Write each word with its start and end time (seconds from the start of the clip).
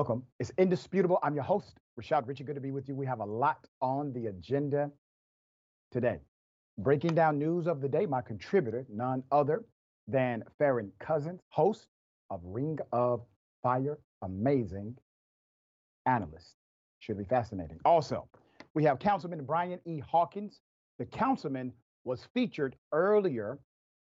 Welcome. 0.00 0.22
It's 0.38 0.50
indisputable. 0.56 1.18
I'm 1.22 1.34
your 1.34 1.44
host, 1.44 1.78
Rashad 2.00 2.26
Richey. 2.26 2.42
Good 2.42 2.54
to 2.54 2.60
be 2.62 2.70
with 2.70 2.88
you. 2.88 2.94
We 2.94 3.04
have 3.04 3.20
a 3.20 3.24
lot 3.26 3.66
on 3.82 4.14
the 4.14 4.28
agenda 4.28 4.90
today. 5.92 6.20
Breaking 6.78 7.14
down 7.14 7.38
news 7.38 7.66
of 7.66 7.82
the 7.82 7.88
day, 7.90 8.06
my 8.06 8.22
contributor, 8.22 8.86
none 8.88 9.22
other 9.30 9.62
than 10.08 10.42
Farron 10.58 10.90
Cousins, 11.00 11.42
host 11.50 11.86
of 12.30 12.40
Ring 12.42 12.78
of 12.92 13.20
Fire, 13.62 13.98
amazing 14.22 14.96
analyst. 16.06 16.54
Should 17.00 17.18
be 17.18 17.24
fascinating. 17.24 17.78
Also, 17.84 18.26
we 18.72 18.84
have 18.84 19.00
Councilman 19.00 19.44
Brian 19.44 19.80
E. 19.84 20.00
Hawkins. 20.00 20.62
The 20.98 21.04
councilman 21.04 21.74
was 22.04 22.26
featured 22.32 22.74
earlier 22.90 23.58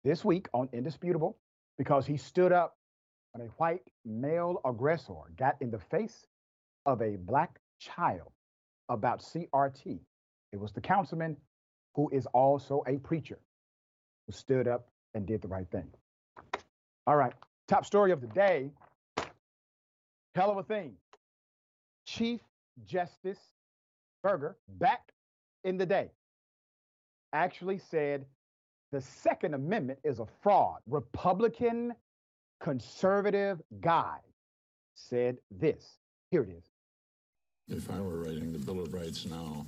this 0.04 0.24
week 0.24 0.48
on 0.54 0.70
Indisputable 0.74 1.40
because 1.80 2.06
he 2.06 2.18
stood 2.18 2.52
up 2.52 2.78
when 3.34 3.48
a 3.48 3.52
white 3.52 3.84
male 4.06 4.60
aggressor 4.66 5.14
got 5.38 5.56
in 5.62 5.72
the 5.72 5.80
face 5.80 6.26
of 6.86 7.02
a 7.02 7.18
black 7.18 7.60
child 7.80 8.32
about 8.90 9.22
CRT. 9.22 10.00
It 10.52 10.60
was 10.60 10.72
the 10.72 10.82
councilman 10.82 11.38
who 11.96 12.10
is 12.12 12.26
also 12.28 12.84
a 12.88 12.98
preacher 12.98 13.40
who 14.28 14.34
stood 14.34 14.68
up 14.68 14.88
and 15.14 15.26
did 15.26 15.42
the 15.42 15.48
right 15.48 15.70
thing. 15.72 15.90
All 17.08 17.16
right, 17.16 17.34
top 17.68 17.86
story 17.86 18.12
of 18.12 18.22
the 18.22 18.28
day. 18.28 18.72
Hell 20.36 20.52
of 20.52 20.58
a 20.58 20.64
thing. 20.64 20.94
Chief 22.06 22.40
Justice 22.86 23.40
Burger, 24.24 24.56
back 24.80 25.12
in 25.64 25.78
the 25.78 25.86
day, 25.86 26.12
actually 27.34 27.80
said 27.80 28.26
the 28.92 29.02
Second 29.02 29.54
Amendment 29.54 30.00
is 30.04 30.20
a 30.20 30.28
fraud. 30.42 30.80
Republican 30.90 31.94
conservative 32.62 33.62
guy 33.82 34.18
said 34.96 35.38
this. 35.50 35.98
Here 36.30 36.44
it 36.44 36.50
is. 36.50 36.64
If 37.68 37.90
I 37.92 38.00
were 38.00 38.24
writing 38.24 38.54
the 38.54 38.60
Bill 38.60 38.82
of 38.82 38.94
Rights 38.94 39.26
now, 39.26 39.66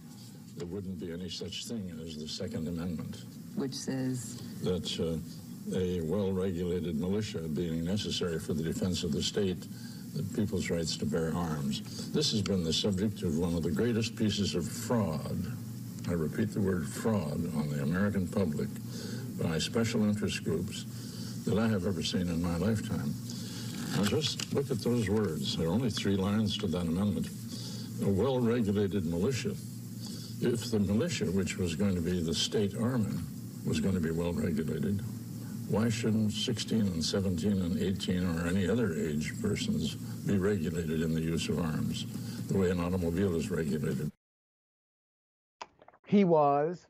there 0.58 0.67
wouldn't 0.67 1.00
be 1.00 1.11
any 1.11 1.30
such 1.30 1.66
thing 1.66 1.91
as 2.05 2.17
the 2.17 2.27
Second 2.27 2.67
Amendment. 2.67 3.23
Which 3.55 3.73
says? 3.73 4.41
That 4.61 5.00
uh, 5.00 5.75
a 5.75 6.02
well 6.02 6.31
regulated 6.31 7.00
militia 7.00 7.39
being 7.39 7.83
necessary 7.83 8.39
for 8.39 8.53
the 8.53 8.63
defense 8.63 9.03
of 9.03 9.11
the 9.11 9.23
state, 9.23 9.66
the 10.13 10.23
people's 10.35 10.69
rights 10.69 10.95
to 10.97 11.05
bear 11.05 11.33
arms. 11.35 12.11
This 12.11 12.31
has 12.31 12.41
been 12.41 12.63
the 12.63 12.73
subject 12.73 13.23
of 13.23 13.38
one 13.38 13.55
of 13.55 13.63
the 13.63 13.72
greatest 13.72 14.16
pieces 14.16 14.53
of 14.53 14.67
fraud. 14.67 15.52
I 16.07 16.11
repeat 16.11 16.53
the 16.53 16.61
word 16.61 16.88
fraud 16.88 17.55
on 17.55 17.69
the 17.69 17.81
American 17.81 18.28
public 18.28 18.67
by 19.41 19.57
special 19.57 20.03
interest 20.03 20.44
groups 20.44 20.85
that 21.45 21.58
I 21.58 21.67
have 21.67 21.86
ever 21.86 22.02
seen 22.02 22.27
in 22.30 22.41
my 22.41 22.58
lifetime. 22.58 23.13
Now 23.95 24.05
just 24.05 24.53
look 24.53 24.72
at 24.72 24.80
those 24.80 25.09
words. 25.09 25.58
There 25.58 25.67
are 25.67 25.72
only 25.72 25.89
three 25.89 26.16
lines 26.16 26.58
to 26.59 26.67
that 26.67 26.81
amendment. 26.81 27.30
A 28.03 28.09
well-regulated 28.09 29.05
militia. 29.05 29.55
If 30.41 30.72
the 30.72 30.80
militia, 30.80 31.25
which 31.25 31.58
was 31.58 31.75
going 31.75 31.95
to 31.95 32.02
be 32.02 32.22
the 32.22 32.33
state 32.33 32.75
army, 32.75 33.17
was 33.66 33.80
going 33.80 33.94
to 33.94 34.02
be 34.02 34.11
well-regulated, 34.11 35.02
why 35.69 35.89
shouldn't 35.89 36.31
16 36.31 36.81
and 36.81 37.03
17 37.03 37.52
and 37.52 37.81
18 37.81 38.38
or 38.38 38.47
any 38.47 38.67
other 38.69 38.94
age 38.94 39.33
persons 39.41 39.95
be 39.95 40.38
regulated 40.38 41.02
in 41.02 41.13
the 41.13 41.22
use 41.22 41.50
of 41.50 41.59
arms 41.59 42.05
the 42.47 42.57
way 42.57 42.69
an 42.69 42.80
automobile 42.80 43.35
is 43.35 43.50
regulated? 43.50 44.11
He 46.06 46.23
was 46.23 46.85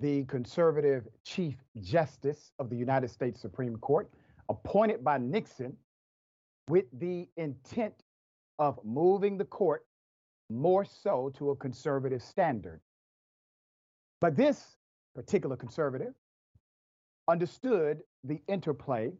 the 0.00 0.24
conservative 0.24 1.06
Chief 1.24 1.56
Justice 1.80 2.52
of 2.58 2.70
the 2.70 2.76
United 2.76 3.10
States 3.10 3.40
Supreme 3.40 3.76
Court, 3.76 4.10
appointed 4.48 5.04
by 5.04 5.18
Nixon 5.18 5.76
with 6.68 6.86
the 6.98 7.28
intent 7.36 7.94
of 8.58 8.78
moving 8.84 9.36
the 9.36 9.44
court 9.44 9.84
more 10.48 10.84
so 10.84 11.32
to 11.36 11.50
a 11.50 11.56
conservative 11.56 12.22
standard. 12.22 12.80
But 14.20 14.36
this 14.36 14.76
particular 15.14 15.56
conservative 15.56 16.14
understood 17.28 18.00
the 18.24 18.40
interplay 18.48 19.12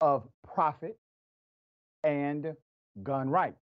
of 0.00 0.26
profit 0.42 0.98
and 2.04 2.54
gun 3.02 3.28
rights. 3.28 3.62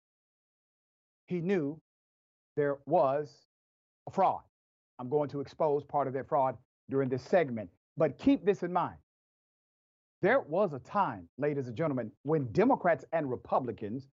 He 1.28 1.42
knew 1.42 1.80
there 2.56 2.78
was 2.86 3.30
a 4.08 4.12
fraud. 4.12 4.42
I'm 5.00 5.10
going 5.10 5.30
to 5.30 5.40
expose 5.40 5.84
part 5.84 6.08
of 6.08 6.14
that 6.14 6.28
fraud 6.28 6.58
during 6.90 7.10
this 7.10 7.24
segment. 7.24 7.70
But 7.98 8.18
keep 8.18 8.46
this 8.46 8.64
in 8.64 8.72
mind. 8.72 8.98
There 10.22 10.42
was 10.42 10.74
a 10.74 10.80
time, 10.80 11.28
ladies 11.38 11.68
and 11.68 11.76
gentlemen, 11.76 12.12
when 12.24 12.52
Democrats 12.52 13.06
and 13.14 13.30
Republicans 13.30 14.10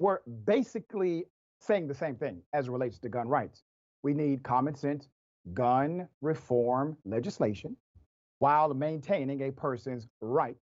were 0.00 0.22
basically 0.44 1.24
saying 1.60 1.86
the 1.86 1.94
same 1.94 2.16
thing 2.16 2.42
as 2.52 2.66
it 2.66 2.70
relates 2.70 2.98
to 2.98 3.08
gun 3.08 3.28
rights. 3.28 3.62
We 4.02 4.12
need 4.12 4.42
common 4.42 4.74
sense 4.74 5.08
gun 5.54 6.08
reform 6.22 6.96
legislation 7.04 7.76
while 8.40 8.72
maintaining 8.74 9.42
a 9.42 9.52
person's 9.52 10.08
right 10.20 10.56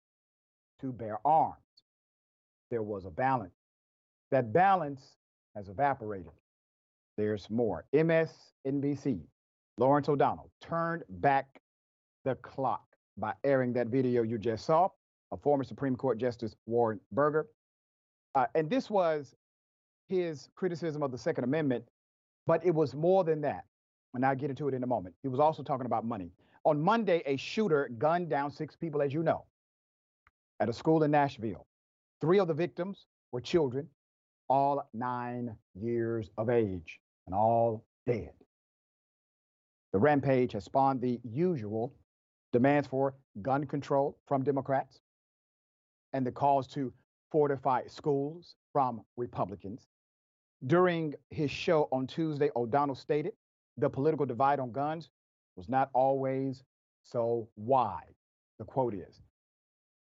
to 0.81 0.93
bear 0.93 1.19
arms. 1.25 1.57
There 2.71 2.83
was 2.83 3.07
a 3.07 3.11
balance. 3.11 3.55
That 4.31 4.53
balance 4.53 5.17
has 5.57 5.69
evaporated. 5.69 6.33
There's 7.17 7.49
more. 7.49 7.87
MSNBC 7.95 9.21
Lawrence 9.77 10.09
O'Donnell 10.09 10.51
turned 10.61 11.03
back 11.09 11.47
the 12.25 12.37
clock 12.37 12.85
by 13.17 13.33
airing 13.45 13.73
that 13.73 13.89
video 13.89 14.23
you 14.23 14.39
just 14.39 14.65
saw 14.65 14.89
of 15.33 15.43
former 15.43 15.65
Supreme 15.65 15.97
Court 15.97 16.19
Justice 16.19 16.55
Warren 16.67 17.01
Burger. 17.13 17.47
Uh, 18.35 18.47
and 18.55 18.71
this 18.71 18.89
was 18.89 19.35
his 20.09 20.49
criticism 20.55 21.03
of 21.03 21.11
the 21.11 21.19
Second 21.19 21.45
Amendment, 21.45 21.85
but 22.47 22.65
it 22.65 22.75
was 22.75 22.95
more 22.95 23.25
than 23.25 23.41
that. 23.41 23.65
And 24.15 24.25
I'll 24.25 24.37
get 24.37 24.51
into 24.51 24.69
it 24.69 24.75
in 24.75 24.85
a 24.85 24.87
moment. 24.87 25.15
He 25.23 25.29
was 25.29 25.41
also 25.41 25.63
talking 25.63 25.87
about 25.87 26.05
money. 26.05 26.31
On 26.65 26.81
Monday, 26.81 27.23
a 27.27 27.37
shooter 27.37 27.91
gunned 27.99 28.31
down 28.31 28.51
six 28.51 28.77
people, 28.77 29.03
as 29.03 29.13
you 29.13 29.23
know, 29.23 29.45
at 30.61 30.69
a 30.69 30.73
school 30.73 31.03
in 31.03 31.11
Nashville. 31.11 31.67
Three 32.21 32.39
of 32.39 32.49
the 32.49 32.55
victims 32.55 33.07
were 33.33 33.41
children, 33.41 33.89
all 34.49 34.89
nine 34.95 35.57
years 35.75 36.31
of 36.39 36.49
age, 36.49 37.01
and 37.27 37.35
all 37.35 37.85
dead. 38.07 38.31
The 39.95 40.01
rampage 40.01 40.55
has 40.55 40.65
spawned 40.65 41.01
the 41.01 41.21
usual 41.23 41.95
demands 42.53 42.89
for 42.89 43.15
gun 43.43 43.65
control 43.65 44.19
from 44.27 44.43
Democrats 44.43 44.99
and 46.13 46.27
the 46.27 46.33
calls 46.33 46.67
to 46.75 46.93
fortify 47.31 47.87
schools 47.87 48.57
from 48.73 49.03
Republicans. 49.17 49.87
During 50.67 51.15
his 51.31 51.53
show 51.53 51.87
on 51.93 52.09
Tuesday, 52.09 52.51
O'Donnell 52.57 52.97
stated 52.97 53.35
the 53.77 53.89
political 53.89 54.27
divide 54.27 54.59
on 54.59 54.73
guns 54.73 55.11
was 55.55 55.69
not 55.69 55.91
always 55.93 56.65
so 57.05 57.49
wide. 57.55 58.17
The 58.59 58.65
quote 58.65 58.95
is 58.95 59.23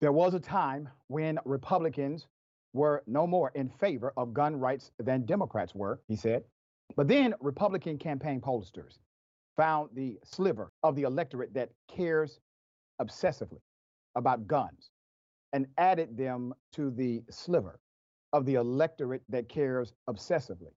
There 0.01 0.13
was 0.13 0.33
a 0.33 0.41
time 0.41 0.89
when 1.09 1.39
Republicans 1.45 2.27
were 2.73 3.03
no 3.07 3.27
more 3.27 3.53
in 3.55 3.69
favor 3.69 4.15
of 4.17 4.33
gun 4.33 4.57
rights 4.59 4.93
than 4.99 5.27
Democrats 5.27 5.75
were, 5.75 6.01
he 6.09 6.17
said. 6.17 6.43
But 6.97 7.07
then 7.07 7.35
Republican 7.39 7.99
campaign 7.99 8.41
pollsters 8.41 8.99
found 9.57 9.91
the 9.95 10.19
sliver 10.25 10.73
of 10.83 10.97
the 10.97 11.03
electorate 11.03 11.55
that 11.55 11.71
cares 11.89 12.41
obsessively 13.01 13.61
about 14.17 14.47
guns 14.47 14.91
and 15.53 15.67
added 15.79 16.17
them 16.17 16.53
to 16.73 16.91
the 16.91 17.23
sliver 17.31 17.79
of 18.33 18.45
the 18.45 18.55
electorate 18.55 19.23
that 19.29 19.49
cares 19.49 19.93
obsessively 20.09 20.73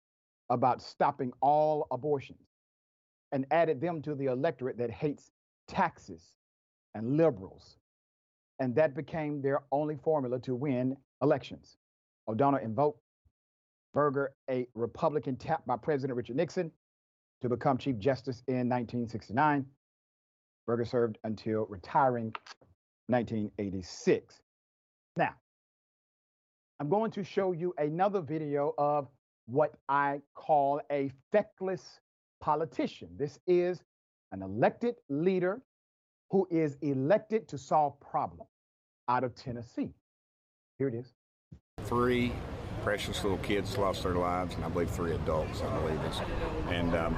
about 0.49 0.81
stopping 0.81 1.31
all 1.41 1.87
abortions 1.91 2.47
and 3.31 3.45
added 3.51 3.81
them 3.81 4.01
to 4.01 4.15
the 4.15 4.25
electorate 4.25 4.77
that 4.77 4.91
hates 4.91 5.31
taxes 5.67 6.33
and 6.93 7.17
liberals. 7.17 7.77
And 8.59 8.75
that 8.75 8.95
became 8.95 9.41
their 9.41 9.61
only 9.71 9.97
formula 9.97 10.39
to 10.41 10.55
win 10.55 10.95
elections. 11.21 11.77
O'Donnell 12.27 12.59
invoked 12.59 12.99
Burger, 13.93 14.33
a 14.49 14.67
Republican 14.75 15.37
tapped 15.37 15.65
by 15.65 15.77
President 15.77 16.15
Richard 16.17 16.35
Nixon, 16.35 16.71
to 17.45 17.55
become 17.55 17.77
Chief 17.77 17.99
Justice 17.99 18.41
in 18.47 18.67
1969. 18.69 19.65
Burger 20.65 20.85
served 20.85 21.19
until 21.23 21.67
retiring 21.69 22.33
1986. 23.07 24.41
Now, 25.15 25.35
I'm 26.79 26.89
going 26.89 27.11
to 27.11 27.23
show 27.23 27.51
you 27.51 27.73
another 27.77 28.21
video 28.21 28.73
of 28.79 29.07
what 29.45 29.75
I 29.87 30.21
call 30.33 30.81
a 30.91 31.11
feckless 31.31 31.99
politician. 32.41 33.09
This 33.15 33.39
is 33.45 33.79
an 34.31 34.41
elected 34.41 34.95
leader 35.09 35.61
who 36.31 36.47
is 36.49 36.77
elected 36.81 37.47
to 37.49 37.59
solve 37.59 37.99
problems 37.99 38.49
out 39.07 39.23
of 39.23 39.35
Tennessee. 39.35 39.93
Here 40.79 40.87
it 40.87 40.95
is. 40.95 41.13
Three 41.83 42.33
precious 42.83 43.23
little 43.23 43.37
kids 43.39 43.77
lost 43.77 44.03
their 44.03 44.15
lives, 44.15 44.55
and 44.55 44.63
I 44.63 44.69
believe 44.69 44.89
three 44.89 45.13
adults, 45.13 45.61
I 45.61 45.79
believe 45.79 45.99
it's, 46.05 46.19
and 46.69 46.93
um, 46.95 47.17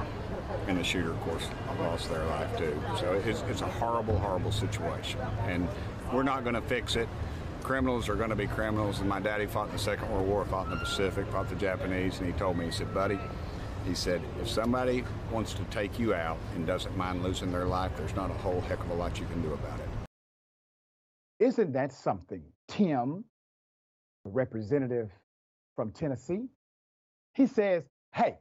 and 0.66 0.78
the 0.78 0.84
shooter, 0.84 1.10
of 1.10 1.20
course, 1.20 1.46
lost 1.78 2.10
their 2.10 2.24
life 2.26 2.56
too. 2.58 2.78
So 2.98 3.12
it's, 3.24 3.42
it's 3.48 3.62
a 3.62 3.66
horrible, 3.66 4.18
horrible 4.18 4.52
situation, 4.52 5.20
and 5.46 5.68
we're 6.12 6.22
not 6.22 6.42
going 6.42 6.54
to 6.54 6.62
fix 6.62 6.96
it. 6.96 7.08
criminals 7.68 8.08
are 8.08 8.14
going 8.14 8.30
to 8.30 8.36
be 8.36 8.46
criminals. 8.46 9.00
And 9.00 9.08
my 9.08 9.20
daddy 9.20 9.44
fought 9.46 9.66
in 9.66 9.72
the 9.72 9.78
Second 9.78 10.10
World 10.10 10.26
War, 10.26 10.44
fought 10.46 10.64
in 10.64 10.70
the 10.70 10.78
Pacific, 10.78 11.26
fought 11.28 11.50
the 11.50 11.54
Japanese, 11.56 12.18
and 12.18 12.26
he 12.26 12.32
told 12.38 12.56
me, 12.56 12.64
he 12.64 12.70
said, 12.70 12.94
buddy, 12.94 13.18
he 13.86 13.94
said, 13.94 14.22
if 14.40 14.48
somebody 14.48 15.04
wants 15.30 15.52
to 15.52 15.62
take 15.64 15.98
you 15.98 16.14
out 16.14 16.38
and 16.54 16.66
doesn't 16.66 16.96
mind 16.96 17.22
losing 17.22 17.52
their 17.52 17.66
life, 17.66 17.92
there's 17.96 18.16
not 18.16 18.30
a 18.30 18.34
whole 18.34 18.62
heck 18.62 18.80
of 18.80 18.88
a 18.90 18.94
lot 18.94 19.20
you 19.20 19.26
can 19.26 19.42
do 19.42 19.52
about 19.52 19.78
it. 19.80 19.88
Isn't 21.40 21.72
that 21.74 21.92
something? 21.92 22.42
Tim, 22.68 23.24
representative 24.24 25.10
from 25.76 25.92
Tennessee, 25.92 26.46
he 27.34 27.46
says, 27.46 27.84
hey, 28.14 28.38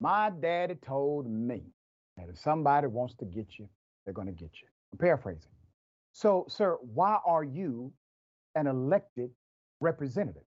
my 0.00 0.30
daddy 0.30 0.74
told 0.74 1.30
me 1.30 1.62
that 2.16 2.28
if 2.28 2.38
somebody 2.38 2.86
wants 2.86 3.14
to 3.16 3.24
get 3.24 3.58
you, 3.58 3.68
they're 4.04 4.14
going 4.14 4.26
to 4.26 4.32
get 4.32 4.50
you. 4.60 4.68
I'm 4.92 4.98
paraphrasing. 4.98 5.50
So, 6.12 6.46
sir, 6.48 6.76
why 6.80 7.18
are 7.26 7.44
you 7.44 7.92
an 8.54 8.66
elected 8.66 9.30
representative? 9.80 10.42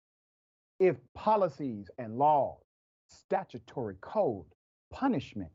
If 0.80 0.98
policies 1.16 1.90
and 1.98 2.18
laws 2.18 2.66
statutory 3.08 3.96
code, 4.02 4.46
punishment, 4.92 5.52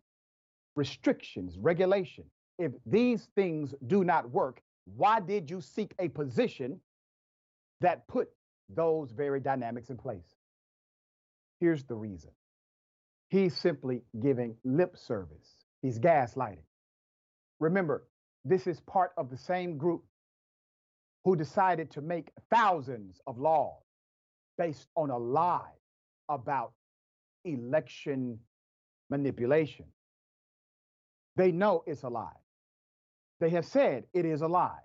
restrictions, 0.76 1.56
regulation. 1.58 2.24
If 2.58 2.72
these 2.86 3.28
things 3.34 3.74
do 3.86 4.04
not 4.04 4.30
work, 4.30 4.60
why 4.96 5.20
did 5.20 5.50
you 5.50 5.60
seek 5.60 5.94
a 5.98 6.08
position 6.08 6.80
that 7.80 8.06
put 8.08 8.28
those 8.68 9.12
very 9.12 9.40
dynamics 9.40 9.90
in 9.90 9.96
place? 9.96 10.34
Here's 11.58 11.84
the 11.84 11.94
reason. 11.94 12.30
He's 13.30 13.56
simply 13.56 14.02
giving 14.20 14.56
lip 14.64 14.96
service. 14.96 15.64
He's 15.82 15.98
gaslighting. 15.98 16.64
Remember, 17.60 18.06
this 18.44 18.66
is 18.66 18.80
part 18.80 19.12
of 19.16 19.30
the 19.30 19.36
same 19.36 19.78
group 19.78 20.04
who 21.24 21.36
decided 21.36 21.92
to 21.92 22.00
make 22.00 22.30
thousands 22.52 23.20
of 23.26 23.38
laws 23.38 23.82
based 24.58 24.88
on 24.96 25.10
a 25.10 25.16
lie 25.18 25.72
about 26.28 26.72
election 27.44 28.38
manipulation. 29.10 29.86
They 31.36 31.52
know 31.52 31.84
it's 31.86 32.02
a 32.02 32.08
lie. 32.08 32.32
They 33.38 33.50
have 33.50 33.64
said 33.64 34.04
it 34.12 34.24
is 34.24 34.42
a 34.42 34.48
lie. 34.48 34.80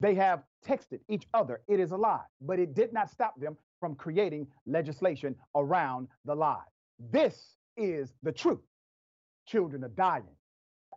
They 0.00 0.14
have 0.14 0.42
texted 0.66 1.00
each 1.08 1.26
other, 1.34 1.60
it 1.68 1.78
is 1.78 1.90
a 1.90 1.96
lie. 1.96 2.24
But 2.40 2.58
it 2.58 2.74
did 2.74 2.92
not 2.92 3.10
stop 3.10 3.38
them 3.38 3.56
from 3.80 3.94
creating 3.96 4.46
legislation 4.66 5.36
around 5.54 6.08
the 6.24 6.34
lie. 6.34 6.64
This 7.00 7.56
is 7.76 8.12
the 8.22 8.32
truth. 8.32 8.60
Children 9.46 9.84
are 9.84 9.88
dying. 9.88 10.36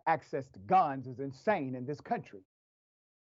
Access 0.06 0.48
to 0.50 0.58
guns 0.60 1.06
is 1.06 1.18
insane 1.18 1.74
in 1.74 1.86
this 1.86 2.00
country. 2.00 2.40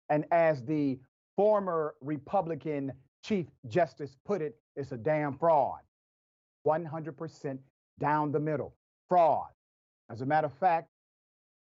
And 0.10 0.26
as 0.32 0.64
the 0.64 0.98
former 1.36 1.96
Republican 2.02 2.94
Chief 3.24 3.48
Justice 3.68 4.16
put 4.26 4.42
it, 4.42 4.56
it's 4.78 4.94
a 4.94 4.98
damn 4.98 5.38
fraud. 5.38 5.82
100% 6.66 7.60
down 8.00 8.32
the 8.32 8.40
middle. 8.40 8.74
Fraud. 9.10 9.50
As 10.10 10.22
a 10.22 10.26
matter 10.26 10.48
of 10.48 10.54
fact, 10.54 10.88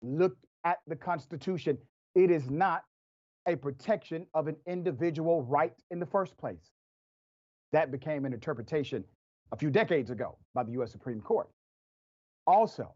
look 0.03 0.37
at 0.65 0.79
the 0.87 0.97
Constitution. 0.97 1.77
It 2.15 2.31
is 2.31 2.49
not 2.49 2.85
a 3.47 3.57
protection 3.57 4.27
of 4.35 4.47
an 4.47 4.57
individual 4.67 5.43
right 5.43 5.75
in 5.91 5.99
the 5.99 6.07
first 6.07 6.37
place. 6.39 6.71
That 7.73 7.91
became 7.91 8.25
an 8.25 8.33
interpretation 8.33 9.05
a 9.53 9.57
few 9.57 9.71
decades 9.71 10.11
ago 10.11 10.37
by 10.55 10.63
the 10.63 10.73
US 10.73 10.93
Supreme 10.93 11.21
Court. 11.21 11.49
Also, 12.47 12.95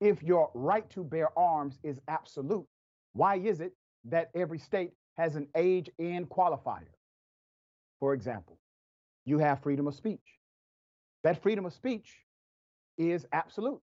if 0.00 0.22
your 0.22 0.50
right 0.54 0.88
to 0.90 1.02
bear 1.02 1.36
arms 1.38 1.78
is 1.82 2.00
absolute, 2.08 2.66
why 3.14 3.36
is 3.36 3.60
it 3.60 3.72
that 4.04 4.30
every 4.34 4.58
state 4.58 4.92
has 5.16 5.34
an 5.36 5.46
age 5.56 5.90
and 5.98 6.28
qualifier? 6.28 6.94
For 8.00 8.14
example, 8.14 8.58
you 9.24 9.38
have 9.38 9.60
freedom 9.62 9.86
of 9.86 9.94
speech. 9.94 10.38
That 11.24 11.42
freedom 11.42 11.66
of 11.66 11.72
speech 11.72 12.14
is 12.96 13.26
absolute, 13.32 13.80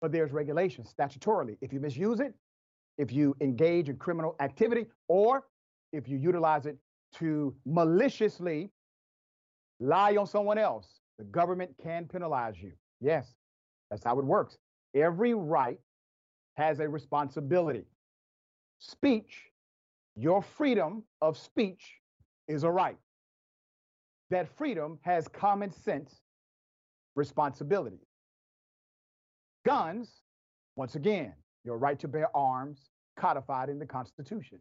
but 0.00 0.12
there's 0.12 0.32
regulation 0.32 0.84
statutorily. 0.84 1.58
If 1.60 1.72
you 1.72 1.80
misuse 1.80 2.20
it, 2.20 2.34
if 2.96 3.12
you 3.12 3.36
engage 3.40 3.88
in 3.88 3.96
criminal 3.96 4.34
activity, 4.40 4.86
or 5.08 5.44
if 5.92 6.08
you 6.08 6.16
utilize 6.16 6.66
it 6.66 6.76
to 7.14 7.54
maliciously 7.64 8.70
lie 9.80 10.16
on 10.16 10.26
someone 10.26 10.58
else, 10.58 10.97
the 11.18 11.24
government 11.24 11.74
can 11.82 12.06
penalize 12.06 12.54
you. 12.60 12.72
Yes, 13.00 13.34
that's 13.90 14.04
how 14.04 14.18
it 14.18 14.24
works. 14.24 14.56
Every 14.94 15.34
right 15.34 15.78
has 16.56 16.80
a 16.80 16.88
responsibility. 16.88 17.84
Speech, 18.78 19.44
your 20.16 20.42
freedom 20.42 21.02
of 21.20 21.36
speech 21.36 21.94
is 22.46 22.64
a 22.64 22.70
right. 22.70 22.96
That 24.30 24.48
freedom 24.56 24.98
has 25.02 25.28
common 25.28 25.72
sense 25.72 26.20
responsibility. 27.14 28.00
Guns, 29.64 30.22
once 30.76 30.94
again, 30.94 31.32
your 31.64 31.78
right 31.78 31.98
to 31.98 32.08
bear 32.08 32.34
arms 32.36 32.90
codified 33.16 33.68
in 33.68 33.78
the 33.78 33.86
Constitution. 33.86 34.58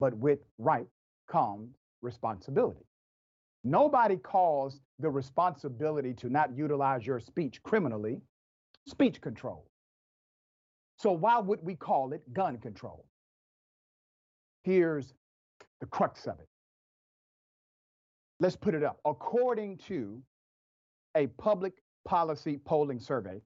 But 0.00 0.14
with 0.16 0.40
right 0.58 0.86
comes 1.30 1.74
responsibility. 2.02 2.84
Nobody 3.64 4.16
calls 4.18 4.80
the 4.98 5.08
responsibility 5.08 6.12
to 6.14 6.28
not 6.28 6.54
utilize 6.56 7.06
your 7.06 7.18
speech 7.18 7.62
criminally 7.62 8.20
speech 8.86 9.20
control. 9.20 9.66
So 10.98 11.12
why 11.12 11.38
would 11.38 11.60
we 11.62 11.74
call 11.74 12.12
it 12.12 12.22
gun 12.32 12.58
control? 12.58 13.06
Here's 14.62 15.14
the 15.80 15.86
crux 15.86 16.26
of 16.26 16.38
it. 16.40 16.48
Let's 18.40 18.56
put 18.56 18.74
it 18.74 18.82
up. 18.82 19.00
According 19.04 19.78
to 19.88 20.22
a 21.16 21.26
public 21.26 21.74
policy 22.04 22.58
polling 22.58 23.00
survey, 23.00 23.40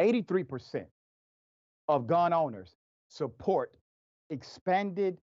83% 0.00 0.86
of 1.88 2.06
gun 2.06 2.32
owners 2.32 2.74
support 3.08 3.72
expanded 4.30 5.18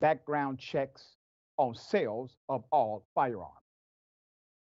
background 0.00 0.58
checks 0.58 1.16
on 1.58 1.74
sales 1.74 2.36
of 2.48 2.64
all 2.70 3.06
firearms. 3.14 3.65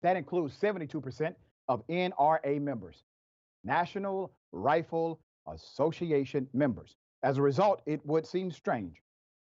That 0.02 0.16
includes 0.16 0.56
72% 0.60 1.34
of 1.68 1.86
NRA 1.88 2.60
members, 2.60 3.04
National 3.64 4.32
Rifle 4.52 5.20
Association 5.52 6.48
members. 6.52 6.96
As 7.22 7.38
a 7.38 7.42
result, 7.42 7.82
it 7.86 8.04
would 8.06 8.26
seem 8.26 8.50
strange 8.50 9.02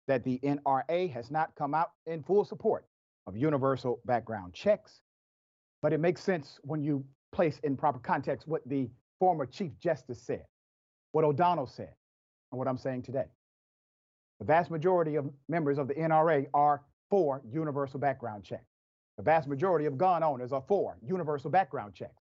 that 0.08 0.24
the 0.24 0.38
NRA 0.42 1.10
has 1.12 1.30
not 1.30 1.54
come 1.56 1.74
out 1.74 1.92
in 2.06 2.22
full 2.22 2.44
support 2.44 2.86
of 3.26 3.36
universal 3.36 4.00
background 4.04 4.52
checks 4.52 5.00
but 5.82 5.92
it 5.92 6.00
makes 6.00 6.22
sense 6.22 6.58
when 6.62 6.82
you 6.82 7.04
place 7.32 7.58
in 7.64 7.76
proper 7.76 7.98
context 7.98 8.46
what 8.46 8.62
the 8.66 8.88
former 9.18 9.44
Chief 9.44 9.76
Justice 9.78 10.22
said, 10.22 10.44
what 11.10 11.24
O'Donnell 11.24 11.66
said, 11.66 11.92
and 12.50 12.58
what 12.58 12.68
I'm 12.68 12.78
saying 12.78 13.02
today. 13.02 13.26
The 14.38 14.46
vast 14.46 14.70
majority 14.70 15.16
of 15.16 15.28
members 15.48 15.78
of 15.78 15.88
the 15.88 15.94
NRA 15.94 16.46
are 16.54 16.82
for 17.10 17.42
universal 17.50 17.98
background 18.00 18.44
checks. 18.44 18.71
The 19.22 19.30
vast 19.30 19.46
majority 19.46 19.86
of 19.86 19.96
gun 19.96 20.24
owners 20.24 20.50
are 20.50 20.64
for 20.66 20.96
universal 21.00 21.48
background 21.48 21.94
checks. 21.94 22.24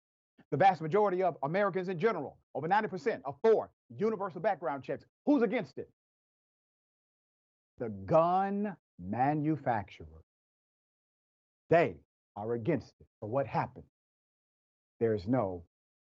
The 0.52 0.56
vast 0.56 0.80
majority 0.80 1.24
of 1.24 1.36
Americans 1.42 1.88
in 1.88 1.98
general, 1.98 2.38
over 2.54 2.68
90%, 2.68 3.20
are 3.24 3.34
for 3.42 3.68
universal 3.98 4.40
background 4.40 4.84
checks. 4.84 5.04
Who's 5.26 5.42
against 5.42 5.76
it? 5.78 5.90
The 7.78 7.88
gun 7.88 8.76
manufacturer. 9.00 10.22
They 11.68 11.96
are 12.36 12.54
against 12.54 12.92
it. 13.00 13.08
But 13.20 13.26
what 13.26 13.48
happened? 13.48 13.86
There's 15.00 15.26
no 15.26 15.64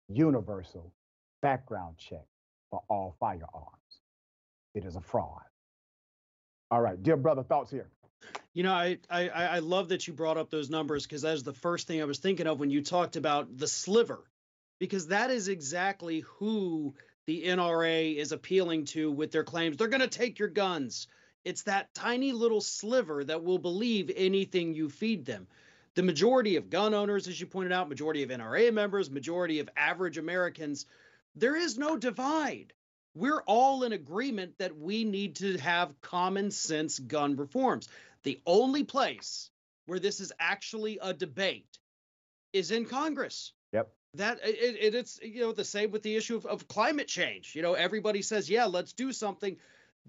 universal 0.07 0.93
background 1.41 1.97
check 1.97 2.23
for 2.69 2.81
all 2.87 3.17
firearms. 3.19 3.99
It 4.75 4.85
is 4.85 4.95
a 4.95 5.01
fraud. 5.01 5.41
All 6.71 6.79
right, 6.79 7.03
dear 7.03 7.17
brother, 7.17 7.43
thoughts 7.43 7.69
here. 7.69 7.89
You 8.53 8.63
know, 8.63 8.73
I 8.73 8.97
I, 9.09 9.29
I 9.29 9.59
love 9.59 9.89
that 9.89 10.07
you 10.07 10.13
brought 10.13 10.37
up 10.37 10.49
those 10.49 10.69
numbers 10.69 11.03
because 11.03 11.21
that 11.21 11.33
is 11.33 11.43
the 11.43 11.53
first 11.53 11.87
thing 11.87 12.01
I 12.01 12.05
was 12.05 12.19
thinking 12.19 12.47
of 12.47 12.59
when 12.59 12.69
you 12.71 12.81
talked 12.81 13.15
about 13.15 13.57
the 13.57 13.67
sliver, 13.67 14.23
because 14.79 15.07
that 15.07 15.29
is 15.29 15.47
exactly 15.47 16.21
who 16.37 16.95
the 17.25 17.43
NRA 17.45 18.15
is 18.15 18.31
appealing 18.31 18.85
to 18.85 19.11
with 19.11 19.31
their 19.31 19.43
claims. 19.43 19.77
They're 19.77 19.87
going 19.87 20.01
to 20.01 20.07
take 20.07 20.39
your 20.39 20.47
guns. 20.47 21.07
It's 21.45 21.63
that 21.63 21.93
tiny 21.93 22.31
little 22.33 22.61
sliver 22.61 23.23
that 23.23 23.43
will 23.43 23.59
believe 23.59 24.11
anything 24.15 24.73
you 24.73 24.89
feed 24.89 25.25
them 25.25 25.47
the 25.95 26.03
majority 26.03 26.55
of 26.55 26.69
gun 26.69 26.93
owners, 26.93 27.27
as 27.27 27.39
you 27.39 27.45
pointed 27.45 27.73
out, 27.73 27.89
majority 27.89 28.23
of 28.23 28.29
NRA 28.29 28.71
members, 28.73 29.09
majority 29.09 29.59
of 29.59 29.69
average 29.75 30.17
Americans, 30.17 30.85
there 31.35 31.57
is 31.57 31.77
no 31.77 31.97
divide. 31.97 32.71
We're 33.15 33.41
all 33.41 33.83
in 33.83 33.91
agreement 33.91 34.57
that 34.59 34.77
we 34.77 35.03
need 35.03 35.35
to 35.37 35.57
have 35.57 35.99
common 35.99 36.51
sense 36.51 36.99
gun 36.99 37.35
reforms. 37.35 37.89
The 38.23 38.41
only 38.45 38.83
place 38.83 39.49
where 39.85 39.99
this 39.99 40.19
is 40.19 40.31
actually 40.39 40.99
a 41.01 41.13
debate 41.13 41.77
is 42.53 42.71
in 42.71 42.85
Congress. 42.85 43.53
Yep. 43.71 43.91
That 44.15 44.39
it, 44.43 44.75
it, 44.79 44.95
it's 44.95 45.19
you 45.21 45.41
know 45.41 45.51
the 45.51 45.63
same 45.63 45.91
with 45.91 46.03
the 46.03 46.15
issue 46.15 46.35
of, 46.35 46.45
of 46.45 46.67
climate 46.67 47.07
change. 47.07 47.55
You 47.55 47.61
know 47.61 47.73
everybody 47.73 48.21
says 48.21 48.49
yeah 48.49 48.65
let's 48.65 48.93
do 48.93 49.11
something. 49.11 49.57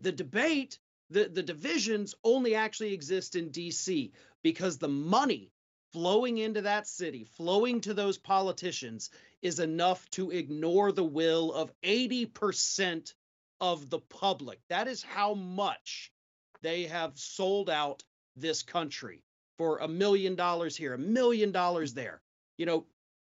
The 0.00 0.12
debate 0.12 0.78
the, 1.10 1.24
the 1.24 1.42
divisions 1.42 2.14
only 2.24 2.54
actually 2.54 2.94
exist 2.94 3.36
in 3.36 3.50
DC 3.50 4.12
because 4.42 4.78
the 4.78 4.88
money 4.88 5.50
flowing 5.92 6.38
into 6.38 6.62
that 6.62 6.86
city, 6.86 7.24
flowing 7.24 7.80
to 7.80 7.94
those 7.94 8.16
politicians, 8.16 9.10
is 9.42 9.58
enough 9.58 10.08
to 10.10 10.30
ignore 10.30 10.92
the 10.92 11.04
will 11.04 11.52
of 11.52 11.72
80% 11.82 13.12
of 13.60 13.90
the 13.90 13.98
public. 13.98 14.60
That 14.68 14.86
is 14.86 15.02
how 15.02 15.34
much 15.34 16.12
they 16.62 16.84
have 16.84 17.18
sold 17.18 17.70
out 17.70 18.02
this 18.36 18.62
country 18.62 19.22
for 19.58 19.78
a 19.78 19.88
million 19.88 20.34
dollars 20.36 20.76
here, 20.76 20.94
a 20.94 20.98
million 20.98 21.52
dollars 21.52 21.94
there. 21.94 22.20
You 22.56 22.66
know, 22.66 22.86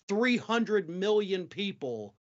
300 0.09 0.89
million 0.89 1.47
people 1.47 2.15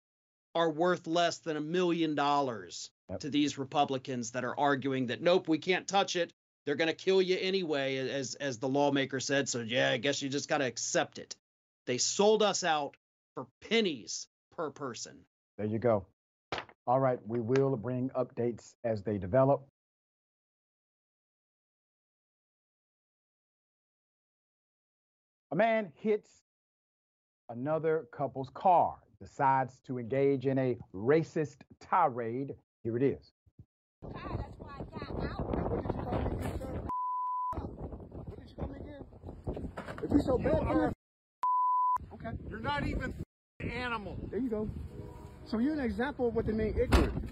are 0.55 0.71
worth 0.71 1.07
less 1.07 1.39
than 1.39 1.57
a 1.57 1.61
million 1.61 2.15
dollars 2.15 2.91
to 3.19 3.31
these 3.31 3.59
Republicans 3.59 4.33
that 4.33 4.45
are 4.45 4.59
arguing 4.59 5.09
that 5.09 5.21
nope, 5.21 5.49
we 5.49 5.59
can't 5.59 5.89
touch 5.89 6.17
it. 6.17 6.33
They're 6.65 6.77
going 6.77 6.89
to 6.89 6.95
kill 6.95 7.21
you 7.21 7.37
anyway, 7.41 7.97
as 7.97 8.35
as 8.37 8.59
the 8.59 8.69
lawmaker 8.69 9.21
said. 9.21 9.49
So 9.49 9.61
yeah, 9.61 9.91
I 9.91 9.97
guess 9.97 10.23
you 10.23 10.29
just 10.29 10.49
got 10.49 10.59
to 10.59 10.67
accept 10.67 11.19
it. 11.19 11.35
They 11.87 11.99
sold 11.99 12.43
us 12.43 12.63
out 12.63 12.97
for 13.35 13.47
pennies 13.69 14.29
per 14.57 14.71
person. 14.71 15.17
There 15.59 15.67
you 15.67 15.79
go. 15.79 16.07
All 16.87 17.01
right, 17.01 17.19
we 17.27 17.41
will 17.41 17.77
bring 17.77 18.11
updates 18.11 18.75
as 18.85 19.03
they 19.03 19.19
develop. 19.19 19.63
A 25.53 25.57
man 25.57 25.91
hits 25.97 26.31
another 27.49 28.07
couple's 28.13 28.51
car, 28.55 28.95
decides 29.21 29.81
to 29.85 29.99
engage 29.99 30.47
in 30.47 30.57
a 30.59 30.77
racist 30.95 31.57
tirade. 31.81 32.55
Here 32.85 32.97
it 32.97 33.03
is. 33.03 33.33
Ah, 34.15 34.45
if 40.05 40.11
you 40.13 40.21
so 40.21 40.39
bad, 40.39 40.55
are 40.55 40.93
okay. 42.15 42.31
You're 42.49 42.61
not 42.61 42.87
even 42.87 43.13
an 43.59 43.71
animal. 43.71 44.17
There 44.31 44.39
you 44.39 44.49
go. 44.49 44.71
So 45.47 45.59
you're 45.59 45.75
an 45.75 45.81
example 45.81 46.29
of 46.29 46.37
what 46.37 46.47
they 46.47 46.53
mean 46.53 46.77
ignorant. 46.81 47.29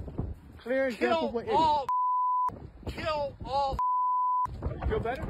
Clear 0.59 0.89
example 0.89 1.19
Kill 1.19 1.29
of 1.29 1.35
what 1.35 1.49
all 1.51 1.87
Kill 2.89 3.33
all 3.45 3.79
You 4.61 4.89
feel 4.89 5.01
better? 5.01 5.25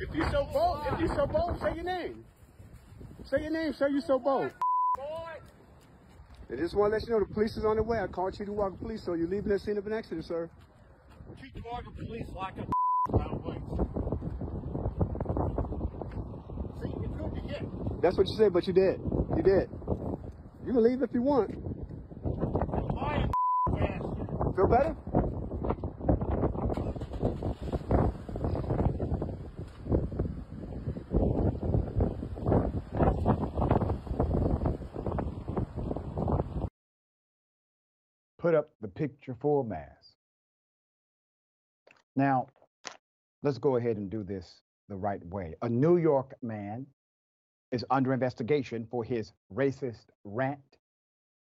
If 0.00 0.14
you 0.14 0.24
so 0.30 0.48
bold, 0.50 0.80
if 0.90 1.00
you 1.00 1.08
so 1.08 1.26
bold, 1.26 1.60
say 1.60 1.74
your 1.74 1.84
name. 1.84 2.24
Say 3.26 3.42
your 3.42 3.50
name, 3.50 3.74
say 3.74 3.90
You 3.90 4.00
so 4.00 4.18
bold. 4.18 4.50
I 6.50 6.56
just 6.56 6.74
want 6.74 6.92
to 6.92 6.96
let 6.96 7.06
you 7.06 7.12
know 7.12 7.20
the 7.20 7.32
police 7.32 7.56
is 7.58 7.66
on 7.66 7.76
the 7.76 7.82
way. 7.82 8.00
I 8.00 8.06
called 8.06 8.34
you 8.38 8.46
to 8.46 8.52
walk 8.52 8.72
the 8.72 8.78
police, 8.78 9.04
so 9.04 9.12
you're 9.12 9.28
leaving 9.28 9.50
the 9.50 9.58
scene 9.58 9.76
of 9.76 9.86
an 9.86 9.92
accident, 9.92 10.24
sir. 10.24 10.48
Treat 11.38 11.54
the 11.54 11.62
Walker 11.70 11.90
police 11.90 12.26
like 12.34 12.54
a 12.56 12.62
See, 16.82 16.88
it's 16.88 17.14
good 17.14 17.34
to 17.34 17.40
get. 17.46 18.02
That's 18.02 18.16
what 18.16 18.26
you 18.26 18.36
said, 18.36 18.52
but 18.54 18.66
you 18.66 18.72
did. 18.72 19.00
You 19.36 19.42
did. 19.42 19.68
You 20.66 20.72
can 20.72 20.82
leave 20.82 21.02
if 21.02 21.10
you 21.12 21.22
want. 21.22 21.50
Feel 24.56 24.66
better? 24.66 24.96
put 38.40 38.54
up 38.54 38.70
the 38.80 38.88
picture 39.00 39.34
for 39.40 39.64
mass. 39.64 40.12
Now, 42.16 42.48
let's 43.42 43.56
go 43.56 43.76
ahead 43.76 43.96
and 43.96 44.10
do 44.10 44.22
this 44.22 44.60
the 44.90 44.96
right 44.96 45.24
way. 45.24 45.54
A 45.62 45.68
New 45.70 45.96
York 45.96 46.34
man 46.42 46.84
is 47.72 47.82
under 47.88 48.12
investigation 48.12 48.86
for 48.90 49.02
his 49.02 49.32
racist 49.54 50.08
rant 50.24 50.76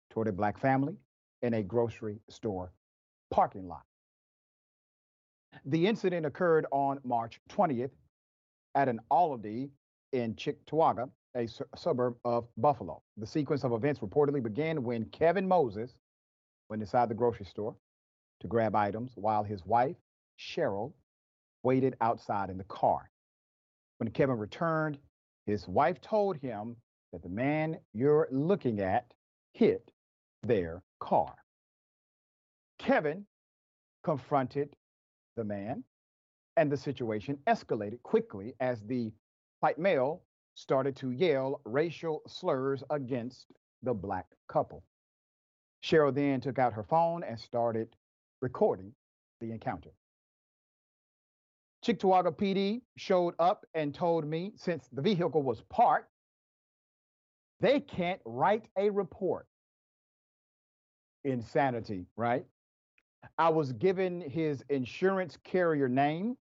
toward 0.08 0.28
a 0.28 0.32
black 0.32 0.56
family 0.56 0.94
in 1.42 1.54
a 1.54 1.62
grocery 1.64 2.20
store 2.28 2.70
parking 3.32 3.66
lot. 3.66 3.82
The 5.64 5.84
incident 5.84 6.26
occurred 6.26 6.64
on 6.70 7.00
March 7.02 7.40
20th 7.50 7.90
at 8.76 8.88
an 8.88 9.00
Aldi 9.10 9.68
in 10.12 10.34
Cheektowaga, 10.34 11.10
a 11.34 11.48
su- 11.48 11.64
suburb 11.74 12.14
of 12.24 12.46
Buffalo. 12.56 13.02
The 13.16 13.26
sequence 13.26 13.64
of 13.64 13.72
events 13.72 13.98
reportedly 13.98 14.44
began 14.44 14.84
when 14.84 15.06
Kevin 15.06 15.48
Moses 15.48 15.96
went 16.68 16.82
inside 16.82 17.08
the 17.08 17.14
grocery 17.14 17.46
store 17.46 17.74
to 18.40 18.46
grab 18.46 18.74
items 18.74 19.12
while 19.16 19.42
his 19.42 19.64
wife, 19.64 19.96
Cheryl, 20.38 20.92
waited 21.62 21.96
outside 22.00 22.50
in 22.50 22.58
the 22.58 22.64
car. 22.64 23.10
When 23.98 24.10
Kevin 24.10 24.38
returned, 24.38 24.98
his 25.46 25.66
wife 25.66 26.00
told 26.00 26.36
him 26.36 26.76
that 27.12 27.22
the 27.22 27.28
man 27.28 27.78
you're 27.92 28.28
looking 28.30 28.80
at 28.80 29.12
hit 29.52 29.90
their 30.42 30.82
car. 31.00 31.34
Kevin 32.78 33.26
confronted 34.04 34.76
the 35.36 35.44
man, 35.44 35.82
and 36.56 36.70
the 36.70 36.76
situation 36.76 37.38
escalated 37.46 38.02
quickly 38.02 38.54
as 38.60 38.80
the 38.82 39.10
white 39.60 39.78
male 39.78 40.22
started 40.54 40.94
to 40.96 41.10
yell 41.10 41.60
racial 41.64 42.22
slurs 42.26 42.84
against 42.90 43.46
the 43.82 43.94
black 43.94 44.26
couple. 44.48 44.82
Cheryl 45.82 46.14
then 46.14 46.40
took 46.40 46.58
out 46.58 46.72
her 46.72 46.82
phone 46.82 47.22
and 47.22 47.38
started 47.38 47.88
recording 48.40 48.92
the 49.40 49.52
encounter. 49.52 49.90
Cheektowaga 51.84 52.32
PD 52.32 52.82
showed 52.96 53.34
up 53.38 53.64
and 53.74 53.94
told 53.94 54.26
me 54.26 54.52
since 54.56 54.88
the 54.92 55.02
vehicle 55.02 55.42
was 55.42 55.62
parked, 55.70 56.10
they 57.60 57.80
can't 57.80 58.20
write 58.24 58.66
a 58.76 58.90
report. 58.90 59.46
Insanity, 61.24 62.06
right? 62.16 62.44
I 63.36 63.48
was 63.48 63.72
given 63.72 64.20
his 64.20 64.64
insurance 64.68 65.38
carrier 65.44 65.88
name, 65.88 66.36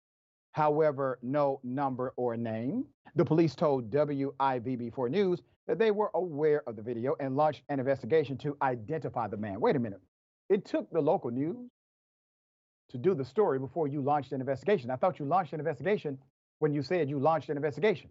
however, 0.54 1.20
no 1.22 1.60
number 1.64 2.14
or 2.16 2.38
name. 2.38 2.86
The 3.16 3.26
police 3.26 3.54
told 3.56 3.92
WIVB4 3.92 5.10
News 5.10 5.42
that 5.68 5.78
they 5.78 5.92
were 5.92 6.12
aware 6.14 6.64
of 6.68 6.76
the 6.76 6.82
video 6.82 7.16
and 7.20 7.36
launched 7.36 7.64
an 7.70 7.80
investigation 7.80 8.38
to 8.40 8.56
identify 8.62 9.28
the 9.28 9.38
man. 9.38 9.60
Wait 9.60 9.76
a 9.76 9.80
minute. 9.80 10.02
It 10.50 10.66
took 10.66 10.90
the 10.92 11.02
local 11.02 11.32
news 11.32 11.70
to 12.90 12.98
do 12.98 13.14
the 13.14 13.26
story 13.26 13.60
before 13.60 13.88
you 13.88 14.02
launched 14.02 14.32
an 14.32 14.42
investigation. 14.42 14.92
I 14.92 14.96
thought 14.96 15.20
you 15.20 15.26
launched 15.26 15.54
an 15.54 15.60
investigation 15.60 16.18
when 16.60 16.74
you 16.74 16.84
said 16.84 17.10
you 17.10 17.20
launched 17.20 17.50
an 17.50 17.58
investigation. 17.58 18.10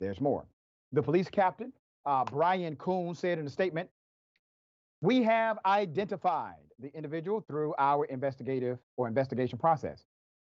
There's 0.00 0.20
more. 0.20 0.46
The 0.92 1.02
police 1.02 1.28
captain, 1.28 1.72
uh, 2.06 2.24
Brian 2.24 2.76
Coon, 2.76 3.14
said 3.14 3.38
in 3.38 3.46
a 3.46 3.50
statement 3.50 3.88
We 5.00 5.22
have 5.24 5.58
identified 5.66 6.54
the 6.78 6.94
individual 6.94 7.40
through 7.40 7.74
our 7.78 8.04
investigative 8.04 8.78
or 8.96 9.08
investigation 9.08 9.58
process. 9.58 10.04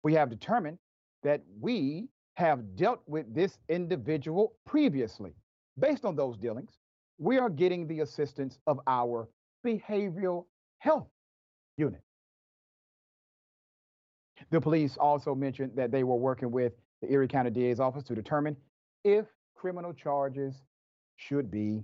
We 0.06 0.14
have 0.14 0.30
determined 0.30 0.78
that 1.24 1.42
we 1.60 2.06
have 2.34 2.76
dealt 2.76 3.00
with 3.08 3.34
this 3.34 3.58
individual 3.68 4.52
previously. 4.64 5.32
Based 5.80 6.04
on 6.04 6.14
those 6.14 6.36
dealings, 6.36 6.78
we 7.18 7.38
are 7.38 7.50
getting 7.50 7.88
the 7.88 7.98
assistance 7.98 8.60
of 8.68 8.78
our 8.86 9.28
behavioral 9.66 10.44
health 10.78 11.08
unit. 11.76 12.02
The 14.52 14.60
police 14.60 14.96
also 14.96 15.34
mentioned 15.34 15.72
that 15.74 15.90
they 15.90 16.04
were 16.04 16.14
working 16.14 16.52
with 16.52 16.74
the 17.02 17.10
Erie 17.10 17.26
County 17.26 17.50
DA's 17.50 17.80
office 17.80 18.04
to 18.04 18.14
determine 18.14 18.56
if 19.02 19.26
criminal 19.56 19.92
charges 19.92 20.62
should 21.16 21.50
be 21.50 21.82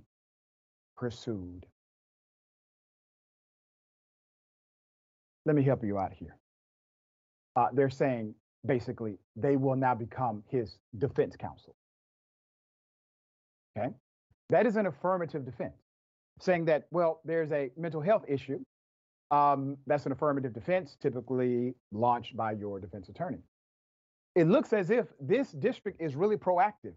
pursued. 0.95 1.65
Let 5.45 5.57
me 5.57 5.61
help 5.61 5.83
you 5.83 5.99
out 5.99 6.13
here. 6.13 6.37
Uh, 7.55 7.67
they're 7.73 7.89
saying 7.89 8.33
basically, 8.65 9.17
they 9.35 9.55
will 9.57 9.75
now 9.75 9.93
become 9.93 10.43
his 10.49 10.77
defense 10.97 11.35
counsel. 11.35 11.75
Okay? 13.77 13.89
That 14.49 14.65
is 14.65 14.75
an 14.75 14.85
affirmative 14.85 15.45
defense, 15.45 15.75
saying 16.39 16.65
that, 16.65 16.87
well, 16.91 17.21
there's 17.25 17.51
a 17.51 17.71
mental 17.77 18.01
health 18.01 18.23
issue. 18.27 18.59
Um, 19.31 19.77
that's 19.87 20.05
an 20.05 20.11
affirmative 20.11 20.53
defense, 20.53 20.95
typically 21.01 21.73
launched 21.91 22.37
by 22.37 22.51
your 22.51 22.79
defense 22.79 23.09
attorney. 23.09 23.39
It 24.35 24.47
looks 24.47 24.73
as 24.73 24.89
if 24.89 25.07
this 25.19 25.51
district 25.51 26.01
is 26.01 26.15
really 26.15 26.37
proactive 26.37 26.93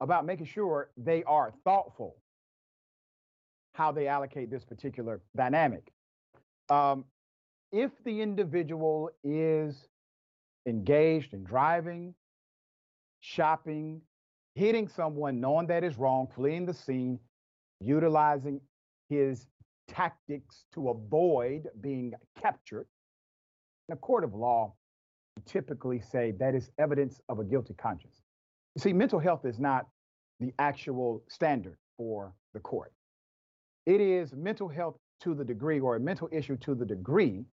about 0.00 0.24
making 0.24 0.46
sure 0.46 0.90
they 0.96 1.22
are 1.24 1.52
thoughtful 1.64 2.16
how 3.74 3.92
they 3.92 4.08
allocate 4.08 4.50
this 4.50 4.64
particular 4.64 5.20
dynamic. 5.36 5.92
Um, 6.68 7.04
if 7.72 7.90
the 8.04 8.20
individual 8.20 9.10
is 9.24 9.86
engaged 10.66 11.34
in 11.34 11.44
driving, 11.44 12.14
shopping, 13.20 14.00
hitting 14.54 14.88
someone, 14.88 15.40
knowing 15.40 15.66
that 15.68 15.84
is 15.84 15.98
wrong, 15.98 16.28
fleeing 16.34 16.66
the 16.66 16.74
scene, 16.74 17.18
utilizing 17.80 18.60
his 19.08 19.46
tactics 19.88 20.64
to 20.74 20.90
avoid 20.90 21.68
being 21.80 22.12
captured, 22.40 22.86
In 23.88 23.94
a 23.94 23.96
court 23.96 24.24
of 24.24 24.34
law, 24.34 24.74
we 25.36 25.42
typically 25.46 26.00
say 26.00 26.32
that 26.32 26.54
is 26.54 26.70
evidence 26.78 27.20
of 27.28 27.38
a 27.38 27.44
guilty 27.44 27.74
conscience. 27.74 28.22
You 28.76 28.80
see, 28.82 28.92
mental 28.92 29.18
health 29.18 29.44
is 29.44 29.58
not 29.58 29.86
the 30.40 30.52
actual 30.58 31.22
standard 31.28 31.76
for 31.96 32.34
the 32.54 32.60
court. 32.60 32.92
It 33.86 34.00
is 34.00 34.34
mental 34.34 34.68
health 34.68 34.96
to 35.22 35.34
the 35.34 35.44
degree, 35.44 35.80
or 35.80 35.96
a 35.96 36.00
mental 36.00 36.28
issue 36.32 36.56
to 36.58 36.74
the 36.74 36.84
degree 36.84 37.44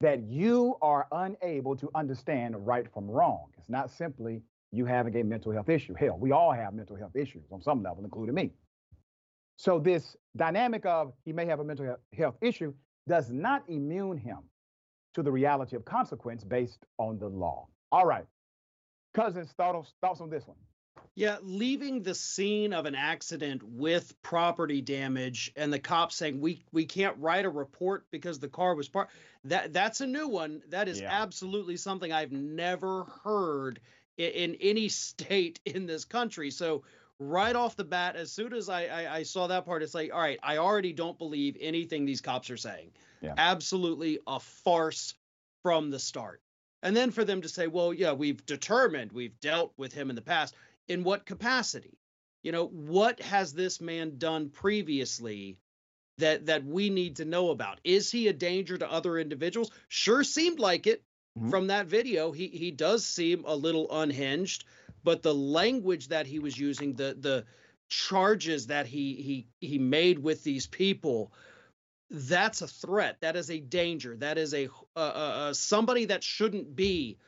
that 0.00 0.22
you 0.22 0.76
are 0.80 1.06
unable 1.12 1.76
to 1.76 1.90
understand 1.94 2.54
right 2.66 2.86
from 2.92 3.10
wrong. 3.10 3.46
It's 3.58 3.68
not 3.68 3.90
simply 3.90 4.42
you 4.70 4.84
having 4.84 5.16
a 5.16 5.24
mental 5.24 5.52
health 5.52 5.68
issue. 5.68 5.94
Hell, 5.94 6.18
we 6.18 6.32
all 6.32 6.52
have 6.52 6.74
mental 6.74 6.96
health 6.96 7.16
issues 7.16 7.44
on 7.50 7.60
some 7.60 7.82
level, 7.82 8.04
including 8.04 8.34
me. 8.34 8.52
So, 9.56 9.80
this 9.80 10.16
dynamic 10.36 10.86
of 10.86 11.12
he 11.24 11.32
may 11.32 11.46
have 11.46 11.58
a 11.58 11.64
mental 11.64 11.96
health 12.16 12.36
issue 12.40 12.72
does 13.08 13.30
not 13.30 13.64
immune 13.68 14.16
him 14.16 14.38
to 15.14 15.22
the 15.22 15.32
reality 15.32 15.74
of 15.74 15.84
consequence 15.84 16.44
based 16.44 16.84
on 16.98 17.18
the 17.18 17.26
law. 17.28 17.66
All 17.90 18.06
right. 18.06 18.26
Cousins, 19.14 19.52
thoughts, 19.56 19.94
on 20.20 20.30
this 20.30 20.46
one? 20.46 20.58
Yeah, 21.14 21.38
leaving 21.42 22.02
the 22.02 22.14
scene 22.14 22.72
of 22.72 22.86
an 22.86 22.94
accident 22.94 23.62
with 23.62 24.20
property 24.22 24.80
damage 24.80 25.52
and 25.56 25.72
the 25.72 25.78
cops 25.78 26.16
saying 26.16 26.40
we 26.40 26.64
we 26.72 26.84
can't 26.84 27.16
write 27.18 27.44
a 27.44 27.50
report 27.50 28.06
because 28.10 28.38
the 28.38 28.48
car 28.48 28.74
was 28.74 28.88
parked. 28.88 29.12
That 29.44 29.72
that's 29.72 30.00
a 30.00 30.06
new 30.06 30.28
one. 30.28 30.62
That 30.68 30.88
is 30.88 31.00
yeah. 31.00 31.10
absolutely 31.10 31.76
something 31.76 32.12
I've 32.12 32.32
never 32.32 33.04
heard 33.24 33.80
in, 34.16 34.30
in, 34.30 34.54
any 34.60 34.88
state 34.88 35.60
in 35.64 35.86
this 35.86 36.04
country. 36.04 36.50
So 36.50 36.84
right 37.18 37.56
off 37.56 37.76
the 37.76 37.84
bat, 37.84 38.16
as 38.16 38.30
soon 38.30 38.52
as 38.52 38.68
I, 38.68 38.84
I, 38.86 39.16
I 39.16 39.22
saw 39.22 39.46
that 39.48 39.64
part, 39.64 39.82
it's 39.82 39.94
like, 39.94 40.12
all 40.12 40.20
right, 40.20 40.38
I 40.42 40.58
already 40.58 40.92
don't 40.92 41.18
believe 41.18 41.56
anything 41.60 42.04
these 42.04 42.20
cops 42.20 42.50
are 42.50 42.56
saying. 42.56 42.90
Yeah. 43.20 43.34
Absolutely 43.36 44.20
a 44.26 44.38
farce 44.38 45.14
from 45.62 45.90
the 45.90 45.98
start. 45.98 46.40
And 46.82 46.96
then 46.96 47.10
for 47.10 47.24
them 47.24 47.42
to 47.42 47.48
say, 47.48 47.66
well, 47.66 47.92
yeah, 47.92 48.12
we've 48.12 48.44
determined, 48.46 49.12
we've 49.12 49.38
dealt 49.40 49.72
with 49.76 49.92
him 49.92 50.10
in 50.10 50.16
the 50.16 50.22
past 50.22 50.54
in 50.88 51.04
what 51.04 51.26
capacity? 51.26 51.98
You 52.42 52.52
know, 52.52 52.66
what 52.66 53.20
has 53.20 53.52
this 53.52 53.80
man 53.80 54.18
done 54.18 54.50
previously 54.50 55.58
that 56.18 56.46
that 56.46 56.64
we 56.64 56.90
need 56.90 57.16
to 57.16 57.24
know 57.24 57.50
about? 57.50 57.80
Is 57.84 58.10
he 58.10 58.28
a 58.28 58.32
danger 58.32 58.78
to 58.78 58.90
other 58.90 59.18
individuals? 59.18 59.70
Sure 59.88 60.24
seemed 60.24 60.58
like 60.58 60.86
it 60.86 61.02
mm-hmm. 61.38 61.50
from 61.50 61.68
that 61.68 61.86
video. 61.86 62.32
He 62.32 62.48
he 62.48 62.70
does 62.70 63.04
seem 63.04 63.44
a 63.46 63.54
little 63.54 63.86
unhinged, 63.90 64.64
but 65.04 65.22
the 65.22 65.34
language 65.34 66.08
that 66.08 66.26
he 66.26 66.38
was 66.38 66.58
using, 66.58 66.94
the 66.94 67.16
the 67.18 67.44
charges 67.88 68.66
that 68.68 68.86
he 68.86 69.14
he 69.60 69.66
he 69.66 69.78
made 69.78 70.18
with 70.18 70.44
these 70.44 70.66
people, 70.66 71.32
that's 72.10 72.62
a 72.62 72.68
threat. 72.68 73.18
That 73.20 73.36
is 73.36 73.50
a 73.50 73.60
danger. 73.60 74.16
That 74.16 74.38
is 74.38 74.54
a 74.54 74.68
uh, 74.96 75.00
uh, 75.00 75.54
somebody 75.54 76.06
that 76.06 76.22
shouldn't 76.22 76.74
be 76.74 77.18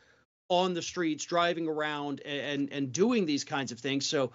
on 0.50 0.74
the 0.74 0.82
streets, 0.82 1.24
driving 1.24 1.66
around 1.66 2.20
and 2.20 2.70
and 2.70 2.92
doing 2.92 3.24
these 3.24 3.44
kinds 3.44 3.72
of 3.72 3.78
things. 3.78 4.04
So 4.06 4.32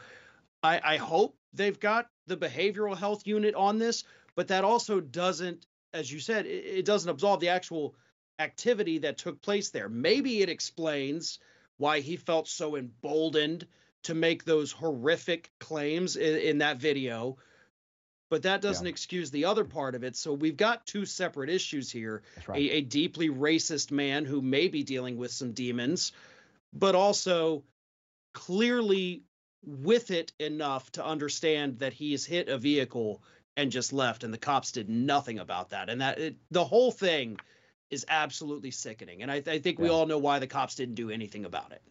I, 0.63 0.81
I 0.83 0.97
hope 0.97 1.37
they've 1.53 1.79
got 1.79 2.07
the 2.25 2.37
behavioral 2.37 2.97
health 2.97 3.27
unit 3.27 3.53
on 3.53 3.77
this, 3.77 4.03
but 4.35 4.47
that 4.47 4.63
also 4.63 4.99
doesn't, 4.99 5.67
as 5.93 6.11
you 6.11 6.19
said, 6.19 6.47
it, 6.47 6.65
it 6.65 6.85
doesn't 6.85 7.09
absolve 7.09 7.39
the 7.39 7.49
actual 7.49 7.93
activity 8.39 8.97
that 8.99 9.17
took 9.17 9.41
place 9.41 9.69
there. 9.69 9.89
Maybe 9.89 10.41
it 10.41 10.49
explains 10.49 11.39
why 11.77 11.99
he 11.99 12.15
felt 12.15 12.47
so 12.47 12.75
emboldened 12.75 13.67
to 14.03 14.13
make 14.13 14.43
those 14.43 14.71
horrific 14.71 15.51
claims 15.59 16.15
in, 16.15 16.37
in 16.37 16.57
that 16.59 16.77
video 16.77 17.37
but 18.29 18.43
that 18.43 18.61
doesn't 18.61 18.85
yeah. 18.85 18.91
excuse 18.91 19.31
the 19.31 19.45
other 19.45 19.63
part 19.63 19.95
of 19.95 20.03
it. 20.03 20.15
So 20.15 20.33
we've 20.33 20.57
got 20.57 20.85
two 20.85 21.05
separate 21.05 21.49
issues 21.49 21.91
here 21.91 22.23
right. 22.47 22.57
a, 22.57 22.71
a, 22.77 22.81
deeply 22.81 23.29
racist 23.29 23.91
man 23.91 24.25
who 24.25 24.41
may 24.41 24.67
be 24.67 24.83
dealing 24.83 25.17
with 25.17 25.31
some 25.31 25.51
demons, 25.51 26.11
but 26.73 26.95
also 26.95 27.63
clearly 28.33 29.23
with 29.63 30.11
it 30.11 30.31
enough 30.39 30.91
to 30.93 31.05
understand 31.05 31.79
that 31.79 31.93
he's 31.93 32.25
hit 32.25 32.49
a 32.49 32.57
vehicle 32.57 33.23
and 33.57 33.71
just 33.71 33.93
left, 33.93 34.23
and 34.23 34.33
the 34.33 34.37
cops 34.37 34.73
did 34.73 34.89
nothing 34.89 35.39
about 35.39 35.69
that. 35.69 35.89
And 35.89 36.01
that 36.01 36.19
it, 36.19 36.35
the 36.51 36.65
whole 36.65 36.91
thing 36.91 37.39
is 37.89 38.05
absolutely 38.09 38.71
sickening. 38.71 39.21
And 39.21 39.31
I, 39.31 39.35
I 39.35 39.59
think 39.59 39.77
yeah. 39.77 39.83
we 39.83 39.89
all 39.89 40.05
know 40.05 40.17
why 40.17 40.39
the 40.39 40.47
cops 40.47 40.75
didn't 40.75 40.95
do 40.95 41.09
anything 41.09 41.45
about 41.45 41.71
it. 41.71 41.81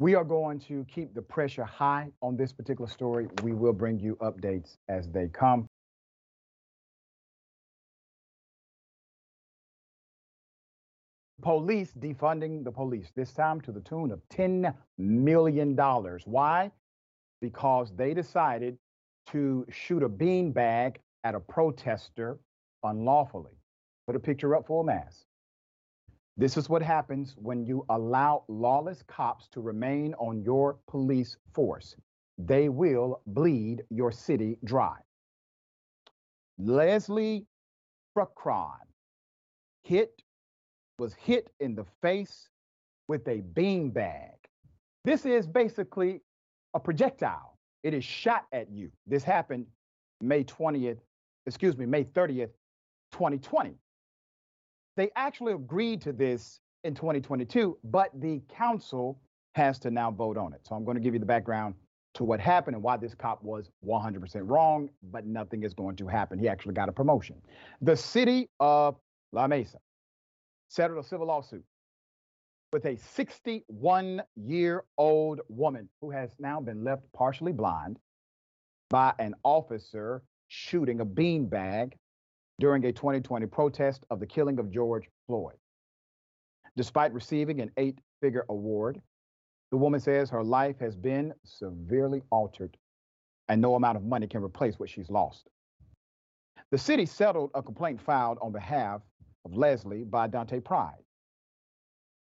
We 0.00 0.14
are 0.14 0.24
going 0.24 0.60
to 0.60 0.86
keep 0.92 1.12
the 1.12 1.22
pressure 1.22 1.64
high 1.64 2.12
on 2.22 2.36
this 2.36 2.52
particular 2.52 2.88
story. 2.88 3.26
We 3.42 3.52
will 3.52 3.72
bring 3.72 3.98
you 3.98 4.16
updates 4.16 4.76
as 4.88 5.08
they 5.08 5.26
come. 5.26 5.66
Police 11.42 11.92
defunding 11.98 12.62
the 12.62 12.70
police, 12.70 13.10
this 13.16 13.32
time 13.32 13.60
to 13.62 13.72
the 13.72 13.80
tune 13.80 14.12
of 14.12 14.20
$10 14.28 14.72
million. 14.98 15.76
Why? 15.76 16.70
Because 17.40 17.92
they 17.96 18.14
decided 18.14 18.78
to 19.28 19.66
shoot 19.70 20.02
a 20.02 20.08
beanbag 20.08 20.96
at 21.24 21.34
a 21.34 21.40
protester 21.40 22.38
unlawfully. 22.84 23.52
Put 24.06 24.14
a 24.16 24.20
picture 24.20 24.54
up 24.56 24.66
for 24.66 24.82
a 24.82 24.86
mass. 24.86 25.24
This 26.38 26.56
is 26.56 26.68
what 26.68 26.82
happens 26.82 27.34
when 27.36 27.66
you 27.66 27.84
allow 27.88 28.44
lawless 28.46 29.02
cops 29.08 29.48
to 29.48 29.60
remain 29.60 30.14
on 30.14 30.40
your 30.40 30.78
police 30.86 31.36
force. 31.52 31.96
They 32.38 32.68
will 32.68 33.20
bleed 33.26 33.82
your 33.90 34.12
city 34.12 34.56
dry. 34.62 34.98
Leslie 36.56 37.44
Furcron 38.16 38.76
hit 39.82 40.22
was 41.00 41.12
hit 41.14 41.50
in 41.58 41.74
the 41.74 41.84
face 42.02 42.48
with 43.08 43.26
a 43.26 43.42
beanbag. 43.54 44.34
This 45.04 45.26
is 45.26 45.44
basically 45.44 46.20
a 46.72 46.78
projectile. 46.78 47.58
It 47.82 47.94
is 47.94 48.04
shot 48.04 48.46
at 48.52 48.70
you. 48.70 48.92
This 49.08 49.24
happened 49.24 49.66
May 50.20 50.44
20th, 50.44 50.98
excuse 51.46 51.76
me, 51.76 51.84
May 51.84 52.04
30th, 52.04 52.50
2020. 53.10 53.74
They 54.98 55.10
actually 55.14 55.52
agreed 55.52 56.02
to 56.02 56.12
this 56.12 56.58
in 56.82 56.92
2022, 56.92 57.78
but 57.84 58.10
the 58.20 58.42
council 58.52 59.20
has 59.54 59.78
to 59.78 59.92
now 59.92 60.10
vote 60.10 60.36
on 60.36 60.52
it. 60.52 60.60
So 60.64 60.74
I'm 60.74 60.84
going 60.84 60.96
to 60.96 61.00
give 61.00 61.14
you 61.14 61.20
the 61.20 61.26
background 61.26 61.76
to 62.14 62.24
what 62.24 62.40
happened 62.40 62.74
and 62.74 62.82
why 62.82 62.96
this 62.96 63.14
cop 63.14 63.40
was 63.44 63.70
100% 63.86 64.40
wrong, 64.42 64.90
but 65.12 65.24
nothing 65.24 65.62
is 65.62 65.72
going 65.72 65.94
to 65.96 66.08
happen. 66.08 66.36
He 66.36 66.48
actually 66.48 66.74
got 66.74 66.88
a 66.88 66.92
promotion. 66.92 67.40
The 67.80 67.96
city 67.96 68.48
of 68.58 68.96
La 69.32 69.46
Mesa 69.46 69.78
settled 70.68 71.04
a 71.04 71.06
civil 71.06 71.28
lawsuit 71.28 71.62
with 72.72 72.84
a 72.84 72.96
61 72.96 74.20
year 74.34 74.82
old 74.98 75.40
woman 75.48 75.88
who 76.00 76.10
has 76.10 76.34
now 76.40 76.60
been 76.60 76.82
left 76.82 77.02
partially 77.14 77.52
blind 77.52 78.00
by 78.90 79.14
an 79.20 79.36
officer 79.44 80.24
shooting 80.48 80.98
a 80.98 81.06
beanbag 81.06 81.92
during 82.58 82.84
a 82.84 82.92
2020 82.92 83.46
protest 83.46 84.04
of 84.10 84.20
the 84.20 84.26
killing 84.26 84.58
of 84.58 84.70
George 84.70 85.08
Floyd. 85.26 85.54
Despite 86.76 87.12
receiving 87.12 87.60
an 87.60 87.70
eight 87.76 87.98
figure 88.20 88.44
award, 88.48 89.00
the 89.70 89.76
woman 89.76 90.00
says 90.00 90.30
her 90.30 90.42
life 90.42 90.78
has 90.80 90.96
been 90.96 91.34
severely 91.44 92.22
altered 92.30 92.76
and 93.48 93.60
no 93.60 93.74
amount 93.74 93.96
of 93.96 94.04
money 94.04 94.26
can 94.26 94.42
replace 94.42 94.78
what 94.78 94.90
she's 94.90 95.10
lost. 95.10 95.48
The 96.70 96.78
city 96.78 97.06
settled 97.06 97.50
a 97.54 97.62
complaint 97.62 98.00
filed 98.00 98.38
on 98.42 98.52
behalf 98.52 99.00
of 99.44 99.56
Leslie 99.56 100.04
by 100.04 100.26
Dante 100.26 100.60
Pride. 100.60 101.02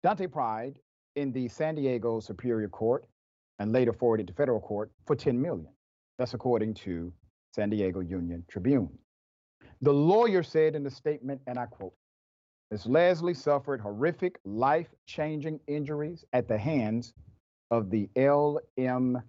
Dante 0.04 0.28
Pride 0.28 0.78
in 1.16 1.32
the 1.32 1.48
San 1.48 1.76
Diego 1.76 2.20
Superior 2.20 2.68
Court 2.68 3.06
and 3.60 3.72
later 3.72 3.94
forwarded 3.94 4.28
to 4.28 4.34
federal 4.34 4.60
court 4.60 4.92
for 5.06 5.16
10 5.16 5.42
million. 5.42 5.68
That's 6.18 6.34
according 6.34 6.74
to 6.76 7.14
San 7.54 7.70
Diego 7.70 8.02
Union 8.02 8.44
Tribune. 8.50 8.90
The 9.86 9.93
lawyer 9.93 10.41
said 10.41 10.74
in 10.74 10.82
the 10.84 10.89
statement, 10.89 11.41
and 11.45 11.60
I 11.60 11.67
quote, 11.67 11.93
Ms. 12.71 12.88
Leslie 12.88 13.36
suffered 13.36 13.80
horrific, 13.80 14.39
life 14.43 14.88
changing 15.06 15.60
injuries 15.67 16.26
at 16.34 16.48
the 16.48 16.58
hands 16.58 17.13
of 17.69 17.91
the 17.91 18.10
LMPD. 18.15 19.21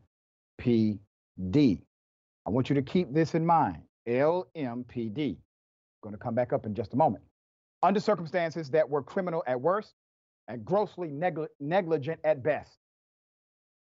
I 0.64 2.51
want 2.51 2.71
you 2.71 2.75
to 2.75 2.81
keep 2.81 3.12
this 3.12 3.35
in 3.35 3.45
mind 3.45 3.83
LMPD. 4.09 5.33
I'm 5.33 6.01
going 6.03 6.14
to 6.14 6.19
come 6.19 6.35
back 6.35 6.55
up 6.55 6.64
in 6.64 6.75
just 6.75 6.95
a 6.95 6.97
moment. 6.97 7.23
Under 7.83 8.01
circumstances 8.01 8.71
that 8.71 8.88
were 8.88 9.03
criminal 9.03 9.45
at 9.47 9.61
worst 9.61 9.92
and 10.49 10.64
grossly 10.64 11.09
negli- 11.11 11.49
negligent 11.61 12.19
at 12.25 12.42
best. 12.42 12.79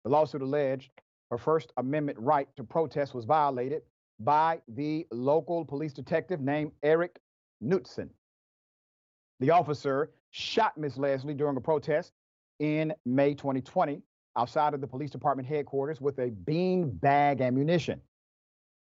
The 0.04 0.12
lawsuit 0.12 0.44
alleged 0.44 0.92
her 1.32 1.40
First 1.40 1.74
Amendment 1.78 2.20
right 2.20 2.48
to 2.58 2.64
protest 2.64 3.16
was 3.16 3.26
violated 3.26 3.82
by 4.20 4.62
the 4.68 5.08
local 5.12 5.64
police 5.66 5.94
detective 5.94 6.42
named 6.42 6.72
Eric 6.84 7.20
Knutson. 7.64 8.10
The 9.40 9.52
officer 9.52 10.12
shot 10.32 10.78
Miss 10.78 10.98
Leslie 10.98 11.34
during 11.34 11.58
a 11.58 11.62
protest 11.62 12.14
in 12.60 12.94
May 13.06 13.34
2020 13.34 14.02
outside 14.38 14.74
of 14.74 14.82
the 14.82 14.88
police 14.88 15.10
department 15.10 15.48
headquarters 15.48 16.02
with 16.02 16.20
a 16.20 16.30
bean 16.30 16.90
bag 16.90 17.42
ammunition. 17.42 18.02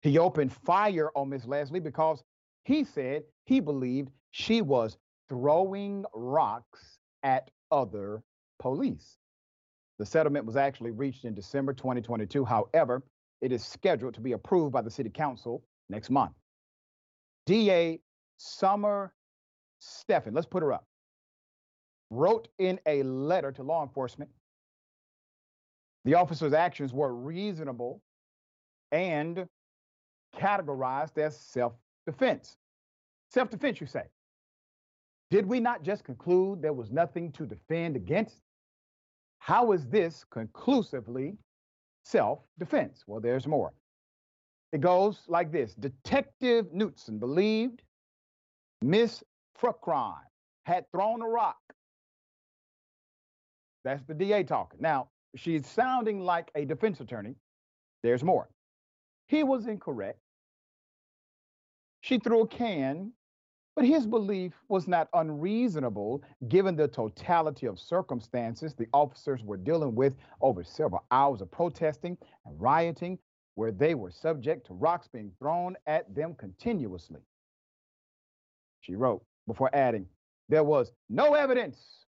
He 0.01 0.17
opened 0.17 0.53
fire 0.53 1.11
on 1.15 1.29
Miss 1.29 1.45
Leslie 1.45 1.79
because 1.79 2.23
he 2.63 2.83
said 2.83 3.23
he 3.45 3.59
believed 3.59 4.09
she 4.31 4.61
was 4.61 4.97
throwing 5.29 6.05
rocks 6.13 6.99
at 7.23 7.49
other 7.71 8.23
police. 8.59 9.17
The 9.97 10.05
settlement 10.05 10.45
was 10.45 10.55
actually 10.55 10.91
reached 10.91 11.25
in 11.25 11.33
December 11.33 11.73
2022. 11.73 12.43
However, 12.45 13.03
it 13.41 13.51
is 13.51 13.63
scheduled 13.63 14.13
to 14.15 14.21
be 14.21 14.33
approved 14.33 14.71
by 14.73 14.81
the 14.81 14.89
City 14.89 15.09
Council 15.09 15.63
next 15.89 16.09
month. 16.09 16.33
DA 17.45 17.99
Summer 18.37 19.13
Stephan, 19.79 20.33
let's 20.33 20.47
put 20.47 20.63
her 20.63 20.73
up, 20.73 20.85
wrote 22.09 22.47
in 22.59 22.79
a 22.85 23.03
letter 23.03 23.51
to 23.51 23.63
law 23.63 23.83
enforcement 23.83 24.29
the 26.05 26.13
officer's 26.13 26.53
actions 26.53 26.93
were 26.93 27.13
reasonable 27.13 28.01
and 28.91 29.47
categorized 30.37 31.17
as 31.17 31.37
self 31.37 31.73
defense. 32.05 32.57
Self 33.31 33.49
defense, 33.49 33.81
you 33.81 33.87
say. 33.87 34.03
Did 35.31 35.47
we 35.47 35.59
not 35.59 35.81
just 35.81 36.03
conclude 36.03 36.61
there 36.61 36.73
was 36.73 36.91
nothing 36.91 37.31
to 37.33 37.45
defend 37.47 37.95
against? 37.95 38.43
How 39.39 39.71
is 39.71 39.87
this 39.87 40.23
conclusively 40.29 41.35
self 42.05 42.39
defense? 42.57 43.03
Well, 43.07 43.19
there's 43.19 43.47
more. 43.47 43.73
It 44.71 44.81
goes 44.81 45.19
like 45.27 45.51
this 45.51 45.73
Detective 45.73 46.67
Knutson 46.67 47.19
believed 47.19 47.81
Miss 48.81 49.23
Furcron 49.59 50.15
had 50.65 50.89
thrown 50.91 51.21
a 51.21 51.27
rock. 51.27 51.57
That's 53.83 54.03
the 54.03 54.13
DA 54.13 54.43
talking. 54.43 54.79
Now, 54.81 55.09
she's 55.35 55.67
sounding 55.67 56.19
like 56.19 56.49
a 56.55 56.65
defense 56.65 56.99
attorney. 56.99 57.35
There's 58.03 58.23
more. 58.23 58.49
He 59.27 59.43
was 59.43 59.67
incorrect. 59.67 60.19
She 62.01 62.19
threw 62.19 62.41
a 62.41 62.47
can, 62.47 63.11
but 63.75 63.85
his 63.85 64.07
belief 64.07 64.53
was 64.69 64.87
not 64.87 65.09
unreasonable 65.13 66.23
given 66.47 66.75
the 66.75 66.87
totality 66.87 67.65
of 67.65 67.79
circumstances 67.79 68.73
the 68.73 68.87
officers 68.93 69.43
were 69.43 69.57
dealing 69.57 69.95
with 69.95 70.13
over 70.41 70.63
several 70.63 71.03
hours 71.11 71.41
of 71.41 71.51
protesting 71.51 72.17
and 72.45 72.61
rioting, 72.61 73.19
where 73.55 73.71
they 73.71 73.95
were 73.95 74.11
subject 74.11 74.67
to 74.67 74.73
rocks 74.73 75.07
being 75.07 75.31
thrown 75.39 75.75
at 75.87 76.13
them 76.15 76.35
continuously. 76.35 77.21
She 78.81 78.95
wrote 78.95 79.23
before 79.47 79.69
adding, 79.73 80.07
There 80.49 80.63
was 80.63 80.91
no 81.09 81.33
evidence 81.33 82.05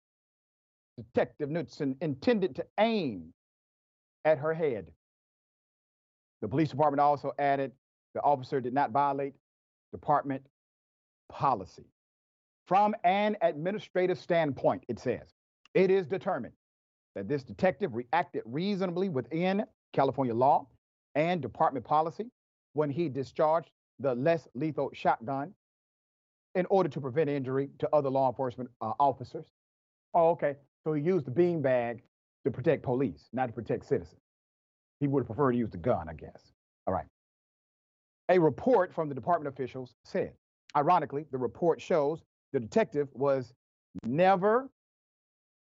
Detective 0.97 1.49
Knutson 1.49 1.95
intended 2.01 2.55
to 2.55 2.65
aim 2.79 3.33
at 4.25 4.39
her 4.39 4.53
head. 4.53 4.87
The 6.41 6.47
police 6.47 6.69
department 6.69 7.01
also 7.01 7.33
added 7.37 7.71
the 8.13 8.21
officer 8.21 8.59
did 8.59 8.73
not 8.73 8.91
violate 8.91 9.33
department 9.91 10.43
policy. 11.29 11.85
From 12.67 12.95
an 13.03 13.37
administrative 13.41 14.19
standpoint, 14.19 14.83
it 14.87 14.99
says, 14.99 15.33
it 15.73 15.89
is 15.89 16.05
determined 16.07 16.53
that 17.15 17.27
this 17.27 17.43
detective 17.43 17.95
reacted 17.95 18.43
reasonably 18.45 19.09
within 19.09 19.63
California 19.93 20.33
law 20.33 20.67
and 21.15 21.41
department 21.41 21.85
policy 21.85 22.29
when 22.73 22.89
he 22.89 23.09
discharged 23.09 23.71
the 23.99 24.13
less 24.15 24.47
lethal 24.53 24.91
shotgun 24.93 25.53
in 26.55 26.65
order 26.69 26.89
to 26.89 27.01
prevent 27.01 27.29
injury 27.29 27.69
to 27.79 27.89
other 27.93 28.09
law 28.09 28.29
enforcement 28.29 28.69
uh, 28.81 28.93
officers. 28.99 29.45
Oh, 30.13 30.29
okay. 30.29 30.55
So 30.83 30.93
he 30.93 31.01
used 31.01 31.25
the 31.25 31.31
beanbag 31.31 31.99
to 32.45 32.51
protect 32.51 32.83
police, 32.83 33.29
not 33.33 33.47
to 33.47 33.53
protect 33.53 33.85
citizens. 33.85 34.21
He 34.99 35.07
would 35.07 35.21
have 35.21 35.27
preferred 35.27 35.53
to 35.53 35.57
use 35.57 35.69
the 35.69 35.77
gun, 35.77 36.07
I 36.09 36.13
guess. 36.13 36.51
All 36.85 36.93
right. 36.93 37.05
A 38.29 38.39
report 38.39 38.93
from 38.93 39.09
the 39.09 39.15
department 39.15 39.53
officials 39.53 39.93
said, 40.03 40.33
ironically, 40.75 41.25
the 41.31 41.37
report 41.37 41.81
shows 41.81 42.21
the 42.53 42.59
detective 42.59 43.07
was 43.13 43.53
never 44.03 44.69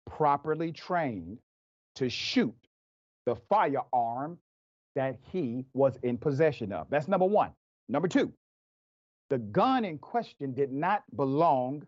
properly 0.06 0.72
trained 0.72 1.38
to 1.96 2.08
shoot 2.08 2.54
the 3.26 3.36
firearm 3.48 4.38
that 4.96 5.18
he 5.30 5.64
was 5.74 5.96
in 6.02 6.18
possession 6.18 6.72
of. 6.72 6.88
That's 6.90 7.08
number 7.08 7.26
one. 7.26 7.52
Number 7.88 8.08
two, 8.08 8.32
the 9.28 9.38
gun 9.38 9.84
in 9.84 9.98
question 9.98 10.52
did 10.52 10.72
not 10.72 11.04
belong 11.14 11.86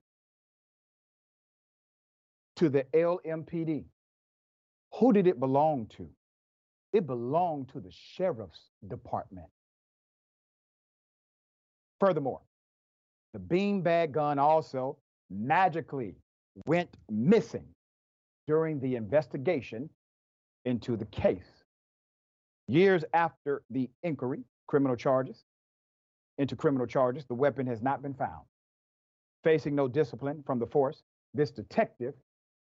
to 2.56 2.68
the 2.68 2.84
LMPD. 2.94 3.84
Who 4.94 5.12
did 5.12 5.26
it 5.26 5.40
belong 5.40 5.86
to? 5.96 6.08
It 6.92 7.06
belonged 7.06 7.70
to 7.70 7.80
the 7.80 7.90
sheriff's 7.90 8.68
department. 8.86 9.48
Furthermore, 11.98 12.40
the 13.32 13.38
beanbag 13.38 14.12
gun 14.12 14.38
also 14.38 14.96
magically 15.30 16.14
went 16.66 16.90
missing 17.10 17.66
during 18.46 18.78
the 18.80 18.96
investigation 18.96 19.88
into 20.64 20.96
the 20.96 21.06
case. 21.06 21.64
Years 22.68 23.04
after 23.14 23.62
the 23.70 23.88
inquiry, 24.02 24.44
criminal 24.66 24.96
charges, 24.96 25.44
into 26.38 26.56
criminal 26.56 26.86
charges, 26.86 27.24
the 27.26 27.34
weapon 27.34 27.66
has 27.66 27.82
not 27.82 28.02
been 28.02 28.14
found. 28.14 28.44
Facing 29.44 29.74
no 29.74 29.88
discipline 29.88 30.42
from 30.46 30.58
the 30.58 30.66
force, 30.66 31.02
this 31.34 31.50
detective 31.50 32.14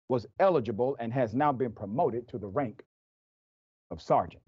was 0.10 0.26
eligible 0.39 0.95
and 0.99 1.13
has 1.13 1.34
now 1.34 1.52
been 1.52 1.71
promoted 1.71 2.28
to 2.30 2.38
the 2.38 2.47
rank 2.47 2.84
of 3.91 4.02
sergeant. 4.02 4.43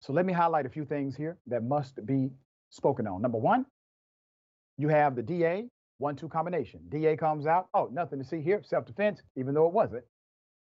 So 0.00 0.12
let 0.12 0.24
me 0.24 0.32
highlight 0.32 0.66
a 0.66 0.70
few 0.70 0.84
things 0.84 1.16
here 1.16 1.36
that 1.46 1.62
must 1.62 2.04
be 2.06 2.30
spoken 2.70 3.06
on. 3.06 3.20
Number 3.20 3.38
one, 3.38 3.66
you 4.80 4.88
have 4.88 5.14
the 5.14 5.22
DA 5.22 5.66
one 5.98 6.16
two 6.16 6.28
combination. 6.28 6.80
DA 6.88 7.16
comes 7.16 7.46
out, 7.46 7.68
oh, 7.74 7.88
nothing 7.92 8.18
to 8.18 8.24
see 8.24 8.40
here, 8.40 8.62
self 8.64 8.86
defense, 8.86 9.20
even 9.36 9.54
though 9.54 9.66
it 9.66 9.72
wasn't. 9.72 10.04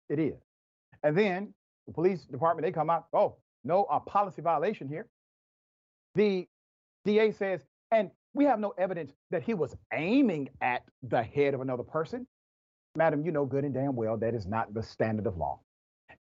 It 0.10 0.20
is. 0.20 0.40
And 1.04 1.18
then 1.18 1.54
the 1.88 1.94
police 1.94 2.24
department, 2.24 2.66
they 2.66 2.72
come 2.72 2.90
out, 2.90 3.08
oh, 3.14 3.36
no 3.64 3.84
a 3.92 4.00
policy 4.00 4.42
violation 4.42 4.88
here. 4.88 5.08
The 6.16 6.48
DA 7.04 7.32
says, 7.32 7.62
and 7.92 8.10
we 8.34 8.46
have 8.46 8.60
no 8.60 8.74
evidence 8.78 9.12
that 9.32 9.44
he 9.44 9.54
was 9.54 9.76
aiming 9.94 10.50
at 10.62 10.84
the 11.04 11.22
head 11.22 11.54
of 11.54 11.62
another 11.62 11.84
person. 11.84 12.26
Madam, 12.96 13.26
you 13.26 13.32
know 13.32 13.46
good 13.46 13.66
and 13.66 13.74
damn 13.74 13.96
well 13.96 14.18
that 14.18 14.34
is 14.34 14.46
not 14.46 14.74
the 14.74 14.82
standard 14.82 15.28
of 15.28 15.38
law. 15.38 15.60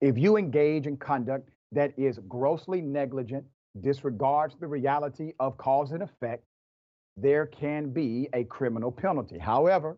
If 0.01 0.17
you 0.17 0.36
engage 0.36 0.88
in 0.88 0.97
conduct 0.97 1.49
that 1.71 1.93
is 1.97 2.19
grossly 2.27 2.81
negligent, 2.81 3.45
disregards 3.79 4.55
the 4.60 4.67
reality 4.67 5.34
of 5.39 5.58
cause 5.58 5.91
and 5.91 6.03
effect, 6.03 6.43
there 7.17 7.45
can 7.45 7.91
be 7.91 8.30
a 8.34 8.43
criminal 8.43 8.91
penalty. 8.91 9.38
However, 9.38 9.97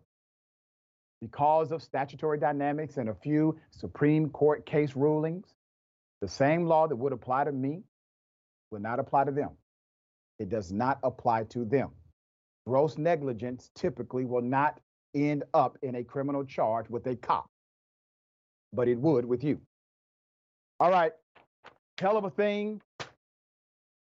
because 1.20 1.72
of 1.72 1.82
statutory 1.82 2.38
dynamics 2.38 2.96
and 2.96 3.08
a 3.08 3.14
few 3.14 3.58
Supreme 3.70 4.30
Court 4.30 4.64
case 4.64 4.94
rulings, 4.94 5.46
the 6.20 6.28
same 6.28 6.66
law 6.66 6.86
that 6.86 6.96
would 6.96 7.12
apply 7.12 7.44
to 7.44 7.52
me 7.52 7.82
will 8.70 8.80
not 8.80 9.00
apply 9.00 9.24
to 9.24 9.32
them. 9.32 9.50
It 10.38 10.48
does 10.48 10.72
not 10.72 10.98
apply 11.02 11.44
to 11.44 11.64
them. 11.64 11.90
Gross 12.66 12.98
negligence 12.98 13.70
typically 13.74 14.24
will 14.24 14.42
not 14.42 14.78
end 15.14 15.42
up 15.54 15.78
in 15.82 15.96
a 15.96 16.04
criminal 16.04 16.44
charge 16.44 16.88
with 16.88 17.06
a 17.06 17.16
cop, 17.16 17.48
but 18.72 18.88
it 18.88 18.98
would 18.98 19.24
with 19.24 19.42
you. 19.42 19.60
All 20.78 20.90
right, 20.90 21.12
hell 21.98 22.16
of 22.16 22.24
a 22.24 22.30
thing. 22.30 22.80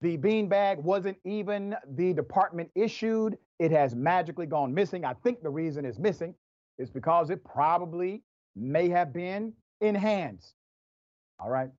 The 0.02 0.18
beanbag 0.18 0.82
wasn't 0.82 1.18
even 1.26 1.76
the 1.88 2.14
department 2.14 2.72
issued. 2.76 3.38
It 3.60 3.72
has 3.72 3.96
magically 3.96 4.46
gone 4.46 4.74
missing. 4.74 5.04
I 5.04 5.14
think 5.14 5.44
the 5.44 5.50
reason 5.50 5.86
it's 5.86 6.00
missing 6.00 6.36
is 6.78 6.90
because 6.90 7.30
it 7.30 7.44
probably 7.44 8.24
may 8.56 8.90
have 8.90 9.12
been 9.12 9.54
in 9.82 9.96
hands. 9.96 10.54
All 11.40 11.50
right. 11.50 11.70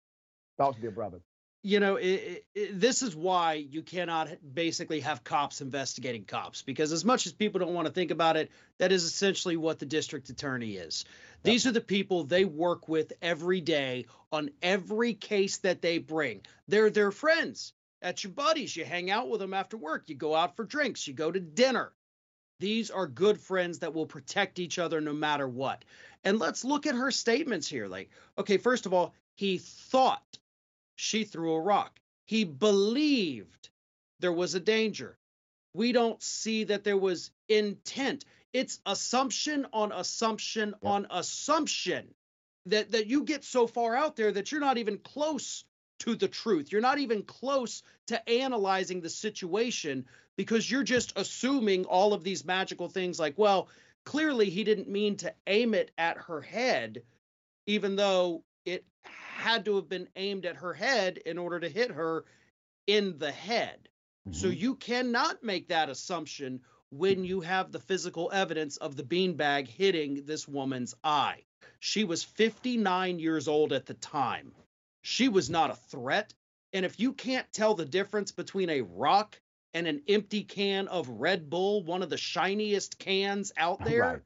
Thoughts, 0.59 0.79
dear 0.81 0.91
brother 0.91 1.21
you 1.63 1.79
know, 1.79 1.97
it, 1.97 2.47
it, 2.55 2.81
this 2.81 3.03
is 3.03 3.15
why 3.15 3.55
you 3.55 3.83
cannot 3.83 4.29
basically 4.55 5.01
have 5.01 5.23
cops 5.23 5.61
investigating 5.61 6.25
cops 6.25 6.63
because 6.63 6.91
as 6.93 7.05
much 7.05 7.27
as 7.27 7.33
people 7.33 7.59
don't 7.59 7.75
want 7.75 7.87
to 7.87 7.93
think 7.93 8.11
about 8.11 8.37
it, 8.37 8.51
that 8.79 8.93
is 8.93 9.05
essentially 9.05 9.57
what 9.57 9.79
the 9.79 9.87
district 9.87 10.31
attorney 10.31 10.73
is. 10.73 11.05
Yep. 11.05 11.53
These 11.53 11.67
are 11.67 11.73
the 11.73 11.81
people 11.81 12.25
they 12.25 12.45
work 12.47 12.89
with 12.89 13.13
every 13.21 13.61
day 13.61 14.07
on 14.33 14.51
every 14.63 15.13
case 15.13 15.59
that 15.59 15.83
they 15.83 15.99
bring. 15.99 16.41
They're 16.67 16.91
their 16.91 17.11
friends. 17.11 17.75
That's 18.01 18.25
your 18.25 18.33
buddies. 18.33 18.75
You 18.75 18.85
hang 18.85 19.11
out 19.11 19.29
with 19.29 19.41
them 19.41 19.55
after 19.55 19.77
work. 19.77 20.09
You 20.09 20.15
go 20.15 20.35
out 20.35 20.57
for 20.57 20.65
drinks. 20.65 21.07
You 21.07 21.15
go 21.15 21.31
to 21.31 21.41
dinner. 21.41 21.93
These 22.59 22.91
are 22.91 23.07
good 23.07 23.41
friends 23.41 23.79
that 23.79 23.95
will 23.95 24.07
protect 24.07 24.59
each 24.59 24.79
other 24.79 25.01
no 25.01 25.13
matter 25.13 25.49
what. 25.49 25.85
And 26.25 26.39
let's 26.39 26.65
look 26.65 26.87
at 26.87 26.95
her 26.95 27.11
statements 27.11 27.67
here. 27.67 27.89
Like, 27.89 28.11
okay, 28.39 28.59
first 28.59 28.87
of 28.87 28.93
all, 28.93 29.15
he 29.37 29.59
thought 29.59 30.39
she 30.97 31.25
threw 31.25 31.55
a 31.55 31.61
rock. 31.61 31.99
He 32.27 32.45
believed 32.45 33.71
there 34.21 34.33
was 34.33 34.55
a 34.55 34.61
danger. 34.61 35.17
We 35.75 35.93
don't 35.93 36.23
see 36.23 36.65
that 36.65 36.85
there 36.85 36.99
was 36.99 37.31
intent. 37.49 38.25
It's 38.53 38.81
assumption 38.85 39.67
on 39.73 39.93
assumption 39.93 40.75
yeah. 40.83 40.89
on 40.91 41.07
assumption 41.11 42.15
that, 42.67 42.93
that 42.93 43.07
you 43.07 43.25
get 43.25 43.45
so 43.45 43.67
far 43.67 43.97
out 43.97 44.17
there 44.17 44.33
that 44.33 44.53
you're 44.53 44.61
not 44.61 44.79
even 44.79 44.99
close 44.99 45.65
to 46.01 46.15
the 46.17 46.29
truth. 46.29 46.73
You're 46.73 46.81
not 46.81 46.99
even 46.99 47.23
close 47.23 47.83
to 48.09 48.29
analyzing 48.29 49.01
the 49.01 49.11
situation 49.11 50.07
because 50.37 50.71
you're 50.71 50.83
just 50.83 51.13
assuming 51.17 51.85
all 51.85 52.13
of 52.13 52.25
these 52.25 52.45
magical 52.45 52.89
things 52.89 53.19
like, 53.19 53.39
well, 53.39 53.69
clearly 54.05 54.51
he 54.51 54.65
didn't 54.65 54.89
mean 54.89 55.17
to 55.19 55.35
aim 55.47 55.75
it 55.75 55.91
at 55.99 56.17
her 56.17 56.41
head, 56.41 57.03
even 57.67 57.97
though 57.97 58.43
it 58.65 58.85
had 59.03 59.65
to 59.67 59.77
have 59.77 59.89
been 59.89 60.09
aimed 60.17 60.47
at 60.47 60.57
her 60.57 60.73
head 60.75 61.19
in 61.19 61.39
order 61.39 61.61
to 61.61 61.69
hit 61.69 61.91
her 61.91 62.25
in 62.87 63.19
the 63.19 63.33
head. 63.33 63.89
So 64.33 64.49
Mhm. 64.49 64.59
you 64.59 64.75
cannot 64.77 65.43
make 65.43 65.69
that 65.69 65.91
assumption 65.91 66.63
when 66.91 67.25
you 67.25 67.41
have 67.41 67.71
the 67.71 67.79
physical 67.79 68.31
evidence 68.33 68.77
of 68.79 68.97
the 68.97 69.05
beanbag 69.05 69.69
hitting 69.69 70.25
this 70.25 70.49
woman's 70.49 70.95
eye. 71.05 71.45
She 71.79 72.05
was 72.05 72.25
59 72.25 73.19
years 73.19 73.49
old 73.49 73.73
at 73.73 73.87
the 73.87 73.95
time. 73.95 74.55
She 75.03 75.29
was 75.29 75.49
not 75.51 75.71
a 75.71 75.75
threat. 75.75 76.35
And 76.73 76.85
if 76.85 77.01
you 77.01 77.13
can't 77.13 77.51
tell 77.53 77.75
the 77.75 77.85
difference 77.85 78.33
between 78.33 78.71
a 78.71 78.83
rock 78.83 79.41
and 79.75 79.87
an 79.87 80.03
empty 80.09 80.43
can 80.45 80.89
of 80.89 81.09
Red 81.09 81.49
Bull, 81.51 81.83
one 81.85 82.03
of 82.03 82.11
the 82.11 82.17
shiniest 82.17 82.99
cans 82.99 83.53
out 83.57 83.81
there, 83.85 84.01
Right. 84.01 84.21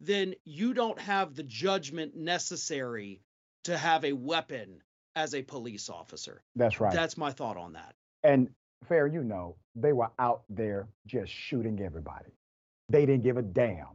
then 0.00 0.34
you 0.44 0.74
don't 0.74 0.98
have 1.00 1.34
the 1.34 1.42
judgment 1.42 2.16
necessary 2.16 3.20
to 3.64 3.76
have 3.76 4.04
a 4.04 4.12
weapon 4.12 4.82
as 5.16 5.34
a 5.34 5.42
police 5.42 5.88
officer. 5.90 6.42
That's 6.56 6.80
right. 6.80 6.92
That's 6.92 7.16
my 7.16 7.30
thought 7.32 7.56
on 7.56 7.72
that. 7.74 7.94
And 8.22 8.48
fair, 8.88 9.06
you 9.06 9.22
know, 9.22 9.56
they 9.74 9.92
were 9.92 10.10
out 10.18 10.42
there 10.48 10.88
just 11.06 11.32
shooting 11.32 11.80
everybody. 11.80 12.30
They 12.88 13.06
didn't 13.06 13.22
give 13.22 13.36
a 13.36 13.42
damn 13.42 13.86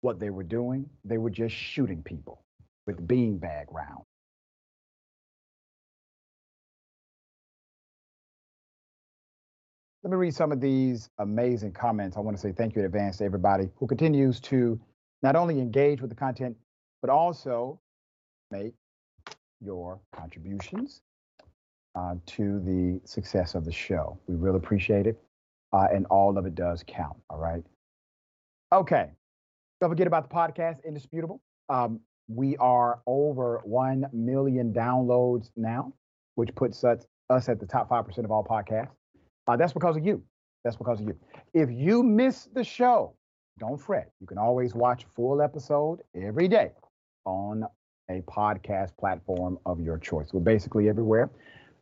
what 0.00 0.18
they 0.18 0.30
were 0.30 0.42
doing. 0.44 0.88
They 1.04 1.18
were 1.18 1.30
just 1.30 1.54
shooting 1.54 2.02
people 2.02 2.42
with 2.86 3.06
beanbag 3.06 3.66
rounds. 3.70 4.04
Let 10.04 10.12
me 10.12 10.16
read 10.16 10.34
some 10.34 10.52
of 10.52 10.60
these 10.60 11.10
amazing 11.18 11.72
comments. 11.72 12.16
I 12.16 12.20
want 12.20 12.36
to 12.36 12.40
say 12.40 12.52
thank 12.52 12.76
you 12.76 12.80
in 12.80 12.86
advance 12.86 13.16
to 13.16 13.24
everybody 13.24 13.68
who 13.76 13.86
continues 13.88 14.38
to 14.42 14.78
not 15.24 15.34
only 15.34 15.58
engage 15.58 16.00
with 16.00 16.10
the 16.10 16.16
content, 16.16 16.56
but 17.02 17.10
also 17.10 17.80
make 18.52 18.74
your 19.60 19.98
contributions 20.14 21.02
uh, 21.96 22.14
to 22.26 22.60
the 22.60 23.00
success 23.04 23.56
of 23.56 23.64
the 23.64 23.72
show. 23.72 24.16
We 24.28 24.36
really 24.36 24.58
appreciate 24.58 25.08
it. 25.08 25.20
Uh, 25.72 25.88
and 25.92 26.06
all 26.06 26.38
of 26.38 26.46
it 26.46 26.54
does 26.54 26.84
count. 26.86 27.16
All 27.28 27.38
right. 27.38 27.64
Okay. 28.72 29.10
Don't 29.80 29.90
forget 29.90 30.06
about 30.06 30.30
the 30.30 30.34
podcast, 30.34 30.84
Indisputable. 30.84 31.40
Um, 31.68 32.00
we 32.28 32.56
are 32.58 33.00
over 33.06 33.60
1 33.64 34.06
million 34.12 34.72
downloads 34.72 35.50
now, 35.56 35.92
which 36.36 36.54
puts 36.54 36.84
us, 36.84 37.04
us 37.30 37.48
at 37.48 37.58
the 37.58 37.66
top 37.66 37.88
5% 37.90 38.18
of 38.18 38.30
all 38.30 38.44
podcasts. 38.44 38.90
Uh, 39.48 39.56
that's 39.56 39.72
because 39.72 39.96
of 39.96 40.04
you. 40.04 40.22
That's 40.62 40.76
because 40.76 41.00
of 41.00 41.06
you. 41.06 41.16
If 41.54 41.70
you 41.70 42.02
miss 42.02 42.48
the 42.52 42.62
show, 42.62 43.14
don't 43.58 43.80
fret. 43.80 44.10
You 44.20 44.26
can 44.26 44.38
always 44.38 44.74
watch 44.74 45.04
a 45.04 45.06
full 45.16 45.40
episode 45.40 46.00
every 46.14 46.48
day 46.48 46.72
on 47.24 47.64
a 48.10 48.20
podcast 48.22 48.96
platform 48.98 49.58
of 49.66 49.80
your 49.80 49.98
choice. 49.98 50.28
We're 50.32 50.40
basically 50.40 50.88
everywhere. 50.88 51.30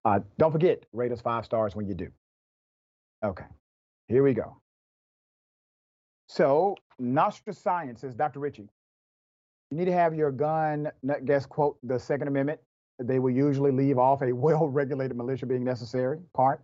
Uh, 0.05 0.21
don't 0.39 0.53
forget, 0.53 0.85
rate 0.93 1.11
us 1.11 1.21
five 1.21 1.45
stars 1.45 1.75
when 1.75 1.87
you 1.87 1.95
do. 1.95 2.09
Okay, 3.25 3.45
here 4.07 4.23
we 4.23 4.33
go. 4.33 4.57
So, 6.29 6.77
Nostra 6.99 7.53
Science 7.53 8.01
says, 8.01 8.15
Dr. 8.15 8.41
Richey, 8.41 8.69
you 9.71 9.77
need 9.77 9.87
to 9.87 9.93
have 9.93 10.15
your 10.15 10.31
gun, 10.31 10.91
guess, 11.25 11.47
quote, 11.47 11.79
the 11.83 11.99
Second 11.99 12.29
Amendment. 12.29 12.61
They 13.03 13.19
will 13.19 13.31
usually 13.31 13.73
leave 13.73 13.99
off 13.99 14.23
a 14.23 14.33
well 14.35 14.69
regulated 14.69 15.17
militia 15.17 15.47
being 15.47 15.65
necessary 15.65 16.19
part. 16.35 16.63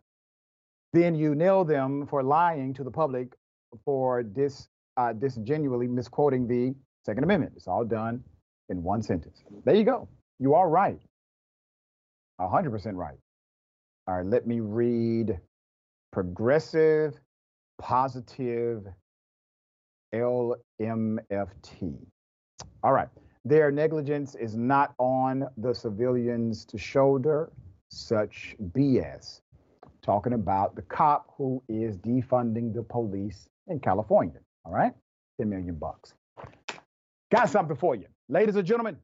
Then 0.93 1.15
you 1.15 1.35
nail 1.35 1.65
them 1.65 2.07
for 2.07 2.23
lying 2.23 2.75
to 2.75 2.85
the 2.85 2.91
public 2.91 3.35
for 3.85 4.23
dis, 4.23 4.69
uh, 4.97 5.15
misquoting 5.19 6.47
the 6.47 6.75
Second 7.05 7.25
Amendment. 7.25 7.55
It's 7.57 7.67
all 7.67 7.85
done 7.85 8.23
in 8.69 8.83
one 8.83 9.03
sentence. 9.03 9.43
There 9.65 9.75
you 9.75 9.85
go. 9.85 10.09
You 10.39 10.55
are 10.55 10.69
right. 10.69 11.01
100% 12.41 12.95
right. 12.95 13.17
All 14.09 14.17
right, 14.17 14.27
let 14.27 14.47
me 14.47 14.61
read 14.61 15.39
progressive, 16.13 17.15
positive, 17.81 18.85
LMFT. 20.15 21.97
All 22.83 22.93
right, 22.93 23.09
their 23.45 23.71
negligence 23.71 24.35
is 24.35 24.57
not 24.57 24.95
on 24.99 25.47
the 25.57 25.73
civilians 25.73 26.65
to 26.67 26.79
shoulder 26.79 27.51
such 27.91 28.57
BS. 28.73 29.42
Talking 30.05 30.33
about 30.33 30.75
the 30.75 30.83
cop 30.83 31.33
who 31.38 31.62
is 31.69 31.97
defunding 31.97 32.75
the 32.75 32.83
police 32.83 33.49
in 33.69 33.79
California. 33.79 34.41
All 34.65 34.73
right, 34.73 34.93
10 35.38 35.49
million 35.49 35.77
bucks. 35.77 36.15
Got 37.31 37.51
something 37.51 37.77
for 37.77 37.95
you. 37.95 38.07
Ladies 38.29 38.57
and 38.57 38.67
gentlemen, 38.67 38.97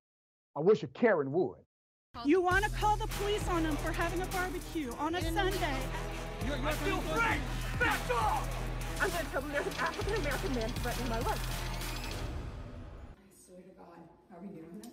I 0.56 0.60
wish 0.60 0.82
a 0.82 0.88
Karen 0.88 1.30
would. 1.30 1.58
You 2.24 2.42
want 2.42 2.64
to 2.64 2.70
call 2.70 2.96
the 2.96 3.06
police 3.06 3.46
on 3.48 3.62
them 3.62 3.76
for 3.76 3.92
having 3.92 4.22
a 4.22 4.26
barbecue 4.26 4.92
on 4.98 5.14
a 5.14 5.22
Sunday. 5.22 5.78
You're 6.46 6.56
I 6.56 6.72
feel 6.72 6.98
free! 6.98 7.38
Back 7.78 8.00
off! 8.14 8.48
I'm 9.00 9.08
going 9.10 9.24
to 9.24 9.30
tell 9.30 9.40
them 9.40 9.52
there's 9.52 9.66
an 9.66 9.72
African 9.78 10.14
American 10.14 10.54
man 10.54 10.70
threatening 10.70 11.08
my 11.10 11.20
life. 11.20 11.62
I 13.14 13.46
swear 13.46 13.60
to 13.60 13.68
God, 13.78 13.86
are 14.34 14.40
we 14.40 14.48
doing 14.48 14.80
this? 14.82 14.92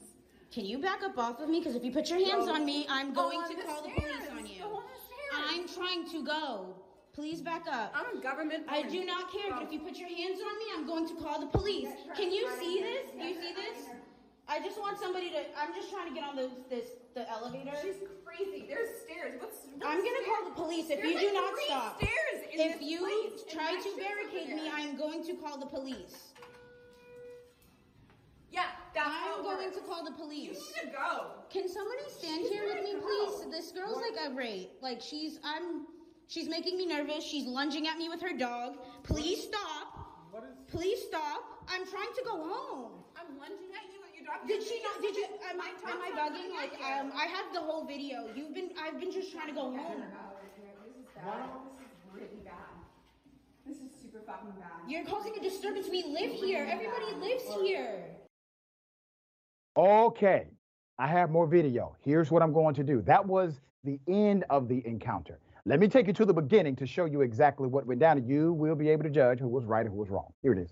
Can 0.54 0.66
you 0.66 0.78
back 0.78 1.02
up 1.02 1.18
off 1.18 1.40
of 1.40 1.50
me? 1.50 1.60
Because 1.60 1.76
if 1.76 1.84
you 1.84 1.92
put 1.92 2.10
your 2.12 2.24
hands 2.24 2.48
on 2.48 2.64
me, 2.64 2.86
I'm 2.90 3.10
oh, 3.12 3.14
going 3.14 3.40
on 3.40 3.50
to 3.50 3.64
call 3.64 3.82
the 3.82 3.90
police 3.90 4.30
on 4.32 4.46
you. 4.46 4.60
Go 4.60 4.76
on 4.76 4.84
the 4.84 5.00
stairs. 5.02 5.25
I'm 5.36 5.68
trying 5.68 6.10
to 6.12 6.24
go. 6.24 6.76
Please 7.14 7.42
back 7.42 7.64
up. 7.72 7.94
I'm 7.96 8.18
a 8.18 8.22
government. 8.22 8.66
I 8.68 8.84
do 8.84 9.06
not 9.06 9.32
care, 9.32 9.52
but 9.52 9.64
if 9.64 9.72
you 9.72 9.80
put 9.80 9.96
your 9.96 10.10
hands 10.10 10.40
on 10.42 10.58
me, 10.60 10.66
I'm 10.76 10.86
going 10.86 11.08
to 11.08 11.16
call 11.16 11.40
the 11.40 11.48
police. 11.48 11.88
Can 12.16 12.32
you 12.32 12.50
see 12.60 12.82
this? 12.82 13.12
Do 13.12 13.26
you 13.26 13.36
see 13.36 13.54
this? 13.54 13.88
I 14.48 14.60
just 14.60 14.80
want 14.80 15.00
somebody 15.00 15.30
to. 15.32 15.40
I'm 15.58 15.74
just 15.74 15.90
trying 15.90 16.08
to 16.10 16.14
get 16.14 16.24
on 16.24 16.36
the 16.36 16.52
this 16.70 16.86
the 17.16 17.28
elevator. 17.32 17.72
She's 17.82 17.96
crazy. 18.24 18.66
There's 18.68 18.90
stairs. 19.02 19.40
What's? 19.40 19.58
what's 19.74 19.86
I'm 19.86 19.98
gonna 19.98 20.22
stairs? 20.22 20.28
call 20.28 20.50
the 20.50 20.56
police 20.56 20.90
if 20.90 21.02
There's 21.02 21.14
you 21.14 21.20
do 21.20 21.26
like 21.28 21.34
not 21.34 21.54
stop. 21.66 21.98
Stairs 22.04 22.40
in 22.54 22.60
If 22.60 22.82
you 22.82 23.00
place, 23.00 23.42
try 23.50 23.74
to 23.74 23.90
barricade 23.98 24.54
me. 24.54 24.70
I 24.70 24.82
am 24.82 24.98
going 24.98 25.24
to 25.26 25.34
call 25.36 25.58
the 25.58 25.66
police. 25.66 26.35
Yeah, 28.96 29.04
that's 29.04 29.38
I'm 29.38 29.44
going 29.44 29.58
works. 29.66 29.78
to 29.78 29.84
call 29.84 30.06
the 30.06 30.12
police. 30.12 30.44
You 30.44 30.54
police. 30.54 30.74
need 30.84 30.92
to 30.92 30.98
go. 30.98 31.32
Can 31.50 31.68
somebody 31.68 32.08
stand 32.08 32.48
here 32.48 32.64
with 32.64 32.84
me, 32.84 32.96
please? 33.02 33.52
This 33.52 33.72
girl's 33.72 34.00
like 34.00 34.16
irate. 34.32 34.72
Like 34.82 35.02
she's 35.02 35.40
I'm 35.44 35.86
she's 36.28 36.48
making 36.48 36.78
me 36.78 36.86
nervous. 36.88 37.24
She's 37.24 37.46
lunging 37.46 37.88
at 37.88 37.98
me 37.98 38.08
with 38.10 38.22
her 38.22 38.36
dog. 38.38 38.78
Please 39.04 39.44
stop. 39.44 40.32
What 40.32 40.44
is? 40.44 40.56
Please 40.72 41.00
stop. 41.08 41.44
I'm 41.68 41.86
trying 41.88 42.14
to 42.16 42.24
go 42.24 42.36
home. 42.38 42.92
I'm 43.20 43.38
lunging 43.38 43.72
at 43.76 43.92
you 43.92 44.00
with 44.00 44.16
your 44.16 44.26
dog. 44.26 44.48
Did 44.48 44.64
she 44.64 44.82
not? 44.84 45.02
Did 45.02 45.16
you? 45.16 45.26
Am 45.50 45.60
I, 45.60 45.70
am 45.92 46.00
I 46.02 46.12
bugging? 46.16 46.56
Like, 46.56 46.80
right 46.80 47.02
um, 47.02 47.12
I 47.16 47.26
have 47.26 47.54
the 47.54 47.60
whole 47.62 47.86
video. 47.86 48.30
You've 48.36 48.54
been, 48.54 48.70
I've 48.82 49.00
been 49.00 49.12
just 49.12 49.32
trying 49.32 49.48
to 49.48 49.54
go 49.54 49.72
home. 49.72 50.04
This 50.04 50.96
is 50.96 51.08
bad. 51.16 51.50
This 51.80 51.88
is 51.88 52.00
really 52.14 52.42
bad. 52.44 52.76
This 53.66 53.78
is 53.78 53.92
super 54.02 54.20
fucking 54.26 54.52
bad. 54.60 54.88
You're 54.88 55.06
causing 55.06 55.36
a 55.38 55.42
disturbance. 55.42 55.88
We 55.90 56.04
live 56.04 56.32
here. 56.32 56.68
Everybody 56.70 57.16
lives 57.20 57.44
here. 57.62 58.16
Okay, 59.78 60.48
I 60.98 61.08
have 61.08 61.30
more 61.30 61.48
video. 61.48 61.98
Here's 62.00 62.32
what 62.32 62.42
I'm 62.42 62.54
going 62.54 62.74
to 62.76 62.84
do. 62.84 63.02
That 63.02 63.26
was 63.26 63.60
the 63.84 64.00
end 64.08 64.46
of 64.50 64.70
the 64.70 64.82
encounter. 64.88 65.40
Let 65.66 65.82
me 65.82 65.90
take 65.90 66.08
you 66.08 66.14
to 66.14 66.26
the 66.26 66.34
beginning 66.34 66.78
to 66.78 66.86
show 66.86 67.06
you 67.06 67.22
exactly 67.22 67.68
what 67.68 67.86
went 67.86 68.00
down, 68.00 68.18
and 68.18 68.28
you 68.28 68.54
will 68.54 68.76
be 68.76 68.88
able 68.88 69.04
to 69.04 69.10
judge 69.10 69.40
who 69.40 69.50
was 69.50 69.66
right 69.66 69.86
and 69.86 69.94
who 69.94 70.00
was 70.00 70.10
wrong. 70.10 70.32
Here 70.42 70.54
it 70.54 70.60
is. 70.60 70.72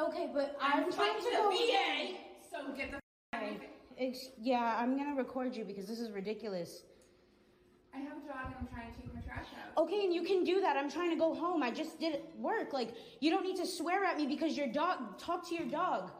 Okay, 0.00 0.30
but 0.32 0.56
I'm, 0.60 0.84
I'm 0.84 0.92
trying 0.92 1.18
talking 1.18 1.24
to 1.24 1.30
to 1.30 1.36
go. 1.36 1.50
VA. 1.50 2.14
So 2.50 2.74
get 2.74 2.92
the. 2.92 2.98
Okay. 3.36 4.14
Yeah, 4.40 4.76
I'm 4.78 4.96
gonna 4.96 5.14
record 5.14 5.54
you 5.54 5.64
because 5.64 5.86
this 5.86 6.00
is 6.00 6.10
ridiculous. 6.12 6.84
I 7.94 7.98
have 7.98 8.12
a 8.12 8.26
dog 8.26 8.46
and 8.46 8.54
I'm 8.58 8.66
trying 8.68 8.90
to 8.90 9.00
take 9.00 9.14
my 9.14 9.20
trash 9.20 9.46
out. 9.60 9.82
Okay, 9.82 10.04
and 10.04 10.14
you 10.14 10.22
can 10.22 10.44
do 10.44 10.62
that. 10.62 10.78
I'm 10.78 10.90
trying 10.90 11.10
to 11.10 11.16
go 11.16 11.34
home. 11.34 11.62
I 11.62 11.70
just 11.70 12.00
did 12.00 12.20
work. 12.38 12.72
Like, 12.72 12.94
you 13.20 13.30
don't 13.30 13.44
need 13.44 13.56
to 13.56 13.66
swear 13.66 14.04
at 14.04 14.16
me 14.16 14.26
because 14.26 14.56
your 14.56 14.68
dog. 14.68 15.18
Talk 15.18 15.46
to 15.50 15.54
your 15.54 15.66
dog. 15.66 16.10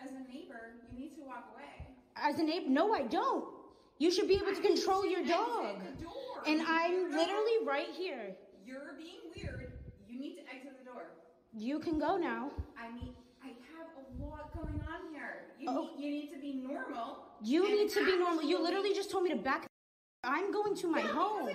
As 0.00 0.10
a 0.10 0.20
neighbor, 0.32 0.74
you 0.92 0.98
need 0.98 1.14
to 1.16 1.22
walk 1.22 1.48
away. 1.54 1.86
As 2.16 2.38
a 2.38 2.42
neighbor, 2.42 2.68
no, 2.68 2.92
I 2.94 3.02
don't. 3.02 3.44
You 3.98 4.10
should 4.10 4.28
be 4.28 4.34
able 4.34 4.54
to 4.54 4.60
control 4.60 5.06
your 5.06 5.24
dog. 5.24 5.76
The 5.98 6.04
door. 6.04 6.12
And 6.46 6.62
I'm 6.62 7.10
literally 7.10 7.64
right 7.66 7.88
here. 7.92 8.36
You're 8.64 8.94
being 8.98 9.32
weird. 9.34 9.72
You 10.08 10.20
need 10.20 10.36
to 10.36 10.42
exit 10.54 10.78
the 10.78 10.84
door. 10.90 11.02
You 11.54 11.78
can 11.78 11.98
go 11.98 12.16
now. 12.16 12.50
I 12.78 12.92
mean, 12.92 13.14
I 13.42 13.48
have 13.48 13.88
a 13.96 14.24
lot 14.24 14.52
going 14.54 14.80
on 14.82 15.12
here. 15.12 15.44
You, 15.58 15.68
Oh. 15.70 15.90
need, 15.96 16.04
you 16.04 16.10
need 16.10 16.30
to 16.32 16.38
be 16.40 16.52
normal. 16.54 17.18
You 17.42 17.68
need 17.74 17.90
to 17.90 18.04
be 18.04 18.18
normal. 18.18 18.42
You 18.42 18.62
literally 18.62 18.92
just 18.94 19.10
told 19.10 19.24
me 19.24 19.30
to 19.30 19.36
back. 19.36 19.66
I'm 20.22 20.52
going 20.52 20.74
to 20.76 20.88
my 20.88 21.00
Yeah, 21.00 21.06
home. 21.08 21.48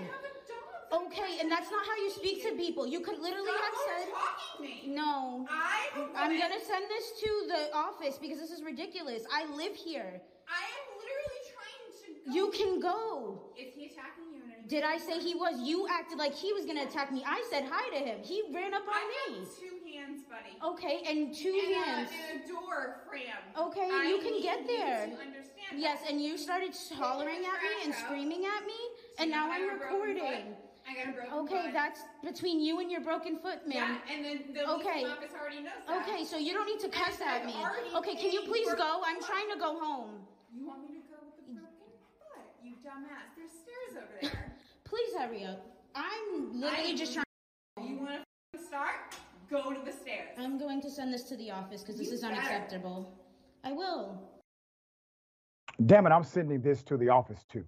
Okay, 0.92 1.40
and 1.40 1.50
that's 1.50 1.72
not 1.72 1.86
how 1.86 1.96
you 2.04 2.12
speak 2.12 2.44
to 2.44 2.52
people. 2.56 2.86
You 2.86 3.00
could 3.00 3.20
literally 3.20 3.52
have 3.52 3.74
Stop 3.74 3.88
said. 3.88 4.08
talking 4.12 4.52
to 4.58 4.88
me. 4.90 4.96
No. 4.96 5.48
I'm. 5.50 6.10
I'm 6.16 6.40
gonna 6.40 6.60
send 6.60 6.86
this 6.90 7.12
to 7.22 7.30
the 7.48 7.76
office 7.76 8.18
because 8.22 8.40
this 8.40 8.52
is 8.52 8.62
ridiculous. 8.62 9.24
I 9.32 9.46
live 9.56 9.76
here. 9.76 10.22
I 10.50 10.64
am 10.68 10.86
literally 11.00 11.42
trying 11.56 12.26
to 12.28 12.34
You 12.34 12.52
can 12.52 12.80
go. 12.82 13.42
Is 13.58 13.74
he 13.74 13.86
attacking 13.86 14.26
you? 14.34 14.42
In 14.44 14.68
Did 14.68 14.84
I 14.84 14.98
say 14.98 15.20
he 15.20 15.34
was? 15.34 15.60
You 15.62 15.88
acted 15.90 16.18
like 16.18 16.36
he 16.36 16.52
was 16.52 16.66
gonna 16.66 16.84
attack 16.84 17.12
me. 17.12 17.24
I 17.26 17.42
said 17.50 17.64
hi 17.72 17.90
to 17.98 18.04
him. 18.06 18.20
He 18.22 18.44
ran 18.54 18.74
up 18.74 18.84
on 18.84 19.08
me. 19.32 19.38
I 19.38 19.40
me. 19.40 19.48
two 19.60 19.80
hands, 19.96 20.24
buddy. 20.28 20.74
Okay, 20.74 21.04
and 21.08 21.34
two 21.34 21.58
and 21.68 21.76
hands. 21.76 22.10
A, 22.12 22.34
and 22.34 22.44
a 22.44 22.48
door 22.48 23.02
frame. 23.10 23.24
Okay, 23.58 23.90
I 23.92 24.08
you 24.10 24.20
can 24.20 24.42
get 24.42 24.68
there. 24.68 25.08
To 25.08 25.14
understand 25.14 25.48
Yes, 25.78 26.02
that. 26.02 26.12
and 26.12 26.22
you 26.22 26.38
started 26.38 26.76
hollering 26.96 27.46
at 27.46 27.62
me 27.64 27.86
and 27.86 27.96
screaming 27.96 28.44
at 28.46 28.66
me, 28.66 28.80
and 29.20 29.32
now 29.32 29.50
I'm 29.50 29.70
have 29.70 29.80
recording. 29.80 30.56
Foot. 30.96 31.02
I 31.02 31.06
got 31.06 31.14
a 31.14 31.16
broken 31.16 31.40
Okay, 31.46 31.64
foot. 31.66 31.74
that's 31.74 32.02
between 32.24 32.60
you 32.60 32.80
and 32.80 32.92
your 32.92 33.02
broken 33.02 33.38
foot, 33.38 33.68
ma'am. 33.68 34.00
Yeah, 34.08 34.14
and 34.16 34.26
then 34.26 34.54
the 34.54 34.70
Okay. 34.70 34.96
legal 35.04 35.12
office 35.12 35.32
already 35.40 35.62
knows 35.62 35.74
that. 35.88 36.08
Okay, 36.08 36.26
so 36.26 36.38
you 36.38 36.54
don't 36.54 36.66
need 36.68 36.80
to 36.80 36.90
cuss 36.90 37.20
And 37.22 37.30
at 37.30 37.46
me. 37.46 37.56
Okay, 37.96 38.16
can 38.16 38.32
you 38.32 38.42
please 38.42 38.72
go? 38.74 39.02
I'm 39.06 39.22
trying 39.22 39.50
to 39.52 39.58
go 39.58 39.80
home. 39.80 40.26
You 40.54 40.68
want 40.68 40.82
me 40.82 40.96
to 40.96 41.02
go 41.08 41.18
with 41.26 41.36
the 41.38 41.52
mm. 41.52 41.56
broken 41.56 41.92
foot? 42.20 42.46
You 42.64 42.74
dumbass. 42.86 43.36
There's 43.36 43.52
stairs 43.52 44.04
over 44.04 44.18
there. 44.22 44.56
Please 44.84 45.14
hurry 45.18 45.46
up. 45.46 45.66
I'm 45.96 46.60
literally 46.60 46.92
I- 46.92 46.96
just 46.96 47.14
trying. 47.14 47.26
you 47.82 47.98
want 47.98 48.22
to 48.54 48.60
start? 48.64 49.16
Go 49.50 49.74
to 49.74 49.80
the 49.86 49.92
stairs. 49.92 50.30
I'm 50.38 50.58
going 50.58 50.82
to 50.82 50.90
send 50.90 51.14
this 51.14 51.24
to 51.24 51.38
the 51.38 51.52
office 51.52 51.82
because 51.82 51.98
this 51.98 52.08
You 52.08 52.14
is 52.16 52.22
better. 52.22 52.36
unacceptable. 52.36 53.18
I 53.64 53.72
will. 53.72 54.22
Damn 55.86 56.06
it, 56.06 56.12
I'm 56.12 56.24
sending 56.24 56.62
this 56.62 56.84
to 56.84 56.98
the 56.98 57.10
office 57.10 57.44
too. 57.52 57.66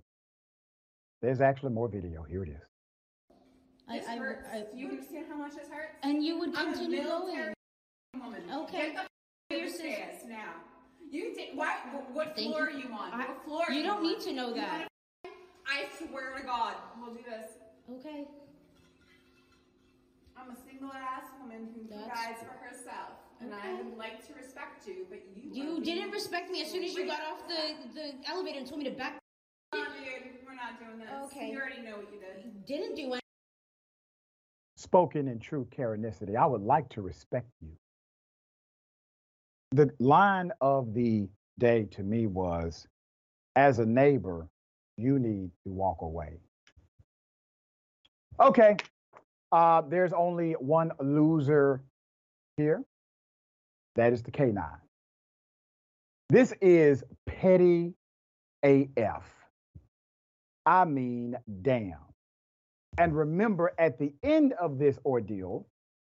There's 1.21 1.41
actually 1.41 1.71
more 1.71 1.87
video. 1.87 2.23
Here 2.23 2.43
it 2.43 2.49
is. 2.49 2.72
I, 3.89 3.99
This 3.99 4.07
I, 4.07 4.15
hurts. 4.17 4.47
I, 4.51 4.63
you 4.75 4.89
understand 4.89 5.25
how 5.29 5.37
much 5.37 5.55
this 5.55 5.67
hurts? 5.69 5.95
and 6.03 6.23
you 6.23 6.39
would 6.39 6.55
I'm 6.55 6.73
continue 6.73 7.03
going. 7.03 7.53
woman. 8.19 8.43
Okay. 8.63 8.93
Get 8.93 9.07
the 9.49 9.57
Your 9.57 9.67
stairs 9.69 10.21
now. 10.27 10.53
You 11.11 11.35
take 11.35 11.51
why? 11.53 11.75
What 12.13 12.35
Thank 12.35 12.53
floor 12.55 12.69
you. 12.69 12.77
are 12.77 12.79
you 12.79 12.93
on? 12.93 13.13
I- 13.13 13.17
what 13.27 13.43
floor? 13.45 13.65
you 13.69 13.83
don't 13.83 13.97
on? 13.97 14.03
need 14.03 14.19
to 14.21 14.33
know 14.33 14.53
that. 14.53 14.87
I 15.67 15.85
swear 15.97 16.35
to 16.37 16.43
God, 16.43 16.75
we'll 16.99 17.13
do 17.13 17.21
this. 17.23 17.51
Okay. 17.91 18.25
I'm 20.37 20.49
a 20.51 20.55
single 20.67 20.91
ass 20.91 21.25
woman 21.41 21.69
who 21.75 21.85
provides 21.87 22.39
for 22.39 22.57
herself, 22.65 23.13
and 23.39 23.53
I 23.53 23.73
would 23.75 23.95
like 23.97 24.25
to 24.27 24.33
respect 24.33 24.87
you, 24.87 25.05
but 25.09 25.19
you. 25.35 25.51
You 25.77 25.83
didn't 25.83 26.11
respect 26.11 26.49
me 26.51 26.61
as 26.63 26.71
soon 26.71 26.83
as 26.83 26.93
you 26.95 27.05
got 27.05 27.19
off 27.21 27.47
the, 27.47 27.75
the 27.93 28.13
elevator 28.29 28.57
and 28.59 28.67
told 28.67 28.79
me 28.81 28.85
to 28.89 28.95
back. 28.95 29.19
Dude. 29.71 29.81
We're 30.45 30.55
not 30.55 30.79
doing 30.79 30.99
this. 30.99 31.09
Okay. 31.25 31.51
You 31.51 31.59
already 31.59 31.81
know 31.81 31.97
what 31.97 32.11
you 32.13 32.19
did. 32.19 32.43
You 32.45 32.51
Didn't 32.65 32.95
do 32.95 33.01
anything. 33.03 33.19
Spoken 34.83 35.29
in 35.29 35.39
true 35.39 35.65
Karenicity, 35.73 36.35
I 36.35 36.45
would 36.45 36.61
like 36.61 36.89
to 36.89 37.01
respect 37.01 37.47
you. 37.61 37.69
The 39.71 39.89
line 39.99 40.51
of 40.59 40.93
the 40.93 41.29
day 41.57 41.85
to 41.91 42.03
me 42.03 42.27
was 42.27 42.85
as 43.55 43.79
a 43.79 43.85
neighbor, 43.85 44.49
you 44.97 45.19
need 45.19 45.51
to 45.65 45.71
walk 45.71 46.01
away. 46.01 46.37
Okay. 48.41 48.75
Uh, 49.53 49.83
there's 49.87 50.11
only 50.11 50.51
one 50.53 50.91
loser 50.99 51.81
here. 52.57 52.83
That 53.95 54.11
is 54.11 54.21
the 54.21 54.31
K9. 54.31 54.67
This 56.27 56.53
is 56.61 57.05
petty 57.25 57.93
AF. 58.63 59.23
I 60.65 60.83
mean, 60.83 61.37
damn. 61.61 62.12
And 62.97 63.15
remember, 63.15 63.73
at 63.77 63.97
the 63.97 64.13
end 64.23 64.53
of 64.53 64.77
this 64.77 64.99
ordeal, 65.05 65.65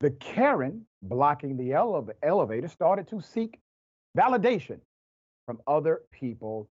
the 0.01 0.11
Karen 0.13 0.85
blocking 1.03 1.57
the 1.57 1.73
ele- 1.73 2.09
elevator 2.23 2.69
started 2.69 3.09
to 3.09 3.21
seek 3.21 3.59
validation 4.17 4.81
from 5.47 5.61
other 5.67 6.03
people 6.11 6.69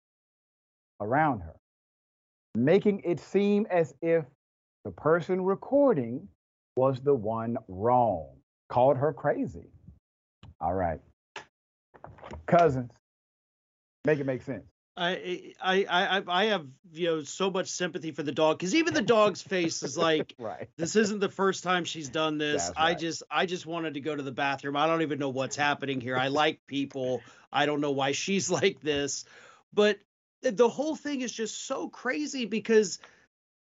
around 1.01 1.41
her, 1.41 1.55
making 2.55 3.01
it 3.05 3.21
seem 3.21 3.67
as 3.71 3.95
if 4.03 4.25
the 4.85 4.91
person 4.91 5.43
recording 5.43 6.27
was 6.77 7.01
the 7.01 7.15
one 7.15 7.57
wrong, 7.69 8.29
called 8.69 8.97
her 8.97 9.13
crazy. 9.13 9.69
All 10.61 10.75
right. 10.75 11.01
Cousins, 12.47 12.91
make 14.05 14.19
it 14.19 14.27
make 14.27 14.43
sense. 14.43 14.72
I 14.97 15.55
I 15.61 15.87
I 15.89 16.23
I 16.27 16.45
have 16.47 16.67
you 16.93 17.07
know 17.07 17.23
so 17.23 17.51
much 17.51 17.69
sympathy 17.69 18.11
for 18.11 18.23
the 18.23 18.33
dog 18.33 18.59
because 18.59 18.75
even 18.75 18.93
the 18.93 19.01
dog's 19.01 19.41
face 19.41 19.83
is 19.83 19.97
like 19.97 20.35
right. 20.39 20.69
this 20.77 20.97
isn't 20.97 21.21
the 21.21 21.31
first 21.31 21.65
time 21.65 21.85
she's 21.85 22.11
done 22.11 22.37
this. 22.37 22.71
I 22.77 22.95
just 22.95 23.23
I 23.31 23.47
just 23.47 23.65
wanted 23.65 23.95
to 23.95 24.01
go 24.01 24.15
to 24.15 24.23
the 24.23 24.33
bathroom. 24.33 24.77
I 24.77 24.87
don't 24.87 25.03
even 25.03 25.19
know 25.19 25.31
what's 25.31 25.57
happening 25.57 26.01
here. 26.01 26.17
I 26.17 26.29
like 26.29 26.61
people. 26.67 27.23
I 27.51 27.65
don't 27.65 27.81
know 27.81 27.93
why 27.93 28.13
she's 28.13 28.51
like 28.63 28.81
this, 28.81 29.25
but 29.73 29.99
the 30.43 30.69
whole 30.69 30.97
thing 30.97 31.23
is 31.23 31.33
just 31.33 31.67
so 31.67 31.89
crazy 31.89 32.45
because 32.45 32.99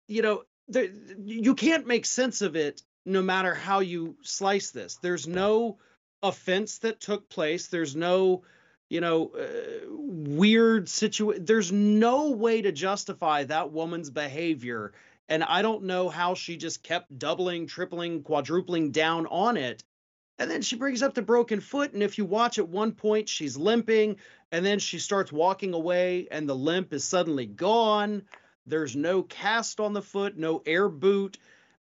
you 0.09 0.21
know 0.21 0.43
there, 0.69 0.89
you 1.25 1.55
can't 1.55 1.87
make 1.87 2.05
sense 2.05 2.43
of 2.43 2.57
it 2.57 2.83
no 3.07 3.23
matter 3.23 3.55
how 3.55 3.81
you 3.81 4.17
slice 4.23 4.71
this. 4.71 4.99
There's 5.01 5.27
no 5.27 5.79
offense 6.23 6.79
that 6.79 7.01
took 7.01 7.31
place. 7.31 7.69
There's 7.69 7.97
no 7.97 8.43
you 8.89 9.01
know, 9.01 9.33
uh, 9.39 9.87
weird 9.89 10.89
situation. 10.89 11.45
There's 11.45 11.73
no 11.73 12.31
way 12.31 12.63
to 12.63 12.73
justify 12.73 13.45
that 13.45 13.73
woman's 13.73 14.11
behavior. 14.11 14.93
And 15.29 15.43
I 15.43 15.63
don't 15.63 15.85
know 15.85 16.09
how 16.09 16.35
she 16.35 16.57
just 16.57 16.83
kept 16.83 17.19
doubling, 17.19 17.67
tripling, 17.67 18.23
quadrupling 18.23 18.93
down 18.93 19.27
on 19.27 19.57
it. 19.57 19.83
And 20.39 20.51
then 20.51 20.63
she 20.63 20.77
brings 20.77 21.03
up 21.03 21.15
the 21.15 21.23
broken 21.23 21.61
foot. 21.61 21.95
And 21.95 22.03
if 22.03 22.19
you 22.19 22.25
watch 22.25 22.59
at 22.59 22.69
one 22.69 22.93
point, 22.93 23.29
she's 23.29 23.57
limping 23.57 24.17
and 24.53 24.65
then 24.65 24.79
she 24.79 24.99
starts 24.99 25.33
walking 25.33 25.75
away 25.75 26.29
and 26.31 26.49
the 26.49 26.55
limp 26.55 26.93
is 26.93 27.05
suddenly 27.05 27.47
gone. 27.47 28.23
There's 28.67 28.95
no 28.95 29.23
cast 29.23 29.81
on 29.81 29.95
the 29.95 30.03
foot, 30.03 30.37
no 30.37 30.63
air 30.67 30.89
boot. 30.89 31.39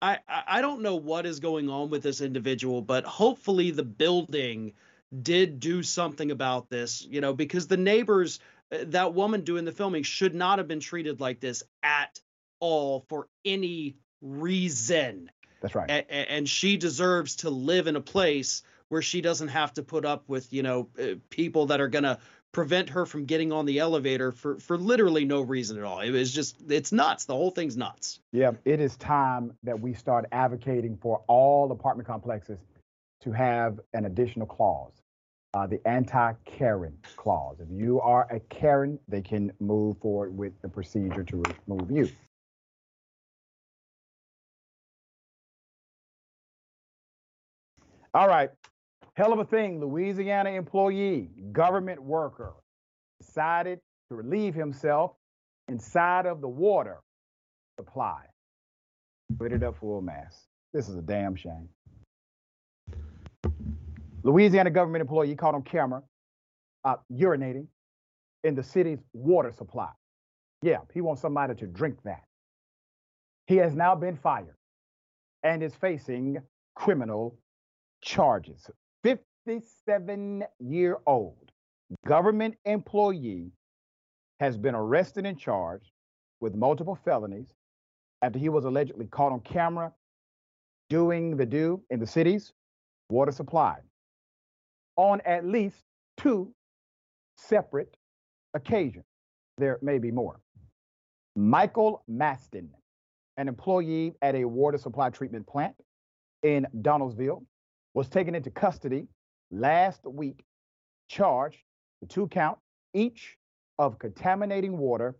I, 0.01 0.19
I 0.27 0.43
I 0.47 0.61
don't 0.61 0.81
know 0.81 0.95
what 0.95 1.25
is 1.25 1.39
going 1.39 1.69
on 1.69 1.89
with 1.89 2.03
this 2.03 2.21
individual, 2.21 2.81
but 2.81 3.03
hopefully 3.03 3.71
the 3.71 3.83
building 3.83 4.73
did 5.21 5.59
do 5.59 5.83
something 5.83 6.31
about 6.31 6.69
this, 6.69 7.05
you 7.05 7.21
know, 7.21 7.33
because 7.33 7.67
the 7.67 7.77
neighbors, 7.77 8.39
uh, 8.71 8.79
that 8.87 9.13
woman 9.13 9.41
doing 9.41 9.65
the 9.65 9.71
filming 9.71 10.03
should 10.03 10.35
not 10.35 10.59
have 10.59 10.67
been 10.67 10.79
treated 10.79 11.19
like 11.19 11.39
this 11.39 11.63
at 11.83 12.19
all 12.59 13.05
for 13.07 13.27
any 13.45 13.95
reason. 14.21 15.31
That's 15.61 15.75
right. 15.75 15.89
A- 15.89 16.11
and 16.31 16.47
she 16.47 16.77
deserves 16.77 17.37
to 17.37 17.49
live 17.49 17.87
in 17.87 17.95
a 17.95 18.01
place 18.01 18.63
where 18.89 19.01
she 19.01 19.21
doesn't 19.21 19.49
have 19.49 19.73
to 19.73 19.83
put 19.83 20.05
up 20.05 20.23
with, 20.27 20.51
you 20.53 20.63
know, 20.63 20.89
uh, 20.99 21.15
people 21.29 21.67
that 21.67 21.81
are 21.81 21.87
going 21.87 22.03
to 22.03 22.19
prevent 22.51 22.89
her 22.89 23.05
from 23.05 23.25
getting 23.25 23.51
on 23.51 23.65
the 23.65 23.79
elevator 23.79 24.31
for 24.31 24.57
for 24.57 24.77
literally 24.77 25.25
no 25.25 25.41
reason 25.41 25.77
at 25.77 25.83
all. 25.83 25.99
It 25.99 26.11
was 26.11 26.33
just 26.33 26.57
it's 26.69 26.91
nuts. 26.91 27.25
The 27.25 27.35
whole 27.35 27.51
thing's 27.51 27.77
nuts. 27.77 28.19
Yeah, 28.31 28.51
it 28.65 28.79
is 28.79 28.95
time 28.97 29.53
that 29.63 29.79
we 29.79 29.93
start 29.93 30.25
advocating 30.31 30.97
for 30.97 31.21
all 31.27 31.71
apartment 31.71 32.07
complexes 32.07 32.59
to 33.27 33.33
have 33.33 33.79
an 33.93 34.05
additional 34.05 34.47
clause, 34.47 34.93
uh, 35.53 35.67
the 35.67 35.85
anti-Karen 35.85 36.97
clause. 37.17 37.57
If 37.59 37.67
you 37.69 37.99
are 37.99 38.25
a 38.31 38.39
Karen, 38.39 38.97
they 39.09 39.21
can 39.21 39.51
move 39.59 39.97
forward 39.99 40.37
with 40.37 40.53
the 40.61 40.69
procedure 40.69 41.25
to 41.25 41.43
remove 41.67 41.91
you. 41.91 42.09
All 48.13 48.29
right, 48.29 48.49
hell 49.15 49.33
of 49.33 49.39
a 49.39 49.45
thing. 49.45 49.81
Louisiana 49.81 50.51
employee, 50.51 51.29
government 51.51 52.01
worker, 52.01 52.53
decided 53.19 53.79
to 54.09 54.15
relieve 54.15 54.55
himself 54.55 55.11
inside 55.67 56.25
of 56.25 56.39
the 56.39 56.47
water 56.47 56.99
supply. 57.77 58.21
Put 59.37 59.51
it 59.51 59.63
up 59.63 59.77
full 59.79 60.01
mass. 60.01 60.45
This 60.73 60.87
is 60.87 60.95
a 60.95 61.01
damn 61.01 61.35
shame. 61.35 61.67
Louisiana 64.27 64.69
government 64.69 64.99
employee 64.99 65.35
caught 65.35 65.55
on 65.55 65.61
camera 65.61 66.03
uh, 66.83 66.95
urinating 67.09 67.67
in 68.43 68.55
the 68.55 68.63
city's 68.63 68.99
water 69.13 69.53
supply. 69.57 69.87
Yeah, 70.61 70.79
he 70.93 70.99
wants 70.99 71.21
somebody 71.21 71.55
to 71.55 71.65
drink 71.65 71.95
that. 72.03 72.23
He 73.45 73.55
has 73.55 73.73
now 73.73 73.95
been 73.95 74.17
fired 74.17 74.57
and 75.43 75.63
is 75.63 75.73
facing 75.75 76.39
criminal 76.75 77.39
charges. 78.01 78.69
57 79.03 80.43
year 80.59 80.97
old 81.05 81.49
government 82.05 82.55
employee 82.65 83.53
has 84.41 84.57
been 84.57 84.75
arrested 84.75 85.25
and 85.25 85.39
charged 85.39 85.89
with 86.41 86.53
multiple 86.53 86.99
felonies 87.05 87.53
after 88.21 88.39
he 88.39 88.49
was 88.49 88.65
allegedly 88.65 89.07
caught 89.07 89.31
on 89.31 89.39
camera 89.39 89.93
doing 90.89 91.37
the 91.37 91.45
do 91.45 91.81
in 91.89 92.01
the 92.01 92.07
city's 92.07 92.51
water 93.09 93.31
supply 93.31 93.77
on 94.97 95.21
at 95.21 95.45
least 95.45 95.77
two 96.17 96.53
separate 97.37 97.95
occasions. 98.53 99.05
There 99.57 99.79
may 99.81 99.97
be 99.97 100.11
more. 100.11 100.39
Michael 101.35 102.03
Mastin, 102.09 102.69
an 103.37 103.47
employee 103.47 104.15
at 104.21 104.35
a 104.35 104.45
water 104.45 104.77
supply 104.77 105.09
treatment 105.09 105.47
plant 105.47 105.75
in 106.43 106.67
Donaldsville, 106.81 107.43
was 107.93 108.09
taken 108.09 108.35
into 108.35 108.51
custody 108.51 109.07
last 109.51 110.01
week, 110.05 110.43
charged 111.09 111.59
with 112.01 112.09
two 112.09 112.27
counts 112.27 112.61
each 112.93 113.37
of 113.79 113.99
contaminating 113.99 114.77
water 114.77 115.15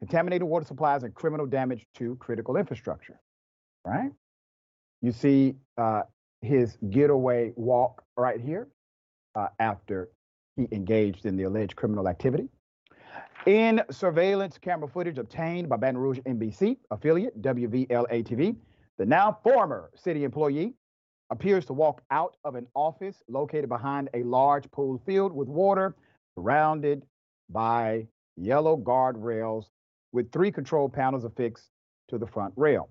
contaminated 0.00 0.42
water 0.42 0.64
supplies, 0.64 1.02
and 1.04 1.14
criminal 1.14 1.46
damage 1.46 1.86
to 1.94 2.16
critical 2.16 2.56
infrastructure. 2.56 3.20
Right? 3.84 4.10
You 5.02 5.12
see 5.12 5.54
uh, 5.78 6.02
his 6.42 6.76
getaway 6.90 7.52
walk 7.54 8.02
right 8.16 8.40
here 8.40 8.68
uh, 9.34 9.48
after 9.58 10.10
he 10.56 10.68
engaged 10.72 11.26
in 11.26 11.36
the 11.36 11.44
alleged 11.44 11.76
criminal 11.76 12.08
activity. 12.08 12.48
In 13.46 13.82
surveillance 13.90 14.58
camera 14.58 14.88
footage 14.88 15.18
obtained 15.18 15.68
by 15.68 15.76
Baton 15.76 15.98
Rouge 15.98 16.18
NBC 16.20 16.76
affiliate 16.90 17.40
WVLA 17.40 18.22
TV, 18.22 18.56
the 18.98 19.06
now 19.06 19.38
former 19.42 19.90
city 19.94 20.24
employee 20.24 20.74
appears 21.30 21.64
to 21.66 21.72
walk 21.72 22.02
out 22.10 22.36
of 22.44 22.54
an 22.54 22.66
office 22.74 23.22
located 23.28 23.68
behind 23.68 24.10
a 24.12 24.22
large 24.24 24.70
pool 24.72 25.00
filled 25.06 25.32
with 25.32 25.48
water, 25.48 25.94
surrounded 26.34 27.06
by 27.48 28.06
yellow 28.36 28.76
guardrails 28.76 29.66
with 30.12 30.30
three 30.32 30.50
control 30.50 30.88
panels 30.88 31.24
affixed 31.24 31.70
to 32.08 32.18
the 32.18 32.26
front 32.26 32.52
rail. 32.56 32.90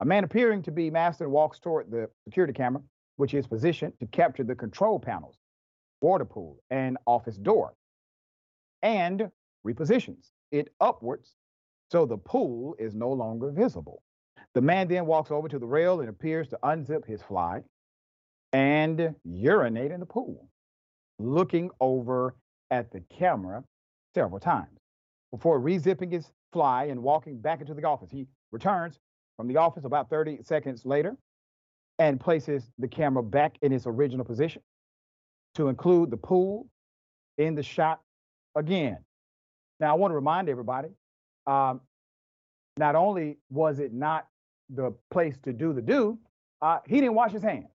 A 0.00 0.04
man 0.04 0.24
appearing 0.24 0.62
to 0.64 0.70
be 0.70 0.90
Mastin 0.90 1.28
walks 1.28 1.58
toward 1.58 1.90
the 1.90 2.10
security 2.24 2.52
camera, 2.52 2.82
which 3.16 3.32
is 3.32 3.46
positioned 3.46 3.94
to 4.00 4.06
capture 4.06 4.44
the 4.44 4.54
control 4.54 5.00
panels, 5.00 5.38
water 6.06 6.24
pool, 6.24 6.62
and 6.70 6.96
office 7.04 7.36
door, 7.36 7.74
and 8.82 9.28
repositions 9.66 10.30
it 10.52 10.68
upwards 10.80 11.34
so 11.90 12.06
the 12.06 12.16
pool 12.16 12.76
is 12.78 12.94
no 12.94 13.10
longer 13.10 13.50
visible. 13.50 14.02
The 14.54 14.60
man 14.60 14.86
then 14.86 15.06
walks 15.06 15.32
over 15.32 15.48
to 15.48 15.58
the 15.58 15.66
rail 15.66 16.00
and 16.00 16.08
appears 16.08 16.46
to 16.48 16.58
unzip 16.62 17.04
his 17.04 17.22
fly 17.22 17.62
and 18.52 19.16
urinate 19.24 19.90
in 19.90 19.98
the 19.98 20.06
pool, 20.06 20.48
looking 21.18 21.70
over 21.80 22.36
at 22.70 22.92
the 22.92 23.00
camera 23.00 23.64
several 24.14 24.38
times 24.38 24.78
before 25.32 25.60
rezipping 25.60 26.12
his 26.12 26.30
fly 26.52 26.84
and 26.84 27.02
walking 27.02 27.40
back 27.40 27.60
into 27.60 27.74
the 27.74 27.82
office. 27.84 28.10
He 28.12 28.28
returns 28.52 29.00
from 29.36 29.48
the 29.48 29.56
office 29.56 29.84
about 29.84 30.08
30 30.08 30.38
seconds 30.44 30.86
later 30.86 31.16
and 31.98 32.20
places 32.20 32.70
the 32.78 32.88
camera 32.88 33.24
back 33.24 33.56
in 33.62 33.72
its 33.72 33.88
original 33.88 34.24
position 34.24 34.62
to 35.56 35.68
include 35.68 36.10
the 36.10 36.16
pool 36.16 36.66
in 37.38 37.54
the 37.54 37.62
shot 37.62 38.00
again. 38.54 38.98
Now, 39.80 39.90
I 39.90 39.94
want 39.94 40.12
to 40.12 40.14
remind 40.14 40.48
everybody 40.48 40.88
um, 41.46 41.80
not 42.76 42.94
only 42.94 43.38
was 43.50 43.78
it 43.78 43.92
not 43.92 44.26
the 44.70 44.94
place 45.10 45.36
to 45.44 45.52
do 45.52 45.72
the 45.72 45.82
do, 45.82 46.18
uh, 46.62 46.78
he 46.86 46.96
didn't 47.00 47.14
wash 47.14 47.32
his 47.32 47.42
hands, 47.42 47.68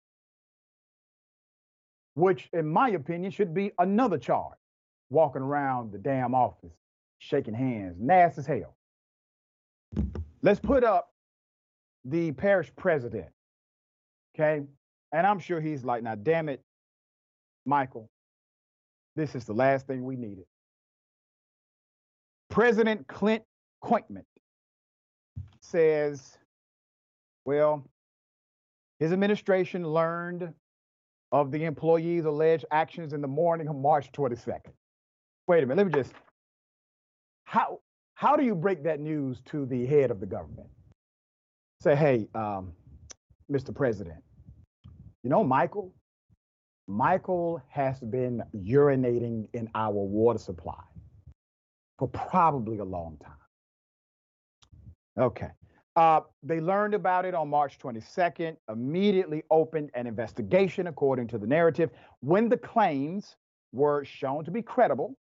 which, 2.15 2.49
in 2.53 2.67
my 2.67 2.91
opinion, 2.91 3.31
should 3.31 3.55
be 3.55 3.73
another 3.79 4.19
charge. 4.19 4.57
Walking 5.13 5.43
around 5.43 5.91
the 5.91 5.99
damn 5.99 6.37
office, 6.37 6.71
shaking 7.19 7.53
hands, 7.53 7.97
nasty 7.99 8.43
as 8.43 8.47
hell. 8.47 8.77
Let's 10.41 10.61
put 10.61 10.85
up 10.85 11.11
the 12.05 12.31
parish 12.31 12.71
president, 12.77 13.27
okay? 14.35 14.65
And 15.13 15.27
I'm 15.27 15.41
sure 15.41 15.61
he's 15.61 15.85
like, 15.85 16.05
now, 16.05 16.15
damn 16.15 16.49
it, 16.49 16.63
Michael, 17.67 18.09
this 19.17 19.35
is 19.35 19.45
the 19.45 19.53
last 19.53 19.87
thing 19.87 20.05
we 20.05 20.17
needed. 20.17 20.45
President 22.49 23.07
Clint 23.07 23.43
Cointment 23.81 24.27
says, 25.61 26.37
well, 27.45 27.85
his 28.99 29.13
administration 29.13 29.87
learned 29.87 30.53
of 31.33 31.51
the 31.53 31.65
employees' 31.65 32.25
alleged 32.25 32.65
actions 32.71 33.13
in 33.13 33.21
the 33.21 33.29
morning 33.29 33.69
of 33.69 33.77
March 33.77 34.11
22nd. 34.13 34.73
Wait 35.47 35.63
a 35.63 35.67
minute, 35.67 35.77
let 35.77 35.87
me 35.87 35.93
just, 35.93 36.13
how, 37.45 37.79
how 38.15 38.37
do 38.37 38.45
you 38.45 38.55
break 38.55 38.83
that 38.85 39.01
news 39.01 39.41
to 39.47 39.65
the 39.67 39.87
head 39.87 40.11
of 40.11 40.21
the 40.21 40.27
government? 40.27 40.69
Say, 41.81 41.95
hey, 41.95 42.29
um, 42.35 42.73
Mr. 43.51 43.75
President, 43.75 44.23
you 45.23 45.31
know, 45.31 45.43
Michael, 45.43 45.95
Michael 46.91 47.63
has 47.69 48.01
been 48.01 48.43
urinating 48.53 49.47
in 49.55 49.71
our 49.77 49.93
water 49.93 50.41
supply 50.41 50.83
for 51.99 52.09
probably 52.09 52.79
a 52.79 52.85
long 52.85 53.17
time. 53.23 53.33
Okay. 55.17 55.51
Uh, 55.95 56.23
they 56.43 56.61
learned 56.61 56.95
about 56.95 57.25
it 57.25 57.33
on 57.33 57.49
March 57.49 57.79
22nd, 57.79 58.57
immediately 58.69 59.45
opened 59.53 59.91
an 59.95 60.09
investigation 60.09 60.89
according 60.89 61.29
to 61.29 61.39
the 61.39 61.47
narrative. 61.47 61.91
When 62.23 62.49
the 62.49 62.57
claims 62.57 63.37
were 63.73 64.05
shown 64.05 64.45
to 64.45 64.51
be 64.51 64.61
credible, 64.61 65.15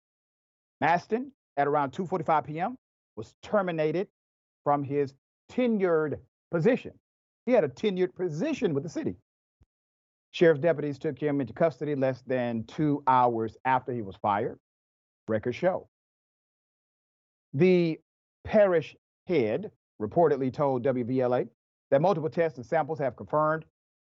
Mastin, 0.83 1.29
at 1.55 1.67
around 1.67 1.91
2:45 1.91 2.47
p.m., 2.47 2.77
was 3.15 3.35
terminated 3.43 4.07
from 4.63 4.83
his 4.83 5.13
tenured 5.51 6.17
position. 6.49 6.93
He 7.45 7.51
had 7.51 7.63
a 7.63 7.69
tenured 7.69 8.15
position 8.15 8.73
with 8.73 8.81
the 8.81 8.89
city. 8.89 9.17
Sheriff's 10.31 10.61
deputies 10.61 10.99
took 10.99 11.19
him 11.19 11.41
into 11.41 11.53
custody 11.53 11.95
less 11.95 12.21
than 12.27 12.63
two 12.65 13.03
hours 13.07 13.57
after 13.65 13.91
he 13.91 14.01
was 14.01 14.15
fired. 14.21 14.59
Records 15.27 15.55
show. 15.55 15.87
The 17.53 17.99
parish 18.43 18.95
head 19.27 19.71
reportedly 20.01 20.53
told 20.53 20.83
WVLA 20.83 21.47
that 21.91 22.01
multiple 22.01 22.29
tests 22.29 22.57
and 22.57 22.65
samples 22.65 22.99
have 22.99 23.15
confirmed 23.15 23.65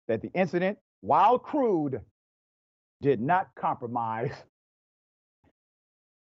that 0.08 0.22
the 0.22 0.30
incident, 0.34 0.78
while 1.00 1.38
crude, 1.38 2.00
did 3.02 3.20
not 3.20 3.48
compromise 3.54 4.32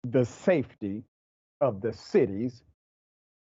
the 0.03 0.25
safety 0.25 1.03
of 1.59 1.81
the 1.81 1.93
city's 1.93 2.63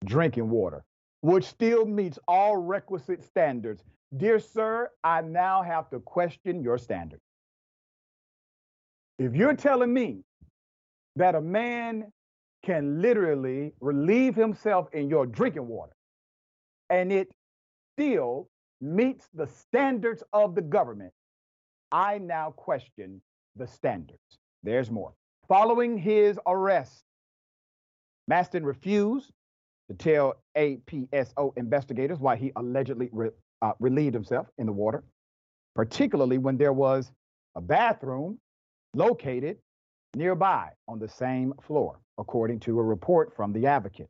drinking 0.06 0.50
water, 0.50 0.84
which 1.22 1.46
still 1.46 1.86
meets 1.86 2.20
all 2.28 2.58
requisite 2.58 3.24
standards. 3.24 3.84
Dear 4.16 4.40
sir, 4.40 4.90
I 5.04 5.22
now 5.22 5.62
have 5.62 5.90
to 5.92 6.00
question 6.00 6.64
your 6.64 6.78
standard. 6.78 7.20
If 9.20 9.36
you're 9.36 9.56
telling 9.56 9.94
me 9.94 10.24
that 11.16 11.36
a 11.36 11.42
man 11.42 12.12
can 12.64 13.02
literally 13.02 13.74
relieve 13.82 14.36
himself 14.36 14.88
in 14.94 15.10
your 15.10 15.26
drinking 15.26 15.68
water, 15.68 15.94
and 16.90 17.12
it 17.12 17.30
still 17.96 18.50
meets 18.82 19.28
the 19.34 19.48
standards 19.48 20.24
of 20.34 20.56
the 20.56 20.62
government, 20.62 21.14
I 21.92 22.18
now 22.18 22.52
question 22.52 23.22
the 23.56 23.68
standards. 23.68 24.20
There's 24.64 24.90
more. 24.90 25.14
Following 25.48 25.98
his 25.98 26.40
arrest, 26.48 27.04
Mastin 28.30 28.64
refused 28.64 29.32
to 29.90 29.96
tell 29.96 30.36
APSO 30.56 31.54
investigators 31.58 32.20
why 32.20 32.36
he 32.36 32.52
allegedly 32.56 33.10
re, 33.12 33.30
uh, 33.62 33.74
relieved 33.80 34.14
himself 34.14 34.48
in 34.58 34.66
the 34.66 34.72
water, 34.72 35.04
particularly 35.76 36.38
when 36.38 36.58
there 36.58 36.74
was 36.74 37.12
a 37.56 37.62
bathroom 37.62 38.40
located 38.94 39.58
nearby 40.16 40.70
on 40.88 41.00
the 41.00 41.08
same 41.08 41.54
floor 41.62 42.00
according 42.18 42.60
to 42.60 42.80
a 42.80 42.84
report 42.84 43.36
from 43.36 43.54
the 43.54 43.66
advocate. 43.66 44.10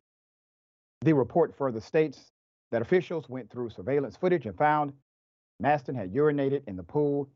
The 1.01 1.13
report 1.13 1.55
further 1.57 1.79
states 1.79 2.31
that 2.71 2.81
officials 2.81 3.29
went 3.29 3.49
through 3.49 3.69
surveillance 3.69 4.17
footage 4.17 4.45
and 4.45 4.57
found 4.57 4.93
Mastin 5.61 5.95
had 5.95 6.13
urinated 6.13 6.61
in 6.67 6.75
the 6.75 6.83
pool 6.83 7.29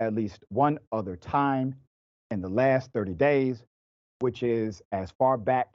at 0.00 0.14
least 0.14 0.44
one 0.48 0.78
other 0.92 1.16
time 1.16 1.74
in 2.30 2.40
the 2.40 2.48
last 2.48 2.90
30 2.92 3.14
days, 3.14 3.64
which 4.20 4.42
is 4.42 4.82
as 4.92 5.10
far 5.12 5.36
back 5.36 5.68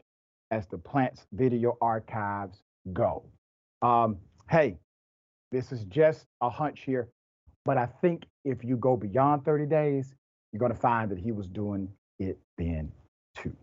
as 0.52 0.68
the 0.68 0.78
plant's 0.78 1.26
video 1.34 1.78
archives 1.82 2.64
go. 2.94 3.24
Um, 3.82 4.18
hey, 4.50 4.78
this 5.56 5.72
is 5.72 5.86
just 5.86 6.26
a 6.42 6.50
hunch 6.50 6.82
here, 6.82 7.08
but 7.64 7.78
I 7.78 7.86
think 7.86 8.26
if 8.44 8.64
you 8.64 8.76
go 8.76 8.98
beyond 8.98 9.46
30 9.46 9.66
days, 9.68 10.14
you're 10.52 10.60
going 10.60 10.74
to 10.74 10.78
find 10.78 11.10
that 11.12 11.18
he 11.18 11.32
was 11.32 11.48
doing 11.48 11.88
it 12.20 12.38
then 12.58 12.92
too. 13.36 13.56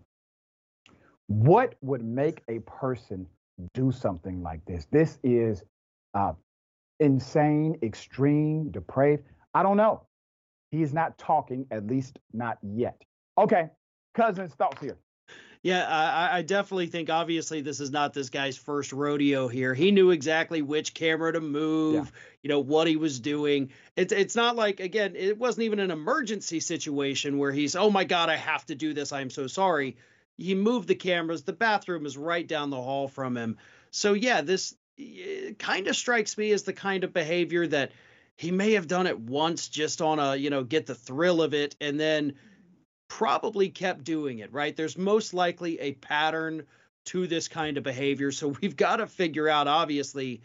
What 1.26 1.74
would 1.82 2.02
make 2.02 2.42
a 2.48 2.60
person 2.60 3.26
do 3.74 3.92
something 3.92 4.42
like 4.42 4.64
this? 4.64 4.86
This 4.90 5.18
is 5.22 5.64
uh, 6.14 6.32
insane, 6.98 7.76
extreme, 7.82 8.70
depraved. 8.70 9.24
I 9.52 9.62
don't 9.62 9.76
know. 9.76 10.06
He 10.70 10.82
is 10.82 10.94
not 10.94 11.18
talking, 11.18 11.66
at 11.70 11.86
least 11.86 12.18
not 12.32 12.56
yet. 12.62 13.02
Okay, 13.36 13.68
Cousins, 14.14 14.54
thoughts 14.54 14.80
here. 14.80 14.96
Yeah, 15.62 15.86
I, 15.86 16.38
I, 16.38 16.42
definitely 16.42 16.88
think 16.88 17.08
obviously 17.08 17.60
this 17.60 17.78
is 17.78 17.92
not 17.92 18.12
this 18.12 18.30
guy's 18.30 18.56
first 18.56 18.92
rodeo 18.92 19.46
here. 19.46 19.74
He 19.74 19.92
knew 19.92 20.10
exactly 20.10 20.60
which 20.60 20.92
camera 20.92 21.32
to 21.32 21.40
move, 21.40 21.94
yeah. 21.94 22.20
you 22.42 22.48
know, 22.48 22.58
what 22.58 22.88
he 22.88 22.96
was 22.96 23.20
doing. 23.20 23.70
It's 23.94 24.12
it's 24.12 24.34
not 24.34 24.56
like 24.56 24.80
again, 24.80 25.14
it 25.14 25.38
wasn't 25.38 25.66
even 25.66 25.78
an 25.78 25.92
emergency 25.92 26.58
situation 26.58 27.38
where 27.38 27.52
he's, 27.52 27.76
oh 27.76 27.90
my 27.90 28.02
God, 28.02 28.28
I 28.28 28.36
have 28.36 28.66
to 28.66 28.74
do 28.74 28.92
this. 28.92 29.12
I'm 29.12 29.30
so 29.30 29.46
sorry 29.46 29.96
he 30.36 30.54
moved 30.54 30.88
the 30.88 30.94
cameras. 30.94 31.42
The 31.42 31.52
bathroom 31.52 32.06
is 32.06 32.16
right 32.16 32.46
down 32.46 32.70
the 32.70 32.80
hall 32.80 33.08
from 33.08 33.36
him. 33.36 33.58
So 33.90 34.14
yeah, 34.14 34.40
this 34.42 34.74
kind 35.58 35.86
of 35.86 35.96
strikes 35.96 36.36
me 36.36 36.52
as 36.52 36.62
the 36.62 36.72
kind 36.72 37.04
of 37.04 37.12
behavior 37.12 37.66
that 37.66 37.92
he 38.36 38.50
may 38.50 38.72
have 38.72 38.88
done 38.88 39.06
it 39.06 39.18
once 39.18 39.68
just 39.68 40.00
on 40.00 40.18
a, 40.18 40.36
you 40.36 40.50
know, 40.50 40.64
get 40.64 40.86
the 40.86 40.94
thrill 40.94 41.42
of 41.42 41.54
it 41.54 41.76
and 41.80 41.98
then 41.98 42.34
probably 43.18 43.68
kept 43.68 44.04
doing 44.04 44.38
it, 44.38 44.50
right? 44.54 44.74
There's 44.74 44.96
most 44.96 45.34
likely 45.34 45.78
a 45.80 45.92
pattern 45.92 46.62
to 47.06 47.26
this 47.26 47.46
kind 47.46 47.76
of 47.76 47.84
behavior. 47.84 48.32
So 48.32 48.48
we've 48.62 48.76
got 48.76 48.96
to 48.96 49.06
figure 49.06 49.48
out, 49.48 49.68
obviously, 49.68 50.40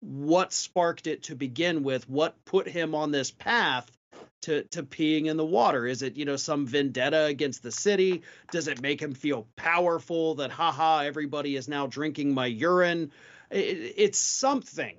what 0.00 0.52
sparked 0.52 1.06
it 1.06 1.24
to 1.24 1.36
begin 1.36 1.84
with, 1.84 2.08
what 2.08 2.44
put 2.44 2.68
him 2.68 2.94
on 2.94 3.12
this 3.12 3.30
path 3.30 3.88
to 4.42 4.64
to 4.64 4.82
peeing 4.82 5.26
in 5.26 5.36
the 5.36 5.44
water? 5.44 5.86
Is 5.86 6.02
it 6.02 6.16
you 6.16 6.24
know 6.24 6.36
some 6.36 6.66
vendetta 6.66 7.24
against 7.24 7.62
the 7.62 7.72
city? 7.72 8.22
Does 8.50 8.66
it 8.66 8.82
make 8.82 9.00
him 9.00 9.14
feel 9.14 9.46
powerful 9.56 10.36
that 10.36 10.50
haha 10.50 11.00
everybody 11.00 11.54
is 11.56 11.68
now 11.68 11.86
drinking 11.86 12.34
my 12.34 12.46
urine? 12.46 13.12
It, 13.50 13.94
it's 13.96 14.18
something, 14.18 14.96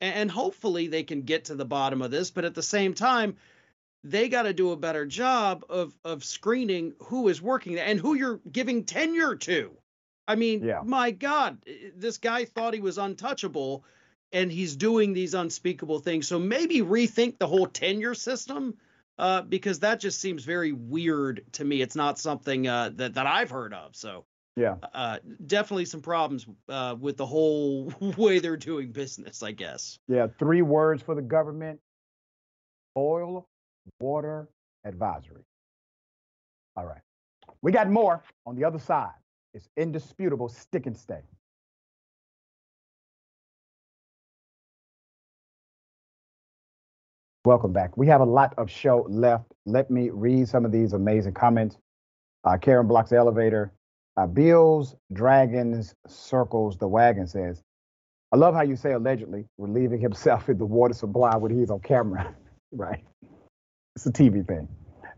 and 0.00 0.30
hopefully 0.30 0.88
they 0.88 1.02
can 1.02 1.22
get 1.22 1.46
to 1.46 1.54
the 1.54 1.66
bottom 1.66 2.00
of 2.00 2.10
this. 2.10 2.30
But 2.30 2.44
at 2.44 2.54
the 2.54 2.62
same 2.62 2.94
time, 2.94 3.36
they 4.04 4.28
got 4.28 4.42
to 4.42 4.52
do 4.52 4.72
a 4.72 4.76
better 4.76 5.06
job 5.06 5.64
of 5.68 5.94
of 6.04 6.24
screening 6.24 6.94
who 7.00 7.28
is 7.28 7.42
working 7.42 7.74
there 7.74 7.86
and 7.86 7.98
who 8.00 8.14
you're 8.14 8.40
giving 8.50 8.84
tenure 8.84 9.36
to. 9.36 9.72
I 10.26 10.36
mean, 10.36 10.64
yeah. 10.64 10.80
my 10.84 11.10
God, 11.10 11.58
this 11.96 12.18
guy 12.18 12.44
thought 12.44 12.72
he 12.72 12.80
was 12.80 12.98
untouchable 12.98 13.84
and 14.32 14.50
he's 14.50 14.76
doing 14.76 15.12
these 15.12 15.34
unspeakable 15.34 15.98
things. 15.98 16.28
So 16.28 16.38
maybe 16.38 16.82
rethink 16.82 17.38
the 17.38 17.48
whole 17.48 17.66
tenure 17.66 18.14
system 18.14 18.76
uh, 19.18 19.42
because 19.42 19.80
that 19.80 20.00
just 20.00 20.20
seems 20.20 20.44
very 20.44 20.72
weird 20.72 21.44
to 21.52 21.64
me. 21.64 21.82
It's 21.82 21.96
not 21.96 22.18
something 22.18 22.66
uh, 22.66 22.90
that 22.94 23.14
that 23.14 23.26
I've 23.26 23.50
heard 23.50 23.74
of. 23.74 23.94
So 23.94 24.24
yeah, 24.56 24.76
uh, 24.94 25.18
definitely 25.46 25.84
some 25.84 26.00
problems 26.00 26.46
uh, 26.70 26.96
with 26.98 27.18
the 27.18 27.26
whole 27.26 27.92
way 28.16 28.38
they're 28.38 28.56
doing 28.56 28.92
business. 28.92 29.42
I 29.42 29.52
guess. 29.52 29.98
Yeah, 30.08 30.28
three 30.38 30.62
words 30.62 31.02
for 31.02 31.14
the 31.14 31.22
government: 31.22 31.80
oil, 32.96 33.46
water, 34.00 34.48
advisory. 34.84 35.42
All 36.76 36.86
right, 36.86 37.02
we 37.62 37.72
got 37.72 37.90
more 37.90 38.22
on 38.46 38.56
the 38.56 38.64
other 38.64 38.78
side. 38.78 39.12
It's 39.54 39.68
indisputable. 39.76 40.48
Stick 40.48 40.86
and 40.86 40.96
stay. 40.96 41.22
Welcome 47.44 47.72
back. 47.72 47.96
We 47.96 48.06
have 48.08 48.20
a 48.20 48.26
lot 48.26 48.52
of 48.58 48.70
show 48.70 49.06
left. 49.08 49.46
Let 49.64 49.90
me 49.90 50.10
read 50.10 50.46
some 50.48 50.66
of 50.66 50.72
these 50.72 50.92
amazing 50.92 51.32
comments. 51.32 51.78
Uh, 52.44 52.58
Karen 52.58 52.86
blocks 52.86 53.10
the 53.10 53.16
elevator. 53.16 53.72
Uh, 54.16 54.26
Bills, 54.26 54.94
Dragons, 55.12 55.94
Circles, 56.06 56.76
the 56.76 56.86
wagon 56.86 57.26
says, 57.26 57.62
I 58.32 58.36
love 58.36 58.54
how 58.54 58.62
you 58.62 58.76
say 58.76 58.92
allegedly 58.92 59.46
relieving 59.58 60.00
himself 60.00 60.50
in 60.50 60.58
the 60.58 60.66
water 60.66 60.92
supply 60.94 61.36
when 61.36 61.58
he's 61.58 61.70
on 61.70 61.80
camera. 61.80 62.34
right. 62.72 63.04
It's 63.96 64.06
a 64.06 64.12
TV 64.12 64.46
thing. 64.46 64.68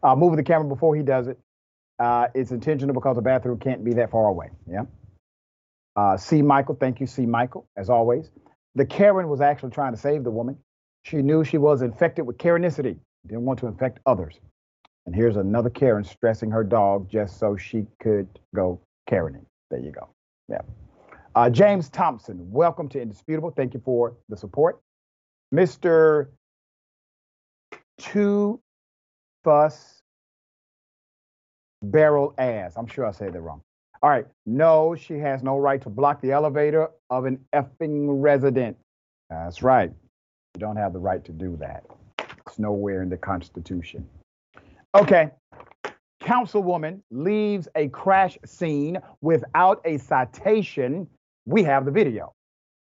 Uh, 0.02 0.16
moving 0.16 0.36
the 0.36 0.42
camera 0.42 0.68
before 0.68 0.96
he 0.96 1.02
does 1.02 1.28
it. 1.28 1.38
Uh, 1.98 2.26
it's 2.34 2.50
intentional 2.50 2.94
because 2.94 3.16
the 3.16 3.22
bathroom 3.22 3.58
can't 3.58 3.84
be 3.84 3.94
that 3.94 4.10
far 4.10 4.26
away. 4.26 4.50
Yeah. 4.68 4.84
Uh, 5.94 6.16
C. 6.16 6.42
Michael, 6.42 6.74
thank 6.74 7.00
you, 7.00 7.06
C. 7.06 7.26
Michael, 7.26 7.68
as 7.76 7.90
always. 7.90 8.30
The 8.74 8.86
Karen 8.86 9.28
was 9.28 9.40
actually 9.40 9.70
trying 9.70 9.92
to 9.92 10.00
save 10.00 10.24
the 10.24 10.30
woman. 10.30 10.56
She 11.04 11.18
knew 11.18 11.44
she 11.44 11.58
was 11.58 11.82
infected 11.82 12.26
with 12.26 12.38
Karenicity, 12.38 12.96
didn't 13.26 13.44
want 13.44 13.58
to 13.60 13.66
infect 13.66 13.98
others. 14.06 14.40
And 15.04 15.14
here's 15.14 15.36
another 15.36 15.68
Karen 15.68 16.04
stressing 16.04 16.50
her 16.50 16.64
dog 16.64 17.10
just 17.10 17.38
so 17.38 17.56
she 17.56 17.86
could 18.00 18.28
go 18.54 18.80
Karening. 19.10 19.44
There 19.70 19.80
you 19.80 19.90
go. 19.90 20.08
Yeah. 20.48 20.62
Uh, 21.34 21.50
James 21.50 21.88
Thompson, 21.88 22.50
welcome 22.50 22.88
to 22.90 23.00
Indisputable. 23.00 23.50
Thank 23.50 23.74
you 23.74 23.82
for 23.84 24.16
the 24.28 24.36
support. 24.36 24.80
Mr. 25.52 26.28
Two 28.02 28.60
Fuss 29.44 30.02
Barrel 31.82 32.34
Ass. 32.36 32.74
I'm 32.76 32.86
sure 32.86 33.06
I 33.06 33.12
say 33.12 33.30
that 33.30 33.40
wrong. 33.40 33.62
All 34.02 34.10
right. 34.10 34.26
No, 34.44 34.96
she 34.96 35.18
has 35.18 35.42
no 35.44 35.56
right 35.58 35.80
to 35.82 35.88
block 35.88 36.20
the 36.20 36.32
elevator 36.32 36.88
of 37.10 37.24
an 37.24 37.38
effing 37.54 38.06
resident. 38.20 38.76
That's 39.30 39.62
right. 39.62 39.92
You 40.54 40.58
don't 40.58 40.76
have 40.76 40.92
the 40.92 40.98
right 40.98 41.24
to 41.24 41.32
do 41.32 41.56
that. 41.60 41.84
It's 42.46 42.58
nowhere 42.58 43.02
in 43.02 43.08
the 43.08 43.16
Constitution. 43.16 44.06
Okay. 44.94 45.30
Councilwoman 46.20 47.00
leaves 47.10 47.68
a 47.76 47.88
crash 47.88 48.36
scene 48.44 48.98
without 49.20 49.80
a 49.84 49.98
citation. 49.98 51.06
We 51.46 51.62
have 51.62 51.84
the 51.84 51.90
video. 51.90 52.32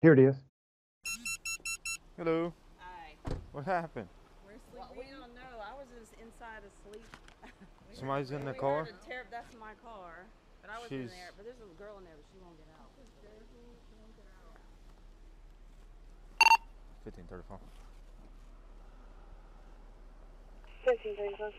Here 0.03 0.13
it 0.13 0.19
is. 0.19 0.37
Hello. 2.17 2.53
Hi. 2.79 3.15
What 3.53 3.65
happened? 3.65 4.09
We're 4.47 4.79
well, 4.79 4.91
we 4.97 5.05
don't 5.05 5.35
know. 5.35 5.61
I 5.61 5.75
was 5.77 5.87
just 5.99 6.13
inside 6.23 6.63
asleep. 6.65 7.05
Somebody's 7.99 8.31
in 8.31 8.45
the 8.45 8.53
car? 8.53 8.87
Tear, 9.09 9.25
that's 9.31 9.55
my 9.59 9.73
car. 9.83 10.27
But 10.61 10.71
I 10.71 10.79
was 10.79 10.89
She's... 10.91 11.01
in 11.01 11.07
there. 11.09 11.33
But 11.35 11.47
there's 11.47 11.57
a 11.57 11.65
girl 11.81 11.97
in 11.97 12.05
there, 12.05 12.13
but 12.13 12.27
she 12.29 12.37
won't 12.45 12.59
get 12.61 12.69
out. 12.77 12.93
1535. 17.09 17.57
1535. 20.85 21.57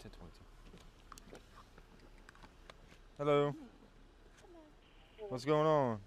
1022. 0.00 0.40
Hello. 3.18 3.54
What's 5.28 5.44
going 5.44 5.66
on? 5.66 5.98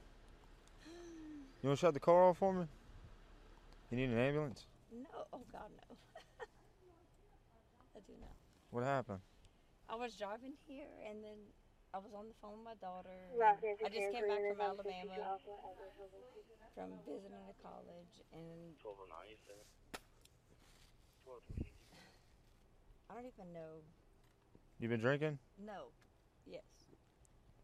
You 1.62 1.70
want 1.70 1.78
to 1.78 1.86
shut 1.86 1.94
the 1.94 2.00
car 2.00 2.30
off 2.30 2.40
for 2.40 2.54
me? 2.54 2.66
You 3.92 3.98
need 3.98 4.10
an 4.10 4.18
ambulance? 4.18 4.66
No. 4.92 5.06
Oh, 5.32 5.42
God, 5.52 5.70
no. 5.78 5.96
I 8.06 8.12
do 8.12 8.18
not. 8.22 8.38
What 8.70 8.84
happened? 8.84 9.20
I 9.90 9.96
was 9.96 10.14
driving 10.16 10.54
here 10.68 10.86
and 11.10 11.24
then 11.24 11.38
I 11.94 11.98
was 11.98 12.14
on 12.14 12.28
the 12.28 12.34
phone 12.42 12.62
with 12.62 12.66
my 12.66 12.78
daughter. 12.82 13.10
I 13.34 13.90
just 13.90 14.12
came 14.14 14.28
back 14.28 14.42
from 14.46 14.62
Alabama 14.62 15.38
from 16.76 16.90
visiting 17.06 17.46
the 17.48 17.56
college 17.64 18.22
and 18.34 18.76
I 23.10 23.14
don't 23.14 23.26
even 23.26 23.54
know. 23.54 23.82
You 24.80 24.90
been 24.90 25.00
drinking? 25.00 25.40
No. 25.64 25.94
Yes. 26.46 26.64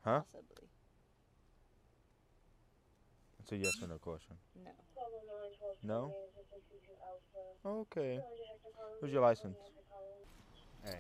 Huh? 0.06 0.22
Possibly. 0.22 0.70
It's 3.40 3.52
a 3.52 3.58
yes 3.58 3.74
or 3.82 3.88
no 3.88 3.98
question. 3.98 4.38
No. 4.64 4.72
No? 5.84 6.14
Okay. 7.66 8.20
Where's 9.00 9.12
your 9.12 9.22
license? 9.22 9.58
Hey. 10.84 11.00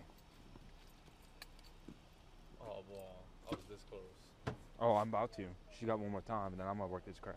Oh, 2.62 2.84
well, 2.90 3.16
I 3.48 3.56
was 3.56 3.66
this 3.70 3.84
close. 3.90 4.56
Oh, 4.80 4.96
I'm 4.96 5.10
about 5.10 5.34
to. 5.38 5.44
She 5.78 5.86
got 5.86 6.00
one 6.00 6.12
more 6.12 6.22
time, 6.22 6.52
and 6.52 6.60
then 6.60 6.68
I'm 6.68 6.78
gonna 6.78 6.92
work 6.92 7.06
this 7.06 7.20
crash. 7.20 7.36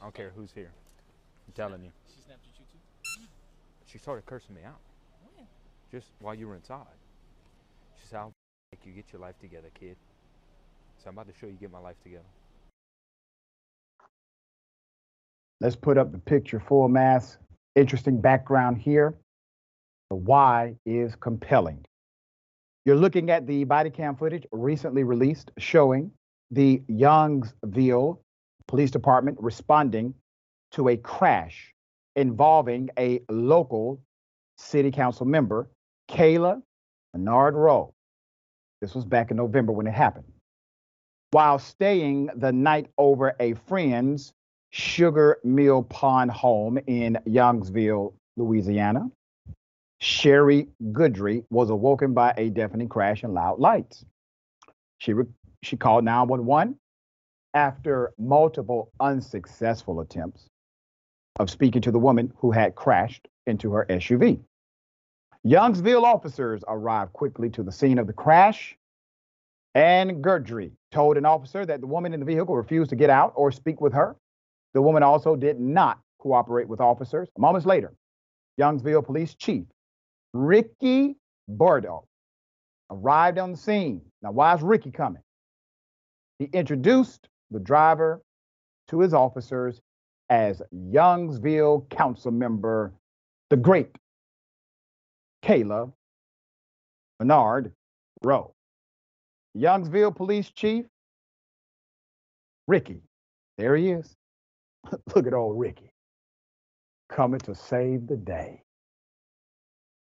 I 0.00 0.04
don't 0.04 0.14
care 0.14 0.32
who's 0.34 0.52
here. 0.52 0.70
I'm 1.46 1.52
telling 1.54 1.82
you. 1.82 1.90
She 2.08 2.22
snapped 2.24 2.40
at 2.42 2.58
you 2.58 2.64
too? 2.72 3.26
She 3.86 3.98
started 3.98 4.26
cursing 4.26 4.54
me 4.54 4.62
out. 4.66 4.80
When? 5.34 5.46
Just 5.90 6.08
while 6.20 6.34
you 6.34 6.48
were 6.48 6.56
inside. 6.56 6.84
She 8.00 8.08
said, 8.08 8.18
I'll 8.18 8.32
make 8.72 8.84
you 8.84 8.92
get 8.92 9.12
your 9.12 9.20
life 9.20 9.38
together, 9.40 9.68
kid. 9.78 9.96
So 10.98 11.08
I'm 11.08 11.14
about 11.14 11.28
to 11.32 11.38
show 11.38 11.46
you 11.46 11.54
get 11.54 11.72
my 11.72 11.78
life 11.78 11.96
together. 12.02 12.24
Let's 15.60 15.76
put 15.76 15.98
up 15.98 16.12
the 16.12 16.18
picture 16.18 16.60
full 16.60 16.88
mass. 16.88 17.38
Interesting 17.74 18.20
background 18.20 18.78
here. 18.78 19.14
The 20.10 20.16
why 20.16 20.76
is 20.86 21.14
compelling. 21.16 21.84
You're 22.86 22.96
looking 22.96 23.30
at 23.30 23.46
the 23.46 23.64
body 23.64 23.90
cam 23.90 24.16
footage 24.16 24.46
recently 24.52 25.04
released 25.04 25.50
showing 25.58 26.10
the 26.50 26.82
Youngsville 26.90 28.18
Police 28.66 28.90
Department 28.90 29.36
responding 29.40 30.14
to 30.72 30.88
a 30.88 30.96
crash 30.96 31.74
involving 32.16 32.88
a 32.98 33.20
local 33.28 34.00
city 34.56 34.90
council 34.90 35.26
member, 35.26 35.68
Kayla 36.10 36.62
Menard 37.12 37.54
Rowe. 37.54 37.92
This 38.80 38.94
was 38.94 39.04
back 39.04 39.30
in 39.30 39.36
November 39.36 39.72
when 39.72 39.86
it 39.86 39.94
happened. 39.94 40.32
While 41.30 41.58
staying 41.58 42.30
the 42.36 42.52
night 42.52 42.88
over 42.96 43.36
a 43.38 43.54
friend's 43.66 44.32
Sugar 44.70 45.38
Mill 45.44 45.82
Pond 45.82 46.30
home 46.30 46.78
in 46.86 47.18
Youngsville, 47.26 48.14
Louisiana, 48.36 49.10
Sherry 50.00 50.68
Goodry 50.92 51.44
was 51.50 51.70
awoken 51.70 52.14
by 52.14 52.32
a 52.36 52.50
deafening 52.50 52.88
crash 52.88 53.24
and 53.24 53.34
loud 53.34 53.58
lights. 53.58 54.04
She, 54.98 55.12
re- 55.12 55.26
she 55.62 55.76
called 55.76 56.04
911 56.04 56.78
after 57.54 58.12
multiple 58.18 58.92
unsuccessful 59.00 60.00
attempts 60.00 60.46
of 61.40 61.50
speaking 61.50 61.82
to 61.82 61.90
the 61.90 61.98
woman 61.98 62.32
who 62.36 62.52
had 62.52 62.74
crashed 62.74 63.26
into 63.46 63.72
her 63.72 63.86
SUV. 63.88 64.40
Youngsville 65.46 66.02
officers 66.02 66.62
arrived 66.68 67.12
quickly 67.12 67.48
to 67.50 67.62
the 67.62 67.72
scene 67.72 67.98
of 67.98 68.06
the 68.06 68.12
crash, 68.12 68.76
and 69.74 70.22
Gerdry 70.22 70.72
told 70.92 71.16
an 71.16 71.24
officer 71.24 71.64
that 71.64 71.80
the 71.80 71.86
woman 71.86 72.12
in 72.12 72.20
the 72.20 72.26
vehicle 72.26 72.56
refused 72.56 72.90
to 72.90 72.96
get 72.96 73.10
out 73.10 73.32
or 73.34 73.50
speak 73.50 73.80
with 73.80 73.92
her. 73.92 74.16
The 74.74 74.82
woman 74.82 75.02
also 75.02 75.36
did 75.36 75.58
not 75.58 76.00
cooperate 76.18 76.68
with 76.68 76.80
officers. 76.80 77.28
Moments 77.38 77.66
later, 77.66 77.94
Youngsville 78.60 79.04
Police 79.04 79.34
Chief 79.34 79.64
Ricky 80.32 81.16
Boudreaux 81.50 82.04
arrived 82.90 83.38
on 83.38 83.52
the 83.52 83.56
scene. 83.58 84.02
Now, 84.22 84.32
why 84.32 84.54
is 84.54 84.62
Ricky 84.62 84.90
coming? 84.90 85.22
He 86.38 86.46
introduced 86.52 87.28
the 87.50 87.60
driver 87.60 88.22
to 88.88 89.00
his 89.00 89.14
officers 89.14 89.80
as 90.30 90.62
Youngsville 90.74 91.88
Council 91.90 92.30
Member, 92.30 92.92
the 93.50 93.56
great 93.56 93.88
Kayla 95.42 95.92
Menard 97.18 97.72
Rowe. 98.22 98.54
Youngsville 99.56 100.14
Police 100.14 100.50
Chief, 100.50 100.84
Ricky. 102.66 103.02
There 103.56 103.74
he 103.76 103.90
is. 103.90 104.14
Look 105.14 105.26
at 105.26 105.34
old 105.34 105.58
Ricky 105.58 105.90
coming 107.08 107.40
to 107.40 107.54
save 107.54 108.06
the 108.06 108.16
day. 108.16 108.62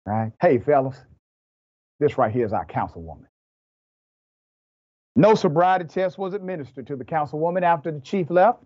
Right? 0.06 0.32
Hey, 0.40 0.58
fellas, 0.58 0.96
this 2.00 2.18
right 2.18 2.32
here 2.32 2.44
is 2.44 2.52
our 2.52 2.66
councilwoman. 2.66 3.26
No 5.14 5.34
sobriety 5.34 5.84
test 5.84 6.18
was 6.18 6.34
administered 6.34 6.86
to 6.86 6.96
the 6.96 7.04
councilwoman 7.04 7.62
after 7.62 7.90
the 7.92 8.00
chief 8.00 8.30
left. 8.30 8.62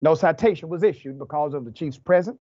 No 0.00 0.14
citation 0.14 0.68
was 0.68 0.82
issued 0.82 1.18
because 1.18 1.54
of 1.54 1.64
the 1.64 1.70
chief's 1.70 1.98
presence. 1.98 2.38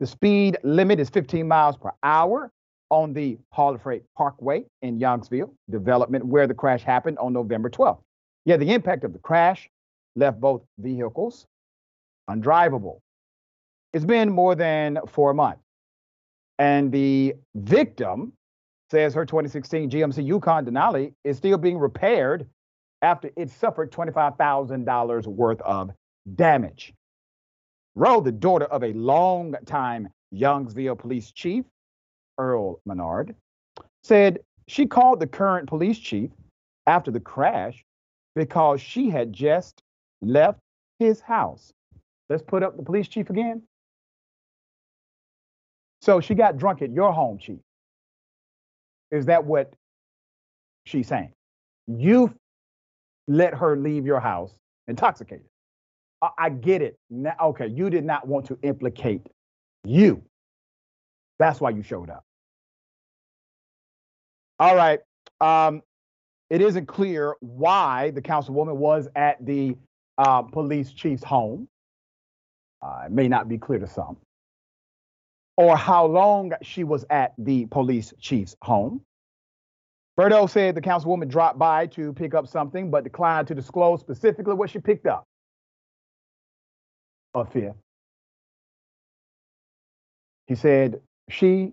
The 0.00 0.06
speed 0.06 0.56
limit 0.62 1.00
is 1.00 1.10
15 1.10 1.46
miles 1.46 1.76
per 1.76 1.92
hour 2.02 2.50
on 2.90 3.12
the 3.12 3.38
Hall 3.50 3.74
of 3.74 3.82
Freight 3.82 4.02
Parkway 4.16 4.64
in 4.82 4.98
Youngsville 4.98 5.50
development 5.70 6.24
where 6.24 6.46
the 6.46 6.54
crash 6.54 6.82
happened 6.82 7.18
on 7.18 7.32
November 7.32 7.70
12th. 7.70 8.00
Yeah, 8.44 8.56
the 8.56 8.72
impact 8.72 9.04
of 9.04 9.12
the 9.12 9.18
crash 9.18 9.68
left 10.16 10.40
both 10.40 10.62
vehicles 10.78 11.46
undrivable. 12.28 13.00
It's 13.92 14.04
been 14.04 14.30
more 14.30 14.54
than 14.54 14.98
four 15.08 15.34
months. 15.34 15.62
And 16.62 16.92
the 16.92 17.34
victim 17.56 18.34
says 18.88 19.14
her 19.14 19.26
2016 19.26 19.90
GMC 19.90 20.24
Yukon 20.24 20.64
Denali 20.64 21.12
is 21.24 21.36
still 21.36 21.58
being 21.58 21.76
repaired 21.76 22.48
after 23.02 23.30
it 23.36 23.50
suffered 23.50 23.90
$25,000 23.90 25.26
worth 25.26 25.60
of 25.62 25.90
damage. 26.36 26.94
Rowe, 27.96 28.20
the 28.20 28.30
daughter 28.30 28.66
of 28.66 28.84
a 28.84 28.92
longtime 28.92 30.08
Youngsville 30.32 30.96
police 30.96 31.32
chief, 31.32 31.64
Earl 32.38 32.80
Menard, 32.86 33.34
said 34.04 34.38
she 34.68 34.86
called 34.86 35.18
the 35.18 35.26
current 35.26 35.68
police 35.68 35.98
chief 35.98 36.30
after 36.86 37.10
the 37.10 37.18
crash 37.18 37.84
because 38.36 38.80
she 38.80 39.10
had 39.10 39.32
just 39.32 39.82
left 40.20 40.60
his 41.00 41.20
house. 41.20 41.72
Let's 42.30 42.44
put 42.44 42.62
up 42.62 42.76
the 42.76 42.84
police 42.84 43.08
chief 43.08 43.30
again. 43.30 43.62
So 46.02 46.20
she 46.20 46.34
got 46.34 46.58
drunk 46.58 46.82
at 46.82 46.92
your 46.92 47.12
home, 47.12 47.38
chief. 47.38 47.60
Is 49.12 49.26
that 49.26 49.44
what 49.44 49.72
she's 50.84 51.06
saying? 51.06 51.32
You 51.86 52.34
let 53.28 53.54
her 53.54 53.76
leave 53.76 54.04
your 54.04 54.18
house 54.18 54.52
intoxicated. 54.88 55.46
I, 56.20 56.30
I 56.38 56.50
get 56.50 56.82
it. 56.82 56.98
Now, 57.08 57.34
okay, 57.40 57.68
you 57.68 57.88
did 57.88 58.04
not 58.04 58.26
want 58.26 58.46
to 58.46 58.58
implicate 58.62 59.22
you. 59.84 60.22
That's 61.38 61.60
why 61.60 61.70
you 61.70 61.82
showed 61.82 62.10
up. 62.10 62.24
All 64.58 64.74
right. 64.74 65.00
Um, 65.40 65.82
it 66.50 66.60
isn't 66.60 66.86
clear 66.86 67.36
why 67.40 68.10
the 68.10 68.22
councilwoman 68.22 68.76
was 68.76 69.08
at 69.14 69.44
the 69.44 69.76
uh, 70.18 70.42
police 70.42 70.92
chief's 70.92 71.24
home. 71.24 71.68
Uh, 72.80 73.04
it 73.06 73.12
may 73.12 73.28
not 73.28 73.48
be 73.48 73.56
clear 73.56 73.78
to 73.78 73.86
some. 73.86 74.16
Or 75.56 75.76
how 75.76 76.06
long 76.06 76.52
she 76.62 76.84
was 76.84 77.04
at 77.10 77.34
the 77.38 77.66
police 77.66 78.12
chief's 78.18 78.56
home. 78.62 79.02
Boudreaux 80.18 80.48
said 80.48 80.74
the 80.74 80.80
councilwoman 80.80 81.28
dropped 81.28 81.58
by 81.58 81.86
to 81.88 82.12
pick 82.12 82.34
up 82.34 82.46
something, 82.46 82.90
but 82.90 83.04
declined 83.04 83.48
to 83.48 83.54
disclose 83.54 84.00
specifically 84.00 84.54
what 84.54 84.70
she 84.70 84.78
picked 84.78 85.06
up. 85.06 85.24
A 87.34 87.44
fifth. 87.44 87.76
He 90.46 90.54
said 90.54 91.00
she 91.30 91.72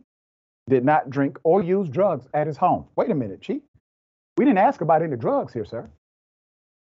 did 0.69 0.85
not 0.85 1.09
drink 1.09 1.37
or 1.43 1.61
use 1.61 1.89
drugs 1.89 2.27
at 2.33 2.47
his 2.47 2.55
home. 2.55 2.85
Wait 2.95 3.09
a 3.09 3.15
minute, 3.15 3.41
Chief. 3.41 3.61
We 4.37 4.45
didn't 4.45 4.59
ask 4.59 4.79
about 4.79 5.01
any 5.01 5.17
drugs 5.17 5.51
here, 5.51 5.65
sir. 5.65 5.89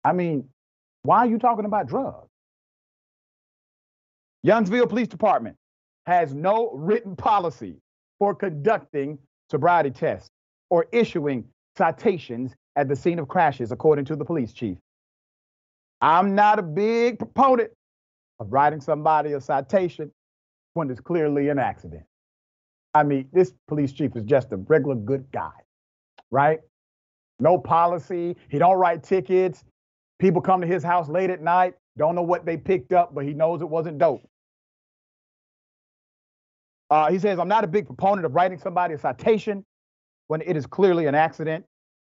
I 0.05 0.13
mean, 0.13 0.49
why 1.03 1.21
are 1.21 1.27
you 1.27 1.39
talking 1.39 1.65
about 1.65 1.87
drugs? 1.87 2.29
Youngsville 4.47 4.89
Police 4.89 5.09
Department 5.09 5.57
has 6.11 6.35
no 6.35 6.73
written 6.75 7.15
policy 7.15 7.77
for 8.19 8.35
conducting 8.35 9.17
sobriety 9.49 9.91
tests 9.91 10.29
or 10.69 10.87
issuing 10.91 11.45
citations 11.79 12.53
at 12.75 12.89
the 12.89 12.97
scene 12.97 13.19
of 13.21 13.29
crashes, 13.29 13.71
according 13.71 14.05
to 14.05 14.17
the 14.17 14.25
police 14.25 14.53
chief. 14.53 14.77
I'm 16.01 16.35
not 16.35 16.59
a 16.59 16.63
big 16.63 17.19
proponent 17.19 17.71
of 18.41 18.53
writing 18.53 18.81
somebody 18.81 19.33
a 19.35 19.41
citation 19.41 20.11
when 20.75 20.91
it's 20.91 21.01
clearly 21.01 21.49
an 21.49 21.61
accident. 21.61 22.03
I 22.93 23.05
mean, 23.05 23.29
this 23.33 23.53
police 23.69 23.93
chief 23.93 24.17
is 24.17 24.25
just 24.25 24.51
a 24.51 24.57
regular 24.57 24.97
good 24.97 25.31
guy, 25.31 25.53
right? 26.33 26.59
No 27.39 27.57
policy. 27.57 28.37
He 28.49 28.59
don't 28.59 28.79
write 28.79 29.05
tickets. 29.05 29.63
People 30.19 30.43
come 30.43 30.61
to 30.61 30.67
his 30.67 30.83
house 30.83 31.09
late 31.09 31.31
at 31.31 31.41
night, 31.41 31.75
don't 31.97 32.15
know 32.15 32.23
what 32.23 32.45
they 32.45 32.57
picked 32.57 32.93
up, 32.93 33.15
but 33.15 33.25
he 33.25 33.33
knows 33.33 33.63
it 33.63 33.69
wasn't 33.69 33.99
dope. 33.99 34.29
Uh, 36.91 37.11
he 37.11 37.19
says, 37.19 37.39
I'm 37.39 37.49
not 37.49 37.65
a 37.65 37.69
big 37.69 37.87
proponent 37.87 38.27
of 38.27 38.35
writing 38.35 38.59
somebody 38.59 38.95
a 38.95 38.99
citation 38.99 39.65
when 40.27 40.43
it 40.43 40.57
is 40.57 40.67
clearly 40.67 41.07
an 41.07 41.15
accident. 41.15 41.65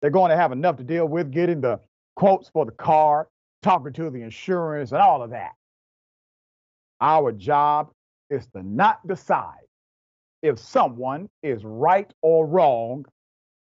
They're 0.01 0.09
going 0.09 0.31
to 0.31 0.35
have 0.35 0.51
enough 0.51 0.77
to 0.77 0.83
deal 0.83 1.07
with 1.07 1.31
getting 1.31 1.61
the 1.61 1.79
quotes 2.15 2.49
for 2.49 2.65
the 2.65 2.71
car, 2.71 3.27
talking 3.61 3.93
to 3.93 4.09
the 4.09 4.21
insurance, 4.21 4.91
and 4.91 5.01
all 5.01 5.21
of 5.21 5.29
that. 5.29 5.51
Our 6.99 7.31
job 7.31 7.91
is 8.29 8.47
to 8.55 8.63
not 8.63 9.05
decide 9.07 9.63
if 10.41 10.59
someone 10.59 11.29
is 11.41 11.63
right 11.63 12.11
or 12.21 12.45
wrong 12.45 13.05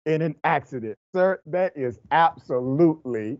in 0.06 0.22
an 0.22 0.36
accident. 0.44 0.96
Sir, 1.14 1.40
that 1.46 1.72
is 1.76 1.98
absolutely 2.10 3.38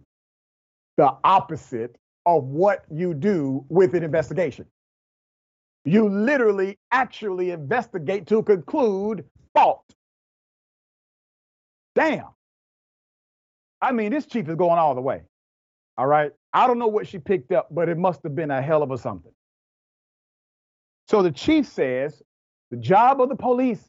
the 0.97 1.15
opposite 1.25 1.97
of 2.27 2.45
what 2.45 2.85
you 2.91 3.15
do 3.15 3.65
with 3.69 3.95
an 3.95 4.03
investigation. 4.03 4.67
You 5.85 6.09
literally 6.09 6.79
actually 6.93 7.51
investigate 7.51 8.27
to 8.27 8.43
conclude 8.43 9.25
fault. 9.55 9.85
Damn. 11.95 12.29
I 13.81 13.93
mean, 13.93 14.11
this 14.13 14.27
chief 14.27 14.49
is 14.49 14.57
going 14.57 14.79
all 14.79 14.95
the 14.95 15.01
way. 15.01 15.23
All 15.97 16.07
right. 16.07 16.33
I 16.53 16.67
don't 16.67 16.79
know 16.79 16.89
what 16.89 17.07
she 17.07 17.19
picked 17.19 17.53
up, 17.53 17.69
but 17.71 17.89
it 17.89 17.97
must 17.97 18.21
have 18.25 18.35
been 18.35 18.51
a 18.51 18.61
hell 18.61 18.83
of 18.83 18.91
a 18.91 18.99
something. 18.99 19.33
So 21.09 21.23
the 21.23 21.31
chief 21.33 21.67
says 21.67 22.23
the 22.71 22.77
job 22.77 23.21
of 23.21 23.29
the 23.29 23.37
police 23.37 23.85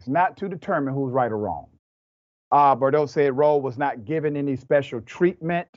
is 0.00 0.08
not 0.08 0.36
to 0.38 0.48
determine 0.48 0.94
who's 0.94 1.12
right 1.12 1.30
or 1.30 1.38
wrong. 1.38 1.66
Uh, 2.50 2.76
Boudreaux 2.76 3.08
said 3.08 3.36
Rowe 3.36 3.56
was 3.56 3.78
not 3.78 4.04
given 4.04 4.36
any 4.36 4.56
special 4.56 5.00
treatment 5.02 5.68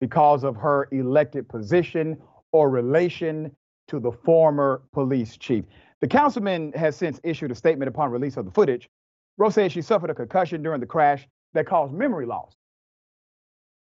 because 0.00 0.44
of 0.44 0.56
her 0.56 0.88
elected 0.92 1.48
position 1.48 2.16
or 2.52 2.70
relation 2.70 3.50
to 3.90 4.00
the 4.00 4.12
former 4.12 4.82
police 4.92 5.36
chief. 5.36 5.64
The 6.00 6.08
councilman 6.08 6.72
has 6.72 6.96
since 6.96 7.20
issued 7.22 7.50
a 7.50 7.54
statement 7.54 7.88
upon 7.88 8.10
release 8.10 8.36
of 8.36 8.44
the 8.44 8.50
footage. 8.50 8.88
Rose 9.36 9.54
said 9.54 9.72
she 9.72 9.82
suffered 9.82 10.10
a 10.10 10.14
concussion 10.14 10.62
during 10.62 10.80
the 10.80 10.86
crash 10.86 11.26
that 11.54 11.66
caused 11.66 11.92
memory 11.92 12.24
loss 12.24 12.54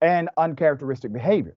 and 0.01 0.29
uncharacteristic 0.37 1.13
behavior, 1.13 1.55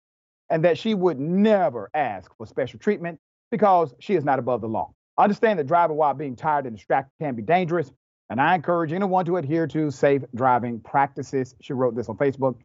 and 0.51 0.65
that 0.65 0.79
she 0.79 0.95
would 0.95 1.21
never 1.21 1.91
ask 1.95 2.31
for 2.37 2.47
special 2.47 2.79
treatment 2.79 3.19
because 3.51 3.95
she 4.01 4.15
is 4.15 4.25
not 4.25 4.39
above 4.39 4.61
the 4.61 4.69
law. 4.69 4.93
I 5.17 5.25
Understand 5.25 5.59
that 5.59 5.67
driving 5.67 5.97
while 5.97 6.15
being 6.15 6.35
tired 6.35 6.67
and 6.67 6.77
distracted 6.77 7.13
can 7.21 7.35
be 7.35 7.43
dangerous, 7.43 7.93
and 8.31 8.41
I 8.41 8.55
encourage 8.55 8.93
anyone 8.93 9.25
to 9.27 9.37
adhere 9.37 9.67
to 9.69 9.91
safe 9.91 10.23
driving 10.35 10.81
practices. 10.81 11.55
She 11.61 11.73
wrote 11.73 11.95
this 11.95 12.09
on 12.09 12.17
Facebook. 12.17 12.57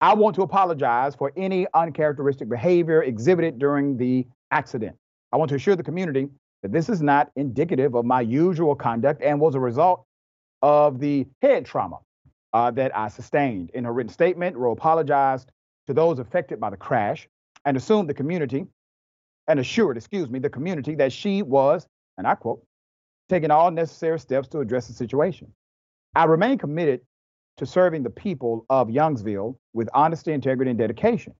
I 0.00 0.14
want 0.14 0.36
to 0.36 0.42
apologize 0.42 1.14
for 1.14 1.32
any 1.36 1.66
uncharacteristic 1.74 2.48
behavior 2.48 3.02
exhibited 3.02 3.58
during 3.58 3.96
the 3.96 4.26
accident. 4.50 4.96
I 5.32 5.36
want 5.36 5.48
to 5.50 5.56
assure 5.56 5.76
the 5.76 5.82
community 5.82 6.28
that 6.62 6.72
this 6.72 6.88
is 6.88 7.02
not 7.02 7.30
indicative 7.36 7.94
of 7.94 8.04
my 8.04 8.20
usual 8.20 8.74
conduct 8.74 9.22
and 9.22 9.40
was 9.40 9.54
a 9.54 9.60
result 9.60 10.04
of 10.62 10.98
the 10.98 11.26
head 11.42 11.66
trauma 11.66 11.98
uh, 12.52 12.70
that 12.72 12.96
I 12.96 13.08
sustained. 13.08 13.70
In 13.74 13.84
her 13.84 13.92
written 13.92 14.12
statement, 14.12 14.56
Rowe 14.56 14.72
apologized 14.72 15.50
to 15.86 15.94
those 15.94 16.18
affected 16.18 16.58
by 16.58 16.70
the 16.70 16.76
crash 16.76 17.28
and 17.64 17.76
assumed 17.76 18.08
the 18.08 18.14
community 18.14 18.66
and 19.48 19.60
assured, 19.60 19.96
excuse 19.96 20.28
me, 20.28 20.38
the 20.38 20.50
community 20.50 20.94
that 20.96 21.12
she 21.12 21.42
was, 21.42 21.86
and 22.18 22.26
I 22.26 22.34
quote, 22.34 22.64
taking 23.28 23.50
all 23.50 23.70
necessary 23.70 24.18
steps 24.18 24.48
to 24.48 24.60
address 24.60 24.88
the 24.88 24.94
situation. 24.94 25.52
I 26.14 26.24
remain 26.24 26.58
committed 26.58 27.00
to 27.58 27.66
serving 27.66 28.02
the 28.02 28.10
people 28.10 28.64
of 28.70 28.88
Youngsville 28.88 29.56
with 29.72 29.88
honesty, 29.94 30.32
integrity, 30.32 30.70
and 30.70 30.78
dedication. 30.78 31.34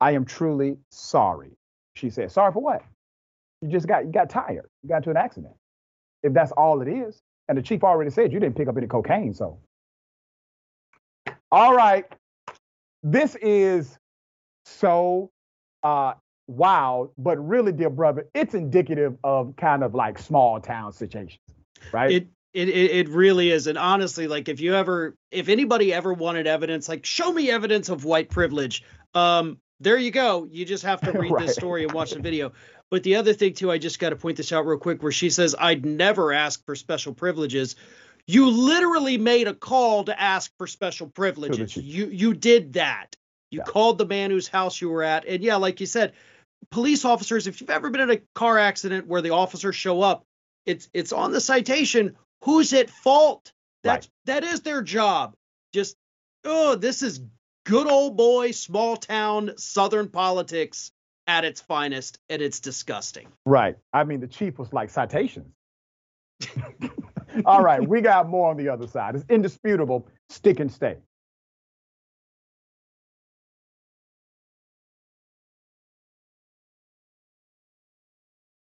I 0.00 0.12
am 0.12 0.24
truly 0.24 0.76
sorry, 0.90 1.50
she 1.94 2.10
said. 2.10 2.32
Sorry 2.32 2.52
for 2.52 2.62
what? 2.62 2.82
You 3.64 3.70
just 3.70 3.86
got 3.86 4.04
you 4.04 4.12
got 4.12 4.28
tired. 4.28 4.68
You 4.82 4.90
got 4.90 4.98
into 4.98 5.10
an 5.10 5.16
accident. 5.16 5.54
If 6.22 6.34
that's 6.34 6.52
all 6.52 6.82
it 6.82 6.88
is. 6.88 7.22
And 7.48 7.56
the 7.56 7.62
chief 7.62 7.82
already 7.82 8.10
said 8.10 8.30
you 8.32 8.40
didn't 8.40 8.56
pick 8.56 8.68
up 8.68 8.76
any 8.76 8.86
cocaine, 8.86 9.32
so. 9.34 9.58
All 11.50 11.74
right. 11.74 12.04
this 13.02 13.36
is 13.36 13.98
so 14.64 15.30
uh, 15.82 16.14
wild, 16.46 17.12
but 17.18 17.36
really, 17.46 17.72
dear 17.72 17.90
brother, 17.90 18.26
it's 18.34 18.54
indicative 18.54 19.16
of 19.24 19.54
kind 19.56 19.82
of 19.84 19.94
like 19.94 20.18
small 20.18 20.60
town 20.60 20.92
situations, 20.92 21.38
right? 21.92 22.10
It 22.10 22.28
it, 22.54 22.68
it 22.68 22.90
it 22.92 23.08
really 23.08 23.50
is. 23.50 23.66
And 23.66 23.78
honestly, 23.78 24.26
like 24.26 24.48
if 24.48 24.60
you 24.60 24.74
ever 24.74 25.14
if 25.30 25.48
anybody 25.48 25.92
ever 25.92 26.12
wanted 26.12 26.46
evidence, 26.46 26.88
like 26.88 27.04
show 27.06 27.32
me 27.32 27.50
evidence 27.50 27.88
of 27.88 28.04
white 28.04 28.30
privilege. 28.30 28.82
Um, 29.14 29.58
there 29.80 29.98
you 29.98 30.10
go. 30.10 30.46
You 30.50 30.64
just 30.64 30.84
have 30.84 31.00
to 31.02 31.12
read 31.18 31.32
Right. 31.32 31.46
the 31.46 31.52
story 31.52 31.84
and 31.84 31.92
watch 31.92 32.12
the 32.12 32.20
video. 32.20 32.52
But 32.94 33.02
the 33.02 33.16
other 33.16 33.32
thing 33.32 33.54
too, 33.54 33.72
I 33.72 33.78
just 33.78 33.98
got 33.98 34.10
to 34.10 34.16
point 34.16 34.36
this 34.36 34.52
out 34.52 34.68
real 34.68 34.78
quick, 34.78 35.02
where 35.02 35.10
she 35.10 35.28
says, 35.28 35.56
"I'd 35.58 35.84
never 35.84 36.32
ask 36.32 36.64
for 36.64 36.76
special 36.76 37.12
privileges." 37.12 37.74
You 38.28 38.48
literally 38.48 39.18
made 39.18 39.48
a 39.48 39.52
call 39.52 40.04
to 40.04 40.22
ask 40.22 40.52
for 40.58 40.68
special 40.68 41.08
privileges. 41.08 41.76
You 41.76 42.06
you 42.06 42.34
did 42.34 42.74
that. 42.74 43.16
You 43.50 43.62
called 43.62 43.98
the 43.98 44.06
man 44.06 44.30
whose 44.30 44.46
house 44.46 44.80
you 44.80 44.90
were 44.90 45.02
at, 45.02 45.26
and 45.26 45.42
yeah, 45.42 45.56
like 45.56 45.80
you 45.80 45.86
said, 45.86 46.12
police 46.70 47.04
officers. 47.04 47.48
If 47.48 47.60
you've 47.60 47.68
ever 47.68 47.90
been 47.90 48.02
in 48.02 48.10
a 48.12 48.20
car 48.36 48.60
accident 48.60 49.08
where 49.08 49.22
the 49.22 49.30
officers 49.30 49.74
show 49.74 50.00
up, 50.00 50.24
it's 50.64 50.88
it's 50.94 51.10
on 51.12 51.32
the 51.32 51.40
citation. 51.40 52.16
Who's 52.44 52.72
at 52.74 52.90
fault? 52.90 53.52
That's 53.82 54.08
that 54.26 54.44
is 54.44 54.60
their 54.60 54.82
job. 54.82 55.34
Just 55.72 55.96
oh, 56.44 56.76
this 56.76 57.02
is 57.02 57.20
good 57.64 57.88
old 57.88 58.16
boy 58.16 58.52
small 58.52 58.96
town 58.96 59.54
southern 59.56 60.10
politics 60.10 60.92
at 61.26 61.44
its 61.44 61.60
finest, 61.60 62.18
and 62.28 62.42
it's 62.42 62.60
disgusting. 62.60 63.28
Right. 63.46 63.76
I 63.92 64.04
mean, 64.04 64.20
the 64.20 64.26
chief 64.26 64.58
was 64.58 64.72
like 64.72 64.90
citations. 64.90 65.52
All 67.46 67.62
right, 67.62 67.86
we 67.86 68.00
got 68.00 68.28
more 68.28 68.50
on 68.50 68.56
the 68.56 68.68
other 68.68 68.86
side. 68.86 69.16
It's 69.16 69.24
indisputable. 69.28 70.06
Stick 70.28 70.60
and 70.60 70.70
stay. 70.70 70.96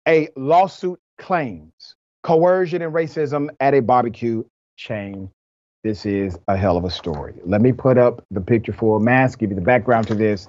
A 0.07 0.27
lawsuit 0.35 0.99
claims 1.17 1.95
coercion 2.23 2.81
and 2.81 2.93
racism 2.93 3.49
at 3.59 3.73
a 3.73 3.81
barbecue 3.81 4.43
chain. 4.77 5.29
This 5.83 6.05
is 6.05 6.37
a 6.47 6.57
hell 6.57 6.77
of 6.77 6.85
a 6.85 6.89
story. 6.89 7.35
Let 7.45 7.61
me 7.61 7.73
put 7.73 7.97
up 7.97 8.25
the 8.31 8.41
picture 8.41 8.73
for 8.73 8.97
a 8.97 8.99
mask, 8.99 9.39
give 9.39 9.49
you 9.49 9.55
the 9.55 9.61
background 9.61 10.07
to 10.07 10.15
this. 10.15 10.47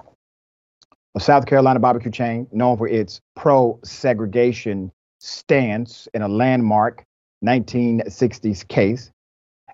A 1.15 1.19
South 1.19 1.45
Carolina 1.45 1.79
barbecue 1.79 2.11
chain 2.11 2.45
known 2.51 2.77
for 2.77 2.87
its 2.87 3.21
pro 3.35 3.79
segregation 3.83 4.91
stance 5.19 6.09
in 6.13 6.21
a 6.21 6.27
landmark 6.27 7.05
1960s 7.43 8.67
case 8.67 9.11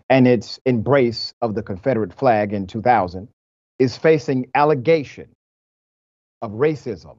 and 0.10 0.28
its 0.28 0.60
embrace 0.66 1.34
of 1.42 1.56
the 1.56 1.64
Confederate 1.64 2.14
flag 2.14 2.54
in 2.54 2.68
2000 2.68 3.28
is 3.80 3.98
facing 3.98 4.52
allegation 4.54 5.30
of 6.44 6.52
racism 6.52 7.18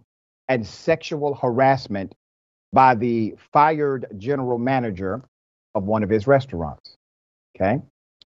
and 0.48 0.64
sexual 0.64 1.34
harassment 1.34 2.14
by 2.72 2.94
the 2.94 3.34
fired 3.52 4.06
general 4.18 4.58
manager 4.58 5.22
of 5.74 5.84
one 5.84 6.02
of 6.02 6.10
his 6.10 6.26
restaurants. 6.26 6.96
Okay. 7.56 7.80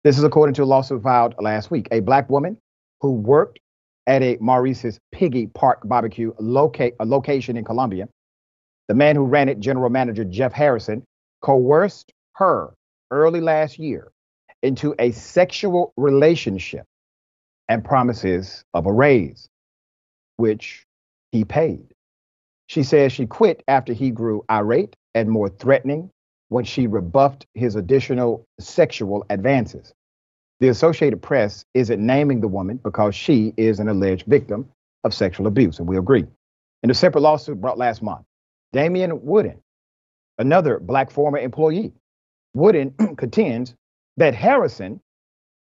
This 0.02 0.16
is 0.16 0.24
according 0.24 0.54
to 0.54 0.62
a 0.62 0.64
lawsuit 0.64 1.02
filed 1.02 1.34
last 1.40 1.70
week. 1.70 1.88
A 1.90 2.00
black 2.00 2.30
woman 2.30 2.56
who 3.00 3.12
worked 3.12 3.58
at 4.06 4.22
a 4.22 4.36
Maurice's 4.40 4.98
Piggy 5.12 5.46
Park 5.46 5.80
barbecue 5.84 6.32
locate, 6.38 6.94
a 7.00 7.04
location 7.04 7.56
in 7.56 7.64
Columbia. 7.64 8.08
The 8.88 8.94
man 8.94 9.16
who 9.16 9.24
ran 9.24 9.48
it, 9.48 9.60
General 9.60 9.90
Manager 9.90 10.24
Jeff 10.24 10.52
Harrison, 10.52 11.04
coerced 11.40 12.12
her 12.36 12.74
early 13.10 13.40
last 13.40 13.78
year 13.78 14.10
into 14.62 14.94
a 14.98 15.12
sexual 15.12 15.92
relationship 15.96 16.84
and 17.68 17.84
promises 17.84 18.64
of 18.74 18.86
a 18.86 18.92
raise, 18.92 19.48
which 20.36 20.84
he 21.32 21.44
paid. 21.44 21.86
She 22.66 22.82
says 22.82 23.12
she 23.12 23.26
quit 23.26 23.62
after 23.68 23.92
he 23.92 24.10
grew 24.10 24.44
irate 24.50 24.96
and 25.14 25.28
more 25.30 25.48
threatening 25.48 26.10
when 26.48 26.64
she 26.64 26.86
rebuffed 26.86 27.46
his 27.54 27.76
additional 27.76 28.44
sexual 28.60 29.24
advances. 29.30 29.92
The 30.64 30.70
Associated 30.70 31.20
Press 31.20 31.66
isn't 31.74 32.00
naming 32.00 32.40
the 32.40 32.48
woman 32.48 32.78
because 32.78 33.14
she 33.14 33.52
is 33.58 33.80
an 33.80 33.88
alleged 33.90 34.24
victim 34.26 34.66
of 35.04 35.12
sexual 35.12 35.46
abuse, 35.46 35.78
and 35.78 35.86
we 35.86 35.98
agree. 35.98 36.24
In 36.82 36.90
a 36.90 36.94
separate 36.94 37.20
lawsuit 37.20 37.60
brought 37.60 37.76
last 37.76 38.02
month, 38.02 38.24
Damian 38.72 39.22
Wooden, 39.26 39.60
another 40.38 40.78
black 40.80 41.10
former 41.10 41.36
employee, 41.36 41.92
Wooden 42.54 42.92
contends 43.18 43.74
that 44.16 44.34
Harrison 44.34 45.02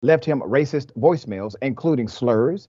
left 0.00 0.24
him 0.24 0.40
racist 0.40 0.90
voicemails, 0.94 1.54
including 1.60 2.08
slurs 2.08 2.66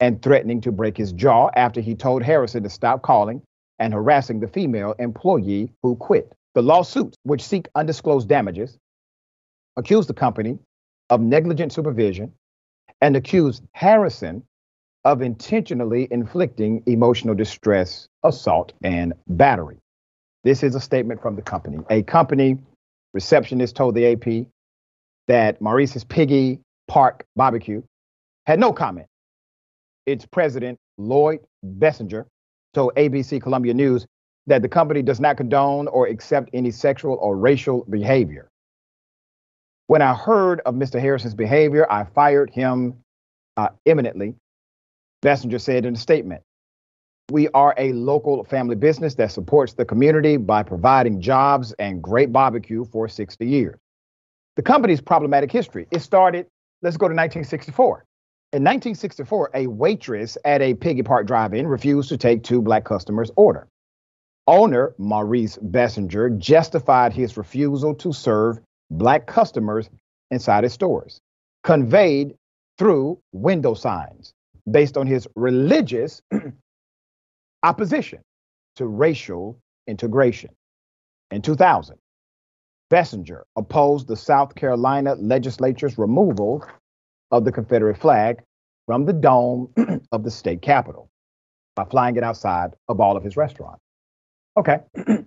and 0.00 0.22
threatening 0.22 0.62
to 0.62 0.72
break 0.72 0.96
his 0.96 1.12
jaw 1.12 1.50
after 1.54 1.82
he 1.82 1.94
told 1.94 2.22
Harrison 2.22 2.62
to 2.62 2.70
stop 2.70 3.02
calling 3.02 3.42
and 3.78 3.92
harassing 3.92 4.40
the 4.40 4.48
female 4.48 4.94
employee 4.98 5.70
who 5.82 5.96
quit. 5.96 6.32
The 6.54 6.62
lawsuits, 6.62 7.18
which 7.24 7.44
seek 7.44 7.68
undisclosed 7.74 8.26
damages, 8.26 8.78
accuse 9.76 10.06
the 10.06 10.14
company 10.14 10.58
of 11.10 11.20
negligent 11.20 11.72
supervision 11.72 12.32
and 13.00 13.16
accused 13.16 13.62
Harrison 13.72 14.42
of 15.04 15.22
intentionally 15.22 16.08
inflicting 16.10 16.82
emotional 16.86 17.34
distress, 17.34 18.08
assault, 18.24 18.72
and 18.82 19.12
battery. 19.28 19.78
This 20.44 20.62
is 20.62 20.74
a 20.74 20.80
statement 20.80 21.22
from 21.22 21.36
the 21.36 21.42
company. 21.42 21.78
A 21.90 22.02
company 22.02 22.58
receptionist 23.14 23.76
told 23.76 23.94
the 23.94 24.12
AP 24.12 24.46
that 25.28 25.60
Maurice's 25.60 26.04
Piggy 26.04 26.60
Park 26.88 27.24
barbecue 27.36 27.82
had 28.46 28.58
no 28.58 28.72
comment. 28.72 29.06
Its 30.06 30.26
president, 30.26 30.78
Lloyd 30.96 31.40
Bessinger, 31.62 32.26
told 32.74 32.94
ABC 32.94 33.40
Columbia 33.40 33.74
News 33.74 34.06
that 34.46 34.62
the 34.62 34.68
company 34.68 35.02
does 35.02 35.20
not 35.20 35.36
condone 35.36 35.86
or 35.88 36.06
accept 36.06 36.50
any 36.52 36.70
sexual 36.70 37.18
or 37.20 37.36
racial 37.36 37.84
behavior. 37.90 38.47
When 39.88 40.02
I 40.02 40.12
heard 40.12 40.60
of 40.66 40.74
Mr. 40.74 41.00
Harrison's 41.00 41.34
behavior, 41.34 41.90
I 41.90 42.04
fired 42.04 42.50
him 42.50 42.98
uh, 43.56 43.70
imminently, 43.86 44.34
Bessinger 45.22 45.58
said 45.58 45.86
in 45.86 45.94
a 45.94 45.96
statement. 45.96 46.42
We 47.30 47.48
are 47.48 47.74
a 47.78 47.94
local 47.94 48.44
family 48.44 48.76
business 48.76 49.14
that 49.14 49.32
supports 49.32 49.72
the 49.72 49.86
community 49.86 50.36
by 50.36 50.62
providing 50.62 51.22
jobs 51.22 51.72
and 51.78 52.02
great 52.02 52.30
barbecue 52.32 52.84
for 52.84 53.08
60 53.08 53.46
years. 53.46 53.78
The 54.56 54.62
company's 54.62 55.00
problematic 55.00 55.50
history. 55.50 55.88
It 55.90 56.02
started, 56.02 56.46
let's 56.82 56.98
go 56.98 57.06
to 57.06 57.14
1964. 57.14 58.04
In 58.52 58.64
1964, 58.64 59.50
a 59.54 59.66
waitress 59.68 60.36
at 60.44 60.60
a 60.60 60.74
Piggy 60.74 61.02
Park 61.02 61.26
drive-in 61.26 61.66
refused 61.66 62.10
to 62.10 62.18
take 62.18 62.42
two 62.42 62.60
black 62.60 62.84
customers' 62.84 63.30
order. 63.36 63.66
Owner 64.46 64.94
Maurice 64.98 65.56
Bessinger 65.56 66.28
justified 66.36 67.14
his 67.14 67.38
refusal 67.38 67.94
to 67.94 68.12
serve 68.12 68.60
black 68.90 69.26
customers 69.26 69.88
inside 70.30 70.64
his 70.64 70.72
stores, 70.72 71.20
conveyed 71.64 72.34
through 72.78 73.18
window 73.32 73.74
signs 73.74 74.34
based 74.70 74.96
on 74.96 75.06
his 75.06 75.26
religious 75.34 76.22
opposition 77.62 78.20
to 78.76 78.86
racial 78.86 79.58
integration. 79.86 80.50
In 81.30 81.42
2000, 81.42 81.96
Bessinger 82.90 83.42
opposed 83.56 84.08
the 84.08 84.16
South 84.16 84.54
Carolina 84.54 85.14
legislature's 85.16 85.98
removal 85.98 86.64
of 87.30 87.44
the 87.44 87.52
Confederate 87.52 87.98
flag 87.98 88.42
from 88.86 89.04
the 89.04 89.12
dome 89.12 89.68
of 90.12 90.24
the 90.24 90.30
state 90.30 90.62
capitol 90.62 91.10
by 91.74 91.84
flying 91.84 92.16
it 92.16 92.22
outside 92.22 92.70
of 92.88 93.00
all 93.00 93.16
of 93.16 93.22
his 93.22 93.36
restaurants. 93.36 93.82
Okay. 94.56 94.78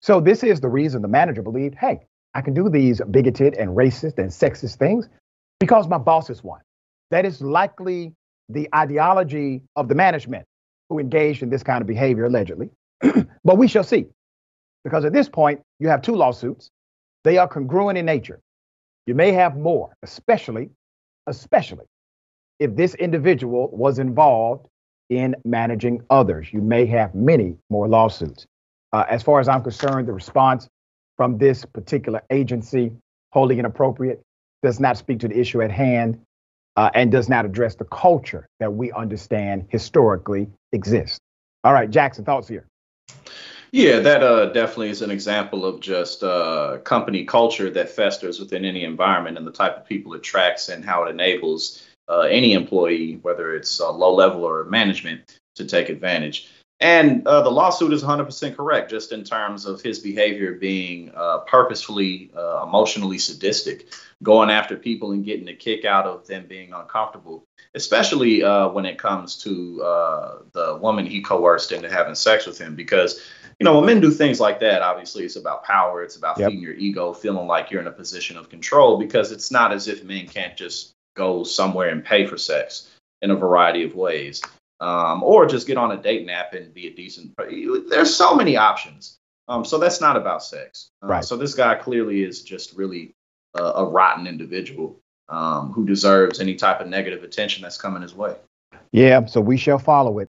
so 0.00 0.20
this 0.20 0.42
is 0.42 0.60
the 0.60 0.68
reason 0.68 1.02
the 1.02 1.08
manager 1.08 1.42
believed, 1.42 1.76
hey, 1.76 2.00
I 2.36 2.42
can 2.42 2.52
do 2.52 2.68
these 2.68 3.00
bigoted 3.10 3.54
and 3.54 3.70
racist 3.70 4.18
and 4.18 4.28
sexist 4.28 4.76
things 4.76 5.08
because 5.58 5.88
my 5.88 5.96
boss 5.96 6.28
is 6.28 6.44
one. 6.44 6.60
That 7.10 7.24
is 7.24 7.40
likely 7.40 8.12
the 8.50 8.68
ideology 8.74 9.62
of 9.74 9.88
the 9.88 9.94
management 9.94 10.44
who 10.90 10.98
engaged 10.98 11.42
in 11.42 11.48
this 11.48 11.62
kind 11.62 11.80
of 11.80 11.88
behavior 11.88 12.26
allegedly. 12.26 12.68
but 13.44 13.56
we 13.56 13.66
shall 13.66 13.84
see. 13.84 14.04
Because 14.84 15.06
at 15.06 15.14
this 15.14 15.30
point, 15.30 15.62
you 15.80 15.88
have 15.88 16.02
two 16.02 16.14
lawsuits. 16.14 16.68
They 17.24 17.38
are 17.38 17.48
congruent 17.48 17.96
in 17.96 18.04
nature. 18.04 18.38
You 19.06 19.14
may 19.14 19.32
have 19.32 19.56
more, 19.56 19.96
especially, 20.02 20.68
especially 21.26 21.86
if 22.60 22.76
this 22.76 22.94
individual 22.96 23.70
was 23.72 23.98
involved 23.98 24.68
in 25.08 25.36
managing 25.46 26.02
others. 26.10 26.52
You 26.52 26.60
may 26.60 26.84
have 26.84 27.14
many 27.14 27.56
more 27.70 27.88
lawsuits. 27.88 28.46
Uh, 28.92 29.06
as 29.08 29.22
far 29.22 29.40
as 29.40 29.48
I'm 29.48 29.62
concerned, 29.62 30.06
the 30.06 30.12
response 30.12 30.68
from 31.16 31.38
this 31.38 31.64
particular 31.64 32.22
agency, 32.30 32.92
wholly 33.32 33.58
inappropriate, 33.58 34.22
does 34.62 34.80
not 34.80 34.96
speak 34.96 35.20
to 35.20 35.28
the 35.28 35.38
issue 35.38 35.62
at 35.62 35.70
hand 35.70 36.20
uh, 36.76 36.90
and 36.94 37.10
does 37.10 37.28
not 37.28 37.44
address 37.44 37.74
the 37.74 37.84
culture 37.84 38.46
that 38.60 38.74
we 38.74 38.92
understand 38.92 39.66
historically 39.68 40.48
exists. 40.72 41.18
All 41.64 41.72
right, 41.72 41.90
Jackson, 41.90 42.24
thoughts 42.24 42.48
here. 42.48 42.66
Yeah, 43.72 43.98
that 44.00 44.22
uh, 44.22 44.46
definitely 44.52 44.90
is 44.90 45.02
an 45.02 45.10
example 45.10 45.64
of 45.64 45.80
just 45.80 46.22
uh, 46.22 46.78
company 46.84 47.24
culture 47.24 47.68
that 47.70 47.90
festers 47.90 48.38
within 48.38 48.64
any 48.64 48.84
environment 48.84 49.36
and 49.36 49.46
the 49.46 49.52
type 49.52 49.76
of 49.76 49.84
people 49.84 50.14
it 50.14 50.18
attracts 50.18 50.68
and 50.68 50.84
how 50.84 51.04
it 51.04 51.10
enables 51.10 51.84
uh, 52.08 52.20
any 52.20 52.52
employee, 52.52 53.18
whether 53.22 53.54
it's 53.54 53.80
low 53.80 54.14
level 54.14 54.44
or 54.44 54.64
management, 54.64 55.40
to 55.56 55.64
take 55.64 55.88
advantage. 55.88 56.48
And 56.80 57.26
uh, 57.26 57.40
the 57.40 57.50
lawsuit 57.50 57.92
is 57.94 58.02
100% 58.02 58.54
correct, 58.54 58.90
just 58.90 59.12
in 59.12 59.24
terms 59.24 59.64
of 59.64 59.80
his 59.80 59.98
behavior 59.98 60.52
being 60.52 61.10
uh, 61.16 61.38
purposefully 61.38 62.30
uh, 62.36 62.64
emotionally 62.64 63.16
sadistic, 63.16 63.88
going 64.22 64.50
after 64.50 64.76
people 64.76 65.12
and 65.12 65.24
getting 65.24 65.48
a 65.48 65.54
kick 65.54 65.86
out 65.86 66.04
of 66.04 66.26
them 66.26 66.46
being 66.46 66.74
uncomfortable, 66.74 67.44
especially 67.74 68.42
uh, 68.42 68.68
when 68.68 68.84
it 68.84 68.98
comes 68.98 69.36
to 69.44 69.82
uh, 69.82 70.38
the 70.52 70.76
woman 70.76 71.06
he 71.06 71.22
coerced 71.22 71.72
into 71.72 71.90
having 71.90 72.14
sex 72.14 72.46
with 72.46 72.58
him. 72.58 72.74
Because, 72.74 73.22
you 73.58 73.64
know, 73.64 73.76
when 73.76 73.86
men 73.86 74.00
do 74.02 74.10
things 74.10 74.38
like 74.38 74.60
that, 74.60 74.82
obviously 74.82 75.24
it's 75.24 75.36
about 75.36 75.64
power, 75.64 76.02
it's 76.02 76.16
about 76.16 76.38
Yep. 76.38 76.50
feeding 76.50 76.62
your 76.62 76.74
ego, 76.74 77.14
feeling 77.14 77.46
like 77.46 77.70
you're 77.70 77.80
in 77.80 77.86
a 77.86 77.92
position 77.92 78.36
of 78.36 78.50
control, 78.50 78.98
because 78.98 79.32
it's 79.32 79.50
not 79.50 79.72
as 79.72 79.88
if 79.88 80.04
men 80.04 80.26
can't 80.26 80.58
just 80.58 80.92
go 81.16 81.42
somewhere 81.42 81.88
and 81.88 82.04
pay 82.04 82.26
for 82.26 82.36
sex 82.36 82.90
in 83.22 83.30
a 83.30 83.36
variety 83.36 83.82
of 83.82 83.94
ways 83.94 84.42
um, 84.80 85.22
or 85.22 85.46
just 85.46 85.66
get 85.66 85.76
on 85.76 85.92
a 85.92 85.96
date 85.96 86.26
nap 86.26 86.52
and 86.54 86.72
be 86.74 86.86
a 86.86 86.94
decent. 86.94 87.32
There's 87.88 88.14
so 88.14 88.34
many 88.34 88.56
options. 88.56 89.18
Um, 89.48 89.64
so 89.64 89.78
that's 89.78 90.00
not 90.00 90.16
about 90.16 90.42
sex. 90.42 90.90
Uh, 91.02 91.06
Right. 91.06 91.24
So 91.24 91.36
this 91.36 91.54
guy 91.54 91.76
clearly 91.76 92.22
is 92.22 92.42
just 92.42 92.76
really 92.76 93.14
a, 93.54 93.62
a 93.62 93.84
rotten 93.84 94.26
individual 94.26 95.00
um, 95.28 95.72
who 95.72 95.86
deserves 95.86 96.40
any 96.40 96.54
type 96.54 96.80
of 96.80 96.88
negative 96.88 97.22
attention 97.22 97.62
that's 97.62 97.78
coming 97.80 98.02
his 98.02 98.14
way. 98.14 98.34
Yeah, 98.92 99.24
so 99.26 99.40
we 99.40 99.56
shall 99.56 99.78
follow 99.78 100.18
it. 100.18 100.28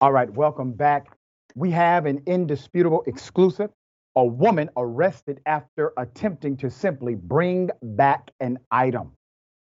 All 0.00 0.12
right, 0.12 0.30
welcome 0.30 0.72
back. 0.72 1.16
We 1.54 1.70
have 1.72 2.06
an 2.06 2.22
indisputable 2.26 3.02
exclusive. 3.06 3.70
A 4.16 4.24
woman 4.24 4.68
arrested 4.76 5.40
after 5.46 5.92
attempting 5.96 6.56
to 6.58 6.68
simply 6.70 7.14
bring 7.14 7.70
back 7.80 8.32
an 8.40 8.58
item. 8.70 9.12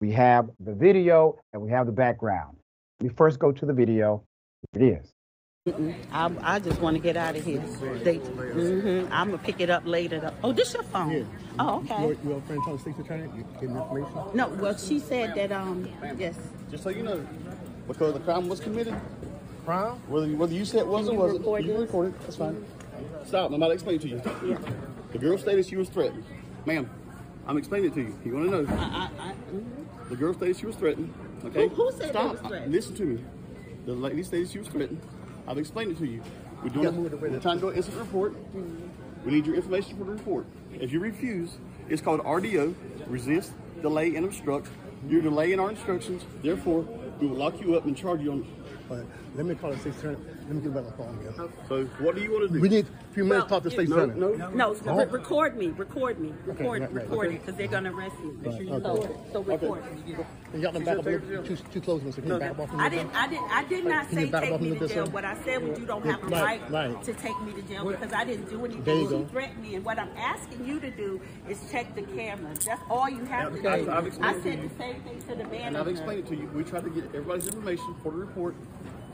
We 0.00 0.12
have 0.12 0.48
the 0.60 0.72
video 0.72 1.40
and 1.52 1.60
we 1.60 1.70
have 1.70 1.86
the 1.86 1.92
background. 1.92 2.56
We 3.00 3.08
first 3.08 3.40
go 3.40 3.50
to 3.50 3.66
the 3.66 3.72
video. 3.72 4.22
Here 4.72 4.82
it 4.82 5.00
is. 5.00 5.12
Mm-mm. 5.68 5.94
I, 6.12 6.54
I 6.54 6.58
just 6.60 6.80
want 6.80 6.96
to 6.96 7.02
get 7.02 7.16
out 7.16 7.34
of 7.34 7.44
here. 7.44 7.60
They, 8.04 8.16
hmm 8.16 9.12
I'm 9.12 9.30
gonna 9.30 9.38
pick 9.38 9.60
it 9.60 9.70
up 9.70 9.82
later. 9.84 10.20
though. 10.20 10.32
Oh, 10.44 10.52
this 10.52 10.68
is 10.68 10.74
your 10.74 10.82
phone? 10.84 11.28
Oh, 11.58 11.80
okay. 11.80 12.00
Your, 12.00 12.16
your 12.24 12.40
friend 12.42 12.62
told 12.64 12.80
State's 12.80 13.00
attorney 13.00 13.28
you 13.36 13.44
getting 13.54 13.76
information? 13.76 14.12
No, 14.34 14.48
well, 14.48 14.76
she 14.78 15.00
said 15.00 15.34
that. 15.34 15.50
Um, 15.50 15.88
yes. 16.16 16.36
Just 16.70 16.84
so 16.84 16.90
you 16.90 17.02
know, 17.02 17.26
because 17.88 18.14
the 18.14 18.20
crime 18.20 18.48
was 18.48 18.60
committed. 18.60 18.94
Crime? 19.64 19.96
Whether 20.08 20.28
whether 20.36 20.54
you 20.54 20.64
said 20.64 20.80
it 20.80 20.86
was 20.86 21.08
or 21.08 21.16
wasn't, 21.16 21.44
you 21.44 21.56
can 21.56 21.66
this? 21.66 21.80
record 21.80 22.06
it. 22.14 22.20
That's 22.20 22.36
fine. 22.36 22.64
Stop. 23.26 23.48
I'm 23.50 23.54
about 23.54 23.68
to 23.68 23.74
explain 23.74 23.96
it 23.96 24.02
to 24.02 24.08
you. 24.08 24.22
Yeah. 24.44 24.58
The 25.12 25.18
girl 25.18 25.38
stated 25.38 25.66
she 25.66 25.76
was 25.76 25.88
threatened. 25.88 26.24
Ma'am, 26.66 26.88
I'm 27.46 27.56
explaining 27.56 27.90
it 27.90 27.94
to 27.94 28.00
you. 28.00 28.18
You 28.24 28.34
want 28.34 28.50
to 28.50 28.62
know? 28.62 28.76
I, 28.76 28.82
I, 28.82 29.28
I, 29.28 29.32
mm-hmm. 29.32 30.08
The 30.10 30.16
girl 30.16 30.34
stated 30.34 30.56
she 30.56 30.66
was 30.66 30.76
threatened. 30.76 31.12
Okay. 31.44 31.68
Who- 31.68 31.74
who 31.74 31.92
said 31.92 32.10
Stop. 32.10 32.32
was 32.32 32.40
threatened? 32.40 32.72
Listen 32.72 32.94
to 32.96 33.04
me. 33.04 33.24
The 33.86 33.92
lady 33.94 34.22
stated 34.22 34.50
she 34.50 34.58
was 34.58 34.68
threatened. 34.68 35.00
I've 35.46 35.58
explained 35.58 35.92
it 35.92 35.98
to 35.98 36.06
you. 36.06 36.22
We're 36.62 36.70
doing. 36.70 37.20
we're 37.20 37.40
trying 37.40 37.56
to 37.56 37.60
do 37.60 37.68
an 37.70 37.76
incident 37.76 38.02
report. 38.02 38.32
Mm-hmm. 38.32 39.24
We 39.24 39.32
need 39.32 39.46
your 39.46 39.54
information 39.54 39.96
for 39.96 40.04
the 40.04 40.12
report. 40.12 40.46
If 40.74 40.92
you 40.92 41.00
refuse, 41.00 41.56
it's 41.88 42.02
called 42.02 42.20
RDO, 42.20 42.74
resist, 43.06 43.52
delay, 43.80 44.14
and 44.16 44.24
obstruct. 44.24 44.68
You're 45.08 45.22
delaying 45.22 45.60
our 45.60 45.70
instructions. 45.70 46.24
Therefore, 46.42 46.82
we 47.20 47.28
will 47.28 47.36
lock 47.36 47.60
you 47.60 47.76
up 47.76 47.84
and 47.84 47.96
charge 47.96 48.20
you 48.20 48.32
on. 48.32 48.46
Let 48.90 49.46
me 49.46 49.54
call 49.54 49.70
the 49.70 49.78
state 49.78 49.94
attorney. 49.96 50.16
Let 50.46 50.50
me 50.56 50.60
get 50.62 50.74
back 50.74 50.84
on 50.84 50.90
the 50.90 50.96
phone 50.96 51.18
again. 51.20 51.52
So, 51.68 51.84
what 52.04 52.14
do 52.14 52.22
you 52.22 52.32
want 52.32 52.48
to 52.48 52.54
do? 52.54 52.60
We 52.60 52.68
need 52.68 52.86
a 52.86 53.14
few 53.14 53.24
minutes 53.24 53.44
to 53.44 53.48
talk 53.50 53.62
to 53.62 53.68
the 53.68 53.74
state 53.74 53.88
no, 53.88 53.96
attorney. 53.96 54.20
no, 54.20 54.50
no. 54.50 54.76
Oh. 54.86 54.96
re- 54.96 55.04
record 55.06 55.56
me. 55.56 55.68
Record 55.68 56.18
me. 56.18 56.28
Okay, 56.28 56.64
Record, 56.64 56.80
right, 56.82 56.92
right, 56.92 56.94
record 57.04 57.26
okay. 57.26 57.36
it 57.36 57.38
because 57.40 57.56
they're 57.58 57.66
gonna 57.68 57.94
arrest 57.94 58.18
me. 58.20 58.30
Right, 58.42 58.82
So, 58.82 58.90
okay. 58.90 59.14
so 59.32 59.42
record. 59.42 59.82
And 60.52 60.62
y'all 60.62 60.72
can 60.72 60.84
back 60.84 60.98
up 60.98 61.04
too, 61.04 61.56
too 61.72 61.80
close, 61.80 62.00
Mr. 62.02 62.14
Can 62.16 62.26
you 62.28 62.38
back 62.38 62.50
up 62.52 62.60
off 62.60 62.70
a 62.70 62.72
I 62.76 62.84
little 62.84 62.90
didn't. 62.98 63.14
I 63.14 63.28
didn't. 63.28 63.50
I 63.50 63.64
did 63.64 63.84
not 63.84 64.10
say 64.10 64.24
you 64.24 64.30
back 64.30 64.42
up 64.44 64.48
take 64.48 64.60
me 64.60 64.78
to 64.78 64.88
jail. 64.88 65.06
What 65.08 65.24
I 65.24 65.42
said 65.44 65.62
was 65.62 65.78
you 65.78 65.86
don't 65.86 66.06
have 66.06 66.22
a 66.22 66.26
Right, 66.26 66.60
right, 66.70 66.94
right. 66.94 67.02
to 67.04 67.12
take 67.14 67.40
me 67.42 67.52
to 67.52 67.62
jail 67.62 67.84
because 67.84 68.12
I 68.12 68.24
didn't 68.24 68.48
do 68.48 68.64
anything. 68.64 68.84
There 68.84 68.96
you 68.96 69.28
threatened 69.30 69.62
me, 69.62 69.74
and 69.74 69.84
what 69.84 69.98
I'm 69.98 70.10
asking 70.16 70.64
you 70.66 70.80
to 70.80 70.90
do 70.90 71.20
is 71.48 71.58
check 71.70 71.94
the 71.94 72.02
cameras. 72.02 72.64
That's 72.64 72.80
all 72.88 73.08
you 73.08 73.24
have 73.26 73.54
to 73.54 73.60
do. 73.60 73.68
I've 73.68 73.88
I 73.88 74.06
explained 74.06 74.42
said 74.42 74.70
the 74.70 74.76
same 74.78 75.02
thing 75.02 75.22
to 75.28 75.34
the 75.34 75.44
man. 75.44 75.68
And 75.68 75.76
I've 75.76 75.88
explained 75.88 76.20
it 76.20 76.28
to 76.28 76.36
you. 76.36 76.48
We 76.54 76.64
try 76.64 76.80
to 76.80 76.90
get 76.90 77.04
everybody's 77.06 77.46
information 77.46 77.94
for 78.02 78.12
the 78.12 78.18
report 78.18 78.54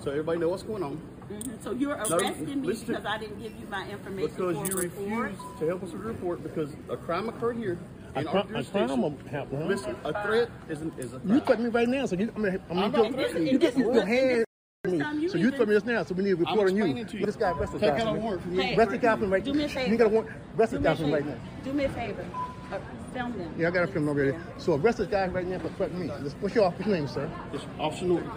so 0.02 0.10
everybody 0.10 0.38
know 0.38 0.48
what's 0.48 0.62
going 0.62 0.82
on. 0.82 1.00
Mhm. 1.30 1.62
So 1.62 1.72
you're 1.72 1.96
No, 2.08 2.16
arresting 2.18 2.46
me 2.60 2.66
listen 2.66 2.86
to- 2.86 2.92
because 2.92 3.06
I 3.06 3.18
didn't 3.18 3.40
give 3.40 3.52
you 3.58 3.66
my 3.70 3.88
information 3.88 4.30
Because 4.36 4.56
for 4.68 4.74
you 4.74 4.82
refused 4.82 5.40
to 5.58 5.66
help 5.66 5.82
us 5.82 5.92
with 5.92 6.02
the 6.02 6.08
report 6.08 6.42
because 6.42 6.70
a 6.90 6.96
crime 6.96 7.28
occurred 7.28 7.56
here. 7.56 7.78
A 8.16 8.20
in 8.20 8.26
cri- 8.26 8.38
our 8.40 8.44
a 8.44 8.48
jurisdiction. 8.48 8.86
crime 8.88 9.02
will 9.02 9.14
happen, 9.30 9.60
huh? 9.62 9.66
Listen, 9.66 9.96
a 10.04 10.22
threat 10.24 10.48
is, 10.68 10.82
an, 10.82 10.92
is 10.98 11.14
a 11.14 11.20
You 11.24 11.40
threaten 11.40 11.64
me 11.64 11.70
right 11.70 11.88
now, 11.88 12.06
so 12.06 12.14
you, 12.14 12.30
I 12.36 12.38
mean, 12.38 12.60
I 12.70 12.74
mean, 12.74 12.84
I'm 12.84 12.92
you, 12.92 13.02
not 13.02 13.12
threatening 13.14 13.46
you. 13.46 13.52
you 13.52 13.58
get 13.58 13.76
your 13.76 13.92
this- 13.94 14.04
hand. 14.04 14.44
me. 14.86 14.98
time 14.98 15.18
you 15.18 15.28
So 15.30 15.38
you 15.38 15.46
even- 15.46 15.56
threaten 15.56 15.68
me 15.70 15.76
just 15.76 15.86
now, 15.86 16.02
so 16.04 16.14
we 16.14 16.24
need 16.24 16.32
a 16.32 16.36
report 16.36 16.68
on 16.70 16.76
you. 16.76 16.84
you. 16.84 17.04
This 17.24 17.36
guy, 17.36 17.50
arrest 17.52 17.72
this 17.72 17.80
Take 17.80 17.92
out 17.94 18.14
a 18.16 18.20
warrant 18.20 18.42
from 18.42 18.54
me. 18.54 18.62
Hey, 18.62 18.76
Arrest 18.76 18.90
the 18.90 18.98
guy 18.98 19.16
from 19.16 19.32
right 19.32 19.42
do 19.42 19.54
me 19.54 19.64
a 19.64 19.88
You 19.88 19.96
got 19.96 20.06
a 20.06 20.10
warrant. 20.10 20.30
Arrest 20.58 20.72
Do 20.72 20.78
this 20.78 20.84
me 20.84 20.84
guy 20.84 20.94
from 20.94 21.12
right 21.12 21.26
now. 21.26 21.34
Do 21.64 21.72
me 21.72 21.84
a 21.84 21.88
favor. 21.88 22.24
Uh, 22.70 22.78
film 23.14 23.32
them. 23.38 23.54
Yeah, 23.56 23.68
I 23.68 23.70
got 23.70 23.84
a 23.84 23.86
film 23.86 24.08
already. 24.08 24.36
So 24.58 24.74
arrest 24.74 24.98
this 24.98 25.08
guy 25.08 25.26
right 25.28 25.46
now 25.46 25.58
for 25.58 25.70
threatening 25.70 26.08
me. 26.08 26.14
What's 26.40 26.54
your 26.54 26.66
officer's 26.66 26.86
name, 26.92 27.08
sir? 27.08 27.30
It's 27.54 27.64
Officer 27.80 28.04
Norton. 28.04 28.30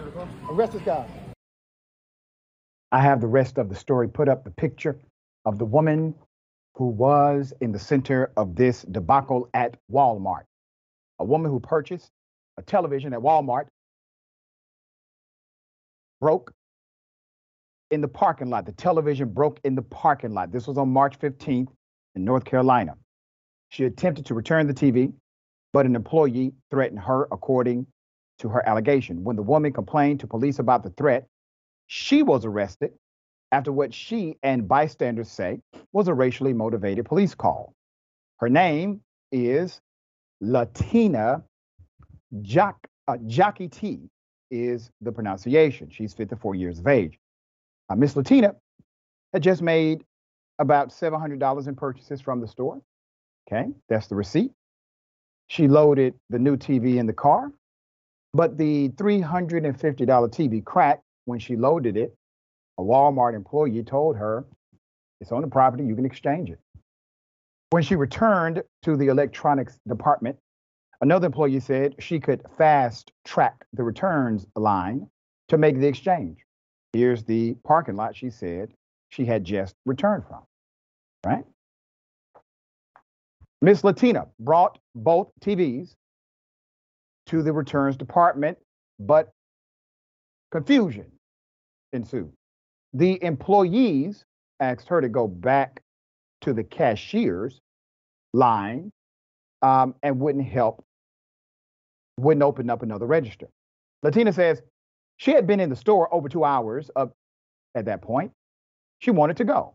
Arrest 0.50 0.72
this 0.72 0.82
guy. 0.82 1.06
I 2.90 3.00
have 3.02 3.20
the 3.20 3.26
rest 3.26 3.58
of 3.58 3.68
the 3.68 3.74
story 3.74 4.08
put 4.08 4.28
up 4.28 4.44
the 4.44 4.50
picture 4.50 4.98
of 5.44 5.58
the 5.58 5.64
woman 5.64 6.14
who 6.74 6.88
was 6.88 7.52
in 7.60 7.72
the 7.72 7.78
center 7.78 8.32
of 8.36 8.54
this 8.54 8.82
debacle 8.82 9.48
at 9.52 9.76
Walmart. 9.92 10.44
A 11.18 11.24
woman 11.24 11.50
who 11.50 11.60
purchased 11.60 12.10
a 12.56 12.62
television 12.62 13.12
at 13.12 13.20
Walmart 13.20 13.66
broke 16.20 16.52
in 17.90 18.00
the 18.00 18.08
parking 18.08 18.48
lot. 18.48 18.66
The 18.66 18.72
television 18.72 19.28
broke 19.28 19.60
in 19.64 19.74
the 19.74 19.82
parking 19.82 20.32
lot. 20.32 20.52
This 20.52 20.66
was 20.66 20.78
on 20.78 20.88
March 20.88 21.18
15th 21.18 21.68
in 22.14 22.24
North 22.24 22.44
Carolina. 22.44 22.94
She 23.70 23.84
attempted 23.84 24.26
to 24.26 24.34
return 24.34 24.66
the 24.66 24.74
TV, 24.74 25.12
but 25.72 25.84
an 25.84 25.94
employee 25.94 26.52
threatened 26.70 27.00
her, 27.00 27.28
according 27.30 27.86
to 28.38 28.48
her 28.48 28.66
allegation. 28.66 29.24
When 29.24 29.36
the 29.36 29.42
woman 29.42 29.72
complained 29.72 30.20
to 30.20 30.26
police 30.26 30.58
about 30.58 30.82
the 30.82 30.90
threat, 30.90 31.26
she 31.88 32.22
was 32.22 32.44
arrested 32.44 32.92
after 33.50 33.72
what 33.72 33.92
she 33.92 34.36
and 34.42 34.68
bystanders 34.68 35.30
say 35.30 35.58
was 35.92 36.06
a 36.06 36.14
racially 36.14 36.52
motivated 36.52 37.06
police 37.06 37.34
call. 37.34 37.74
Her 38.38 38.48
name 38.48 39.00
is 39.32 39.80
Latina 40.40 41.42
Jock, 42.42 42.86
uh, 43.08 43.16
T 43.70 44.00
is 44.50 44.90
the 45.00 45.10
pronunciation. 45.10 45.88
She's 45.90 46.14
54 46.14 46.54
years 46.54 46.78
of 46.78 46.86
age. 46.86 47.18
Uh, 47.88 47.96
Miss 47.96 48.14
Latina 48.14 48.54
had 49.32 49.42
just 49.42 49.62
made 49.62 50.04
about 50.58 50.90
$700 50.90 51.68
in 51.68 51.74
purchases 51.74 52.20
from 52.20 52.40
the 52.40 52.48
store. 52.48 52.80
Okay, 53.50 53.70
that's 53.88 54.08
the 54.08 54.14
receipt. 54.14 54.52
She 55.46 55.68
loaded 55.68 56.14
the 56.28 56.38
new 56.38 56.56
TV 56.58 56.96
in 56.96 57.06
the 57.06 57.14
car, 57.14 57.50
but 58.34 58.58
the 58.58 58.90
$350 58.90 59.74
TV 59.74 60.62
cracked 60.62 61.02
when 61.28 61.38
she 61.38 61.56
loaded 61.56 61.96
it. 61.96 62.16
A 62.78 62.82
Walmart 62.82 63.34
employee 63.34 63.82
told 63.82 64.16
her, 64.16 64.46
It's 65.20 65.30
on 65.30 65.42
the 65.42 65.48
property, 65.48 65.84
you 65.84 65.94
can 65.94 66.06
exchange 66.06 66.48
it. 66.48 66.58
When 67.70 67.82
she 67.82 67.96
returned 67.96 68.62
to 68.84 68.96
the 68.96 69.08
electronics 69.08 69.78
department, 69.86 70.38
another 71.02 71.26
employee 71.26 71.60
said 71.60 71.96
she 71.98 72.18
could 72.18 72.42
fast 72.56 73.12
track 73.26 73.66
the 73.74 73.82
returns 73.82 74.46
line 74.56 75.06
to 75.48 75.58
make 75.58 75.78
the 75.78 75.86
exchange. 75.86 76.38
Here's 76.94 77.24
the 77.24 77.54
parking 77.62 77.96
lot 77.96 78.16
she 78.16 78.30
said 78.30 78.72
she 79.10 79.26
had 79.26 79.44
just 79.44 79.74
returned 79.84 80.24
from. 80.26 80.42
Right? 81.26 81.44
Miss 83.60 83.84
Latina 83.84 84.28
brought 84.40 84.78
both 84.94 85.30
TVs 85.42 85.94
to 87.26 87.42
the 87.42 87.52
returns 87.52 87.96
department, 87.96 88.56
but 88.98 89.30
confusion 90.50 91.12
ensued. 91.92 92.32
The 92.92 93.22
employees 93.22 94.24
asked 94.60 94.88
her 94.88 95.00
to 95.00 95.08
go 95.08 95.26
back 95.26 95.82
to 96.42 96.52
the 96.52 96.64
cashier's 96.64 97.60
line 98.32 98.90
um, 99.62 99.94
and 100.02 100.20
wouldn't 100.20 100.46
help, 100.46 100.84
wouldn't 102.18 102.42
open 102.42 102.70
up 102.70 102.82
another 102.82 103.06
register. 103.06 103.48
Latina 104.02 104.32
says 104.32 104.62
she 105.16 105.32
had 105.32 105.46
been 105.46 105.60
in 105.60 105.70
the 105.70 105.76
store 105.76 106.12
over 106.14 106.28
two 106.28 106.44
hours 106.44 106.90
up 106.96 107.12
at 107.74 107.84
that 107.86 108.02
point. 108.02 108.32
She 109.00 109.10
wanted 109.10 109.36
to 109.38 109.44
go. 109.44 109.74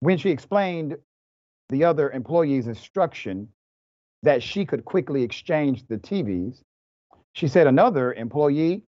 When 0.00 0.18
she 0.18 0.30
explained 0.30 0.96
the 1.70 1.84
other 1.84 2.10
employee's 2.10 2.66
instruction 2.66 3.48
that 4.22 4.42
she 4.42 4.64
could 4.64 4.84
quickly 4.84 5.22
exchange 5.22 5.86
the 5.88 5.96
TVs, 5.96 6.60
she 7.32 7.48
said 7.48 7.66
another 7.66 8.12
employee 8.12 8.82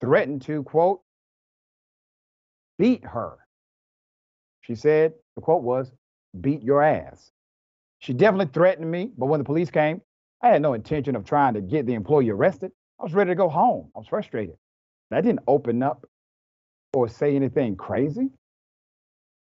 threatened 0.00 0.42
to, 0.42 0.62
quote, 0.64 1.00
beat 2.78 3.04
her. 3.04 3.38
She 4.62 4.74
said, 4.74 5.14
the 5.36 5.42
quote 5.42 5.62
was, 5.62 5.92
beat 6.40 6.62
your 6.62 6.82
ass. 6.82 7.30
She 7.98 8.12
definitely 8.12 8.52
threatened 8.52 8.90
me, 8.90 9.10
but 9.16 9.26
when 9.26 9.38
the 9.38 9.44
police 9.44 9.70
came, 9.70 10.00
I 10.42 10.48
had 10.48 10.62
no 10.62 10.74
intention 10.74 11.16
of 11.16 11.24
trying 11.24 11.54
to 11.54 11.60
get 11.60 11.86
the 11.86 11.94
employee 11.94 12.30
arrested. 12.30 12.72
I 13.00 13.04
was 13.04 13.14
ready 13.14 13.30
to 13.30 13.34
go 13.34 13.48
home. 13.48 13.90
I 13.94 13.98
was 13.98 14.08
frustrated. 14.08 14.56
I 15.10 15.20
didn't 15.20 15.40
open 15.46 15.82
up 15.82 16.06
or 16.92 17.08
say 17.08 17.36
anything 17.36 17.76
crazy. 17.76 18.30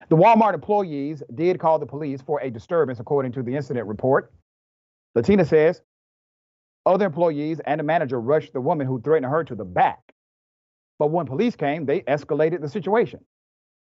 The 0.09 0.17
Walmart 0.17 0.55
employees 0.55 1.23
did 1.35 1.59
call 1.59 1.79
the 1.79 1.87
police 1.87 2.21
for 2.21 2.41
a 2.41 2.51
disturbance, 2.51 3.01
according 3.01 3.33
to 3.33 3.43
the 3.43 3.55
incident 3.57 3.87
report. 3.87 4.33
Latina 5.15 5.45
says 5.45 5.81
other 6.85 7.07
employees 7.07 7.61
and 7.61 7.81
the 7.81 7.85
manager 7.85 8.21
rushed 8.21 8.53
the 8.53 8.61
woman 8.61 8.87
who 8.87 9.01
threatened 9.01 9.31
her 9.31 9.45
to 9.45 9.55
the 9.55 9.65
back. 9.65 10.14
But 10.99 11.11
when 11.11 11.27
police 11.27 11.57
came, 11.57 11.87
they 11.87 12.01
escalated 12.03 12.61
the 12.61 12.69
situation. 12.69 13.21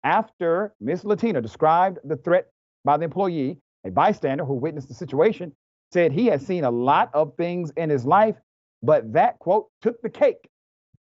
After 0.03 0.73
Miss 0.79 1.03
Latina 1.03 1.41
described 1.41 1.99
the 2.03 2.17
threat 2.17 2.47
by 2.85 2.97
the 2.97 3.05
employee, 3.05 3.57
a 3.85 3.91
bystander 3.91 4.45
who 4.45 4.53
witnessed 4.53 4.87
the 4.87 4.93
situation 4.93 5.53
said 5.91 6.11
he 6.11 6.27
had 6.27 6.41
seen 6.41 6.63
a 6.63 6.71
lot 6.71 7.09
of 7.13 7.35
things 7.35 7.71
in 7.75 7.89
his 7.89 8.05
life, 8.05 8.35
but 8.83 9.11
that 9.11 9.39
quote 9.39 9.67
took 9.81 10.01
the 10.01 10.09
cake. 10.09 10.49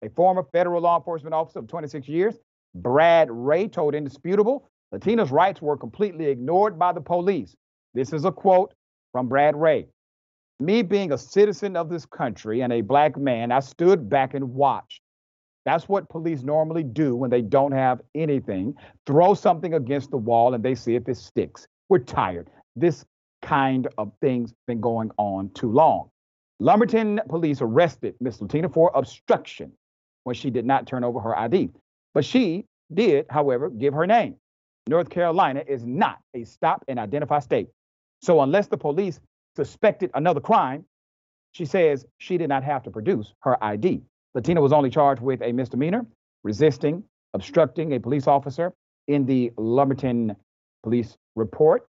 A 0.04 0.10
former 0.10 0.44
federal 0.52 0.82
law 0.82 0.98
enforcement 0.98 1.34
officer 1.34 1.60
of 1.60 1.68
26 1.68 2.08
years, 2.08 2.36
Brad 2.74 3.30
Ray, 3.30 3.68
told 3.68 3.94
Indisputable 3.94 4.68
Latina's 4.92 5.32
rights 5.32 5.62
were 5.62 5.78
completely 5.78 6.26
ignored 6.26 6.80
by 6.80 6.92
the 6.92 7.02
police. 7.02 7.56
This 7.94 8.14
is 8.14 8.26
a 8.26 8.32
quote 8.32 8.74
from 9.12 9.28
Brad 9.28 9.56
Ray. 9.56 9.88
Me 10.60 10.82
being 10.82 11.12
a 11.12 11.18
citizen 11.18 11.76
of 11.76 11.90
this 11.90 12.06
country 12.06 12.62
and 12.62 12.72
a 12.74 12.82
black 12.82 13.18
man, 13.18 13.52
I 13.52 13.60
stood 13.60 14.10
back 14.10 14.34
and 14.34 14.54
watched. 14.54 15.02
That's 15.66 15.88
what 15.88 16.10
police 16.10 16.42
normally 16.42 16.84
do 16.84 17.16
when 17.16 17.30
they 17.30 17.42
don't 17.42 17.72
have 17.72 18.02
anything. 18.16 18.76
Throw 19.06 19.34
something 19.34 19.74
against 19.74 20.12
the 20.12 20.18
wall 20.18 20.54
and 20.54 20.64
they 20.64 20.76
see 20.76 20.96
if 20.96 21.08
it 21.08 21.18
sticks. 21.18 21.68
We're 21.90 22.00
tired. 22.00 22.50
This 22.76 23.06
kind 23.42 23.88
of 23.98 24.12
thing's 24.22 24.54
been 24.68 24.82
going 24.82 25.12
on 25.18 25.52
too 25.54 25.72
long. 25.72 26.10
Lumberton 26.60 27.20
police 27.28 27.62
arrested 27.62 28.16
Miss 28.20 28.40
Latina 28.40 28.70
for 28.70 28.92
obstruction 28.94 29.72
when 30.24 30.36
she 30.36 30.50
did 30.50 30.66
not 30.66 30.88
turn 30.88 31.04
over 31.04 31.20
her 31.20 31.38
ID. 31.38 31.70
But 32.14 32.26
she 32.26 32.66
did, 32.94 33.26
however, 33.30 33.70
give 33.70 33.94
her 33.94 34.06
name. 34.06 34.36
North 34.88 35.10
Carolina 35.10 35.64
is 35.68 35.86
not 35.86 36.20
a 36.34 36.44
stop 36.44 36.84
and 36.88 37.00
identify 37.00 37.40
state. 37.40 37.70
So 38.22 38.42
unless 38.42 38.68
the 38.68 38.78
police 38.78 39.20
suspected 39.56 40.12
another 40.14 40.40
crime, 40.40 40.86
she 41.52 41.66
says 41.66 42.06
she 42.18 42.38
did 42.38 42.50
not 42.50 42.64
have 42.64 42.84
to 42.84 42.92
produce 42.92 43.34
her 43.42 43.62
ID. 43.64 44.02
Latina 44.34 44.62
was 44.62 44.72
only 44.72 44.90
charged 44.90 45.22
with 45.22 45.42
a 45.42 45.52
misdemeanor, 45.52 46.06
resisting, 46.44 47.04
obstructing 47.34 47.94
a 47.94 48.00
police 48.00 48.28
officer 48.28 48.74
in 49.08 49.26
the 49.26 49.52
Lumberton 49.58 50.36
police 50.84 51.18
report. 51.36 51.86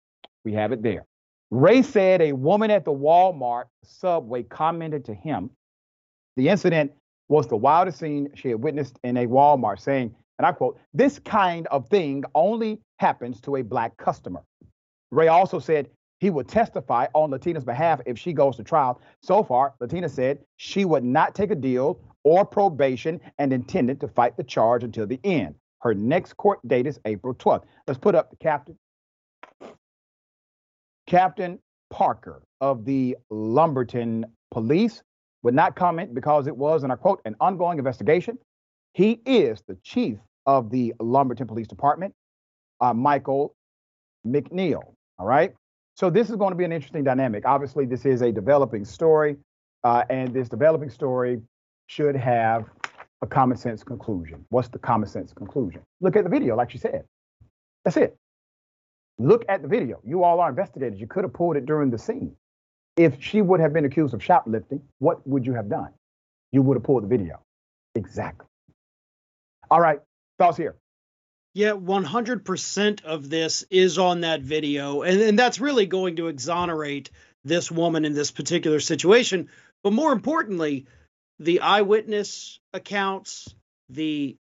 We 0.44 0.52
have 0.52 0.72
it 0.72 0.82
there. 0.82 1.04
Ray 1.50 1.82
said 1.82 2.20
a 2.20 2.32
woman 2.32 2.70
at 2.70 2.84
the 2.84 2.92
Walmart 2.92 3.64
subway 3.84 4.42
commented 4.42 5.04
to 5.06 5.14
him. 5.14 5.50
The 6.36 6.48
incident 6.48 6.92
was 7.28 7.46
the 7.46 7.56
wildest 7.56 7.98
scene 7.98 8.28
she 8.34 8.50
had 8.50 8.62
witnessed 8.62 8.98
in 9.04 9.16
a 9.16 9.26
Walmart, 9.26 9.80
saying, 9.80 10.14
and 10.38 10.46
I 10.46 10.52
quote, 10.52 10.78
this 10.92 11.18
kind 11.18 11.66
of 11.68 11.88
thing 11.88 12.24
only 12.34 12.80
happens 12.98 13.40
to 13.42 13.56
a 13.56 13.62
black 13.62 13.96
customer. 13.96 14.42
Ray 15.10 15.28
also 15.28 15.58
said 15.58 15.88
he 16.18 16.30
would 16.30 16.48
testify 16.48 17.06
on 17.14 17.30
Latina's 17.30 17.64
behalf 17.64 18.00
if 18.06 18.18
she 18.18 18.32
goes 18.32 18.56
to 18.56 18.64
trial. 18.64 19.00
So 19.22 19.42
far, 19.42 19.74
Latina 19.80 20.08
said 20.08 20.38
she 20.56 20.84
would 20.84 21.04
not 21.04 21.34
take 21.34 21.50
a 21.50 21.54
deal 21.54 22.00
or 22.26 22.44
probation 22.44 23.20
and 23.38 23.52
intended 23.52 24.00
to 24.00 24.08
fight 24.08 24.36
the 24.36 24.42
charge 24.42 24.82
until 24.82 25.06
the 25.06 25.20
end. 25.22 25.54
Her 25.80 25.94
next 25.94 26.36
court 26.36 26.58
date 26.66 26.84
is 26.84 26.98
April 27.04 27.32
12th. 27.34 27.62
Let's 27.86 28.00
put 28.00 28.16
up 28.16 28.30
the 28.30 28.36
captain. 28.36 28.76
Captain 31.06 31.60
Parker 31.88 32.42
of 32.60 32.84
the 32.84 33.16
Lumberton 33.30 34.24
Police 34.50 35.04
would 35.44 35.54
not 35.54 35.76
comment 35.76 36.16
because 36.16 36.48
it 36.48 36.56
was, 36.56 36.82
and 36.82 36.92
I 36.92 36.96
quote, 36.96 37.20
an 37.26 37.36
ongoing 37.38 37.78
investigation. 37.78 38.38
He 38.94 39.20
is 39.24 39.62
the 39.68 39.78
chief 39.84 40.18
of 40.46 40.68
the 40.68 40.94
Lumberton 40.98 41.46
Police 41.46 41.68
Department, 41.68 42.12
uh, 42.80 42.92
Michael 42.92 43.54
McNeil. 44.26 44.82
All 45.20 45.26
right. 45.26 45.54
So 45.94 46.10
this 46.10 46.28
is 46.28 46.34
going 46.34 46.50
to 46.50 46.56
be 46.56 46.64
an 46.64 46.72
interesting 46.72 47.04
dynamic. 47.04 47.46
Obviously, 47.46 47.86
this 47.86 48.04
is 48.04 48.20
a 48.22 48.32
developing 48.32 48.84
story, 48.84 49.36
uh, 49.84 50.02
and 50.10 50.34
this 50.34 50.48
developing 50.48 50.90
story 50.90 51.40
should 51.86 52.16
have 52.16 52.66
a 53.22 53.26
common 53.26 53.56
sense 53.56 53.82
conclusion. 53.82 54.44
What's 54.50 54.68
the 54.68 54.78
common 54.78 55.08
sense 55.08 55.32
conclusion? 55.32 55.82
Look 56.00 56.16
at 56.16 56.24
the 56.24 56.30
video, 56.30 56.56
like 56.56 56.70
she 56.70 56.78
said. 56.78 57.04
That's 57.84 57.96
it. 57.96 58.16
Look 59.18 59.44
at 59.48 59.62
the 59.62 59.68
video. 59.68 60.00
You 60.04 60.24
all 60.24 60.40
are 60.40 60.50
investigators. 60.50 61.00
You 61.00 61.06
could 61.06 61.24
have 61.24 61.32
pulled 61.32 61.56
it 61.56 61.64
during 61.64 61.90
the 61.90 61.98
scene. 61.98 62.36
If 62.96 63.22
she 63.22 63.40
would 63.40 63.60
have 63.60 63.72
been 63.72 63.84
accused 63.84 64.14
of 64.14 64.22
shoplifting, 64.22 64.82
what 64.98 65.26
would 65.26 65.46
you 65.46 65.54
have 65.54 65.68
done? 65.68 65.90
You 66.52 66.62
would 66.62 66.76
have 66.76 66.84
pulled 66.84 67.04
the 67.04 67.08
video. 67.08 67.40
Exactly. 67.94 68.46
All 69.70 69.80
right. 69.80 70.00
Thoughts 70.38 70.56
here. 70.56 70.76
Yeah, 71.54 71.72
100% 71.72 73.04
of 73.04 73.30
this 73.30 73.64
is 73.70 73.96
on 73.96 74.20
that 74.20 74.42
video. 74.42 75.02
And, 75.02 75.20
and 75.22 75.38
that's 75.38 75.58
really 75.58 75.86
going 75.86 76.16
to 76.16 76.28
exonerate 76.28 77.10
this 77.44 77.70
woman 77.70 78.04
in 78.04 78.12
this 78.12 78.30
particular 78.30 78.80
situation. 78.80 79.48
But 79.82 79.94
more 79.94 80.12
importantly, 80.12 80.86
the 81.38 81.60
eyewitness 81.60 82.58
accounts, 82.72 83.54
the 83.88 84.36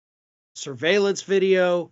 surveillance 0.55 1.21
video, 1.21 1.91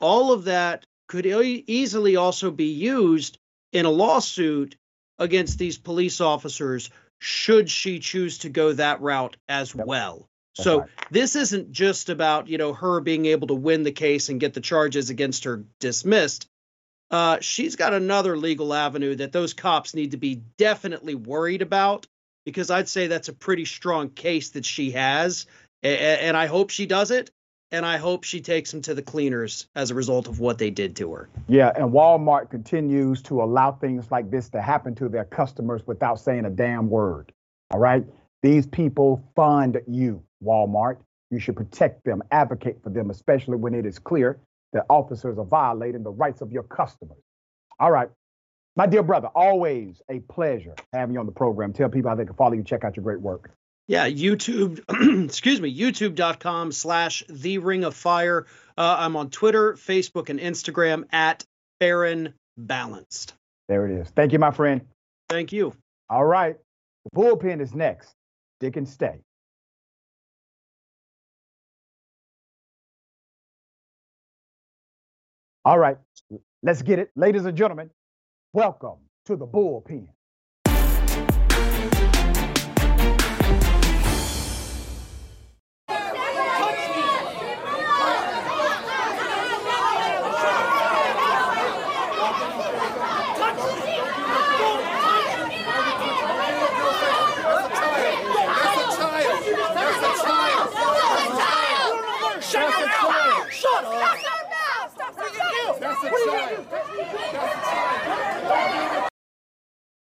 all 0.00 0.32
of 0.32 0.44
that 0.44 0.84
could 1.08 1.26
e- 1.26 1.64
easily 1.66 2.16
also 2.16 2.50
be 2.50 2.72
used 2.72 3.38
in 3.72 3.86
a 3.86 3.90
lawsuit 3.90 4.76
against 5.18 5.58
these 5.58 5.78
police 5.78 6.20
officers 6.20 6.90
should 7.20 7.70
she 7.70 8.00
choose 8.00 8.38
to 8.38 8.48
go 8.48 8.72
that 8.72 9.00
route 9.00 9.36
as 9.48 9.74
yep. 9.74 9.86
well. 9.86 10.28
That's 10.56 10.64
so 10.64 10.80
right. 10.80 10.90
this 11.10 11.36
isn't 11.36 11.72
just 11.72 12.08
about 12.10 12.48
you 12.48 12.58
know 12.58 12.72
her 12.72 13.00
being 13.00 13.26
able 13.26 13.48
to 13.48 13.54
win 13.54 13.82
the 13.82 13.92
case 13.92 14.28
and 14.28 14.40
get 14.40 14.54
the 14.54 14.60
charges 14.60 15.10
against 15.10 15.44
her 15.44 15.64
dismissed. 15.80 16.46
Uh, 17.10 17.38
she's 17.40 17.76
got 17.76 17.94
another 17.94 18.36
legal 18.36 18.72
avenue 18.74 19.14
that 19.14 19.32
those 19.32 19.52
cops 19.52 19.94
need 19.94 20.12
to 20.12 20.16
be 20.16 20.42
definitely 20.58 21.14
worried 21.14 21.62
about 21.62 22.06
because 22.44 22.70
I'd 22.70 22.88
say 22.88 23.06
that's 23.06 23.28
a 23.28 23.32
pretty 23.32 23.64
strong 23.64 24.10
case 24.10 24.50
that 24.50 24.64
she 24.64 24.92
has, 24.92 25.46
and, 25.82 26.36
I 26.36 26.46
hope 26.46 26.70
she 26.70 26.86
does 26.86 27.10
it 27.10 27.30
and 27.70 27.84
I 27.84 27.96
hope 27.96 28.24
she 28.24 28.40
takes 28.40 28.70
them 28.70 28.82
to 28.82 28.94
the 28.94 29.02
cleaners 29.02 29.66
as 29.74 29.90
a 29.90 29.94
result 29.94 30.28
of 30.28 30.38
what 30.38 30.58
they 30.58 30.70
did 30.70 30.96
to 30.96 31.12
her. 31.12 31.28
Yeah, 31.48 31.72
and 31.74 31.90
Walmart 31.90 32.48
continues 32.48 33.20
to 33.22 33.42
allow 33.42 33.72
things 33.72 34.10
like 34.10 34.30
this 34.30 34.48
to 34.50 34.62
happen 34.62 34.94
to 34.96 35.08
their 35.08 35.24
customers 35.24 35.82
without 35.86 36.20
saying 36.20 36.44
a 36.44 36.50
damn 36.50 36.88
word. 36.88 37.32
All 37.70 37.80
right? 37.80 38.04
These 38.42 38.66
people 38.66 39.24
fund 39.34 39.80
you, 39.88 40.22
Walmart. 40.42 40.98
You 41.30 41.40
should 41.40 41.56
protect 41.56 42.04
them, 42.04 42.22
advocate 42.30 42.80
for 42.82 42.90
them, 42.90 43.10
especially 43.10 43.56
when 43.56 43.74
it 43.74 43.86
is 43.86 43.98
clear 43.98 44.38
that 44.72 44.84
officers 44.88 45.38
are 45.38 45.44
violating 45.44 46.02
the 46.02 46.12
rights 46.12 46.42
of 46.42 46.52
your 46.52 46.62
customers. 46.62 47.18
All 47.80 47.90
right. 47.90 48.08
My 48.76 48.86
dear 48.86 49.04
brother, 49.04 49.28
always 49.28 50.02
a 50.10 50.18
pleasure 50.20 50.74
having 50.92 51.14
you 51.14 51.20
on 51.20 51.26
the 51.26 51.32
program. 51.32 51.72
Tell 51.72 51.88
people 51.88 52.10
how 52.10 52.16
they 52.16 52.24
can 52.24 52.34
follow 52.34 52.54
you, 52.54 52.64
check 52.64 52.82
out 52.84 52.96
your 52.96 53.04
great 53.04 53.20
work. 53.20 53.52
Yeah, 53.86 54.08
YouTube, 54.08 54.80
excuse 55.26 55.60
me, 55.60 55.76
youtube.com 55.78 56.72
slash 56.72 57.22
the 57.28 57.58
ring 57.58 57.84
of 57.84 57.94
fire. 57.94 58.46
Uh, 58.76 58.96
I'm 58.98 59.14
on 59.14 59.30
Twitter, 59.30 59.74
Facebook, 59.74 60.28
and 60.28 60.40
Instagram 60.40 61.04
at 61.12 61.44
Farron 61.80 62.34
Balanced. 62.56 63.34
There 63.68 63.86
it 63.86 64.00
is. 64.00 64.08
Thank 64.10 64.32
you, 64.32 64.38
my 64.38 64.50
friend. 64.50 64.80
Thank 65.28 65.52
you. 65.52 65.74
All 66.10 66.24
right. 66.24 66.56
The 67.04 67.20
bullpen 67.20 67.60
is 67.60 67.74
next. 67.74 68.12
Stick 68.58 68.76
and 68.76 68.88
stay. 68.88 69.20
All 75.64 75.78
right. 75.78 75.96
Let's 76.62 76.82
get 76.82 76.98
it. 76.98 77.10
Ladies 77.16 77.44
and 77.44 77.56
gentlemen, 77.56 77.90
welcome 78.54 78.98
to 79.24 79.34
the 79.34 79.44
bullpen. 79.44 80.06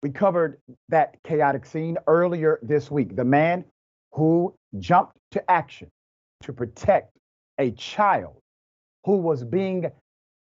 We 0.03 0.11
covered 0.11 0.61
that 0.89 1.17
chaotic 1.25 1.67
scene 1.67 1.99
earlier 2.07 2.59
this 2.63 2.91
week. 2.91 3.17
The 3.17 3.25
man 3.25 3.65
who 4.13 4.55
jumped 4.79 5.17
to 5.33 5.51
action 5.51 5.91
to 6.43 6.53
protect 6.53 7.17
a 7.59 7.73
child 7.73 8.41
who 9.05 9.17
was 9.17 9.43
being 9.43 9.91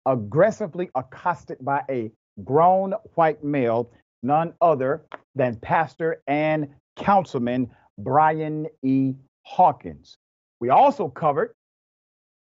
aggressively 0.06 0.90
accosted 0.96 1.58
by 1.62 1.84
a 1.90 2.12
grown 2.44 2.94
white 3.14 3.44
male, 3.44 3.92
none 4.24 4.54
other 4.62 5.04
than 5.36 5.58
Pastor 5.58 6.22
and 6.28 6.68
Councilman 6.96 7.70
Brian 8.00 8.68
E. 8.84 9.14
Hawkins. 9.44 10.18
We 10.60 10.70
also 10.70 11.08
covered 11.08 11.54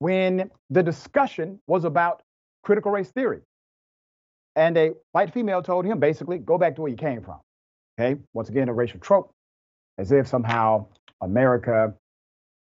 when 0.01 0.51
the 0.70 0.82
discussion 0.82 1.61
was 1.66 1.84
about 1.84 2.22
critical 2.62 2.91
race 2.91 3.11
theory. 3.11 3.41
And 4.57 4.76
a 4.76 4.92
white 5.12 5.32
female 5.32 5.62
told 5.62 5.84
him 5.84 6.01
basically, 6.01 6.38
go 6.38 6.59
back 6.59 6.74
to 6.76 6.82
where 6.82 6.90
you 6.90 6.96
came 6.96 7.22
from. 7.22 7.38
Okay, 7.98 8.20
once 8.32 8.48
again, 8.48 8.68
a 8.68 8.72
racial 8.72 9.01
trope, 9.01 9.32
as 9.98 10.11
if 10.12 10.26
somehow 10.26 10.86
America 11.20 11.94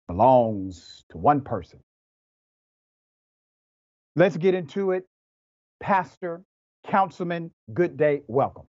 belongs 0.09 1.05
to 1.11 1.19
one 1.19 1.41
person. 1.41 1.81
Let's 4.15 4.37
get 4.37 4.55
into 4.55 4.93
it. 4.93 5.05
Pastor, 5.81 6.43
Councilman, 6.87 7.51
good 7.75 7.97
day. 7.97 8.23
Welcome. 8.29 8.67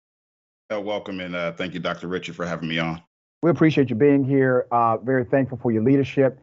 Uh, 0.73 0.81
welcome, 0.81 1.21
and 1.21 1.35
uh, 1.35 1.53
thank 1.53 1.75
you, 1.75 1.81
Dr. 1.81 2.09
Richey, 2.09 2.33
for 2.33 2.47
having 2.47 2.69
me 2.69 2.79
on. 2.79 3.03
We 3.43 3.51
appreciate 3.51 3.91
you 3.91 3.97
being 3.97 4.25
here. 4.25 4.67
Uh, 4.73 4.97
very 4.97 5.25
thankful 5.25 5.59
for 5.59 5.71
your 5.71 5.83
leadership. 5.83 6.41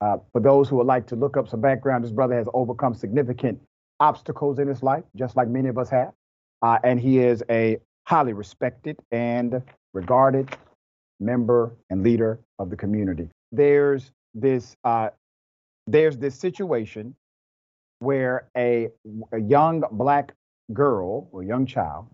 Uh, 0.00 0.18
for 0.32 0.40
those 0.40 0.68
who 0.68 0.76
would 0.76 0.86
like 0.86 1.06
to 1.08 1.16
look 1.16 1.36
up 1.36 1.48
some 1.48 1.60
background, 1.60 2.04
this 2.04 2.12
brother 2.12 2.36
has 2.36 2.46
overcome 2.54 2.94
significant 2.94 3.58
obstacles 4.00 4.58
in 4.58 4.68
his 4.68 4.82
life, 4.82 5.04
just 5.16 5.36
like 5.36 5.48
many 5.48 5.68
of 5.68 5.78
us 5.78 5.90
have. 5.90 6.12
Uh, 6.62 6.78
and 6.82 6.98
he 6.98 7.18
is 7.18 7.42
a 7.50 7.78
highly 8.06 8.32
respected 8.32 8.96
and 9.10 9.62
regarded 9.92 10.56
member 11.20 11.74
and 11.90 12.02
leader 12.02 12.40
of 12.58 12.70
the 12.70 12.76
community. 12.76 13.28
There's 13.52 14.10
this 14.34 14.76
uh, 14.84 15.10
there's 15.86 16.16
this 16.16 16.34
situation 16.34 17.14
where 17.98 18.48
a, 18.56 18.88
a 19.32 19.40
young 19.40 19.84
black 19.92 20.34
girl 20.72 21.28
or 21.32 21.42
young 21.42 21.66
child 21.66 22.06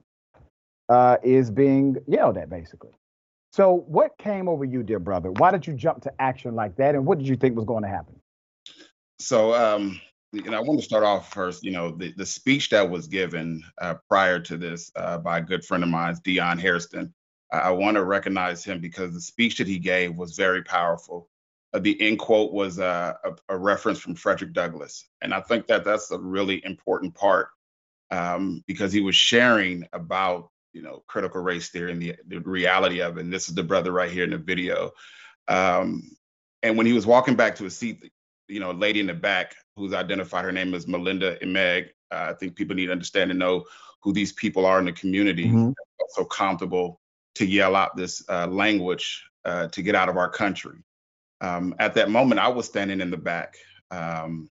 uh, 0.89 1.17
is 1.23 1.51
being 1.51 1.97
yelled 2.07 2.37
at, 2.37 2.51
basically. 2.51 2.91
So, 3.53 3.85
what 3.89 4.17
came 4.19 4.49
over 4.49 4.65
you, 4.65 4.83
dear 4.83 4.99
brother? 4.99 5.33
Why 5.33 5.51
did 5.51 5.67
you 5.67 5.75
jump 5.75 6.03
to 6.03 6.13
action 6.21 6.55
like 6.55 6.77
that, 6.77 6.95
and 6.95 7.05
what 7.07 7.19
did 7.19 7.27
you 7.27 7.37
think 7.37 7.57
was 7.57 7.65
going 7.65 7.83
to 7.83 7.89
happen? 7.89 8.15
So, 9.19 9.55
um, 9.55 10.01
you 10.33 10.43
know, 10.43 10.57
I 10.57 10.61
want 10.61 10.79
to 10.79 10.85
start 10.85 11.05
off 11.05 11.33
first. 11.33 11.65
You 11.65 11.73
know, 11.73 11.91
the, 11.91 12.13
the 12.13 12.27
speech 12.27 12.71
that 12.71 12.89
was 12.89 13.09
given 13.09 13.63
uh, 13.81 13.95
prior 14.09 14.39
to 14.41 14.57
this 14.57 14.91
uh, 14.97 15.19
by 15.19 15.39
a 15.39 15.43
good 15.43 15.65
friend 15.65 15.83
of 15.83 15.91
mine, 15.91 16.17
Dion 16.23 16.59
Hairston. 16.59 17.13
I, 17.53 17.59
I 17.59 17.71
want 17.71 17.97
to 17.97 18.05
recognize 18.05 18.65
him 18.65 18.81
because 18.81 19.13
the 19.13 19.21
speech 19.21 19.59
that 19.59 19.67
he 19.67 19.79
gave 19.79 20.15
was 20.15 20.37
very 20.37 20.63
powerful. 20.63 21.29
Uh, 21.73 21.81
the 21.81 22.01
end 22.01 22.19
quote 22.19 22.53
was 22.53 22.79
uh, 22.79 23.15
a, 23.25 23.55
a, 23.55 23.59
reference 23.59 23.99
from 23.99 24.15
Frederick 24.15 24.53
Douglass, 24.53 25.09
and 25.23 25.33
I 25.33 25.41
think 25.41 25.69
that 25.69 25.85
that's 25.85 26.11
a 26.11 26.19
really 26.19 26.65
important 26.65 27.15
part 27.15 27.49
um, 28.11 28.65
because 28.67 28.93
he 28.93 29.01
was 29.01 29.15
sharing 29.15 29.87
about 29.93 30.51
you 30.73 30.83
know 30.83 31.03
critical 31.07 31.41
race 31.41 31.69
theory 31.69 31.93
and 31.93 32.03
the, 32.03 32.17
the 32.27 32.41
reality 32.41 33.01
of 33.01 33.19
it. 33.19 33.21
And 33.23 33.33
this 33.33 33.49
is 33.49 33.55
the 33.55 33.63
brother 33.63 33.93
right 33.93 34.11
here 34.11 34.25
in 34.25 34.31
the 34.31 34.39
video. 34.39 34.91
Um, 35.49 36.11
and 36.63 36.77
when 36.77 36.87
he 36.87 36.93
was 36.93 37.07
walking 37.07 37.37
back 37.37 37.57
to 37.57 37.65
his 37.65 37.77
seat, 37.77 38.11
you 38.49 38.61
know, 38.61 38.73
a 38.73 38.73
lady 38.73 39.01
in 39.01 39.07
the 39.07 39.15
back 39.15 39.55
who's 39.81 39.95
identified 39.95 40.45
her 40.45 40.53
name 40.53 40.75
is 40.75 40.87
Melinda 40.87 41.37
Emeg. 41.39 41.89
Uh, 42.11 42.27
I 42.31 42.33
think 42.35 42.55
people 42.55 42.77
need 42.77 42.87
to 42.87 42.93
understand 42.93 43.31
and 43.31 43.41
know 43.41 43.65
who 44.03 44.13
these 44.13 44.33
people 44.33 44.67
are 44.67 44.79
in 44.79 44.85
the 44.85 44.93
community. 44.93 45.47
Mm-hmm. 45.47 45.71
So 46.11 46.25
comfortable 46.25 47.01
to 47.37 47.47
yell 47.47 47.77
out 47.77 47.97
this 47.97 48.23
uh, 48.29 48.47
language 48.47 49.25
uh, 49.45 49.69
to 49.69 49.83
get 49.83 49.95
out 49.95 50.09
of 50.09 50.17
our 50.17 50.29
country. 50.29 50.79
Um, 51.41 51.75
at 51.79 51.95
that 51.95 52.11
moment, 52.11 52.41
I 52.41 52.49
was 52.49 52.67
standing 52.67 53.01
in 53.01 53.11
the 53.11 53.17
back. 53.17 53.57
Um, 53.91 54.51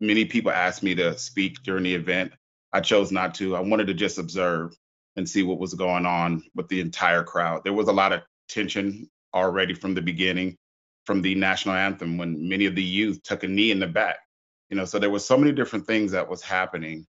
many 0.00 0.24
people 0.24 0.52
asked 0.52 0.82
me 0.82 0.94
to 0.96 1.18
speak 1.18 1.62
during 1.62 1.84
the 1.84 1.94
event. 1.94 2.32
I 2.72 2.80
chose 2.80 3.10
not 3.10 3.34
to. 3.36 3.56
I 3.56 3.60
wanted 3.60 3.86
to 3.88 3.94
just 3.94 4.18
observe 4.18 4.76
and 5.16 5.28
see 5.28 5.42
what 5.42 5.58
was 5.58 5.74
going 5.74 6.06
on 6.06 6.42
with 6.54 6.68
the 6.68 6.80
entire 6.80 7.24
crowd. 7.24 7.64
There 7.64 7.72
was 7.72 7.88
a 7.88 7.92
lot 7.92 8.12
of 8.12 8.20
tension 8.48 9.08
already 9.34 9.74
from 9.74 9.94
the 9.94 10.02
beginning, 10.02 10.56
from 11.04 11.22
the 11.22 11.34
national 11.34 11.74
anthem, 11.74 12.18
when 12.18 12.48
many 12.48 12.66
of 12.66 12.74
the 12.74 12.82
youth 12.82 13.22
took 13.22 13.42
a 13.42 13.48
knee 13.48 13.70
in 13.70 13.80
the 13.80 13.86
back. 13.86 14.18
You 14.70 14.76
know, 14.76 14.84
so 14.84 14.98
there 14.98 15.10
was 15.10 15.26
so 15.26 15.36
many 15.36 15.52
different 15.52 15.86
things 15.86 16.12
that 16.12 16.28
was 16.28 16.42
happening. 16.42 17.06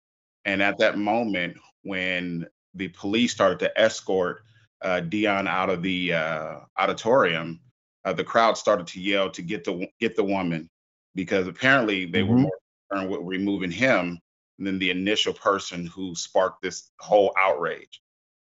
And 0.44 0.62
at 0.62 0.78
that 0.78 0.98
moment, 0.98 1.57
when 1.82 2.46
the 2.74 2.88
police 2.88 3.32
started 3.32 3.59
to 3.61 3.80
escort 3.80 4.42
uh, 4.82 5.00
Dion 5.00 5.48
out 5.48 5.70
of 5.70 5.82
the 5.82 6.12
uh, 6.12 6.57
auditorium, 6.78 7.61
uh, 8.04 8.12
the 8.12 8.24
crowd 8.24 8.57
started 8.57 8.86
to 8.88 9.00
yell 9.00 9.30
to 9.30 9.42
get 9.42 9.64
the 9.64 9.88
get 9.98 10.14
the 10.14 10.22
woman 10.22 10.70
because 11.14 11.48
apparently 11.48 12.04
they 12.07 12.20
mm-hmm. 12.20 12.30
were 12.30 12.38
more 12.38 12.59
concerned 12.90 13.11
with 13.11 13.20
removing 13.24 13.70
him 13.70 14.20
than 14.59 14.78
the 14.78 14.90
initial 14.90 15.32
person 15.32 15.86
who 15.86 16.14
sparked 16.14 16.62
this 16.62 16.90
whole 17.00 17.34
outrage. 17.36 18.00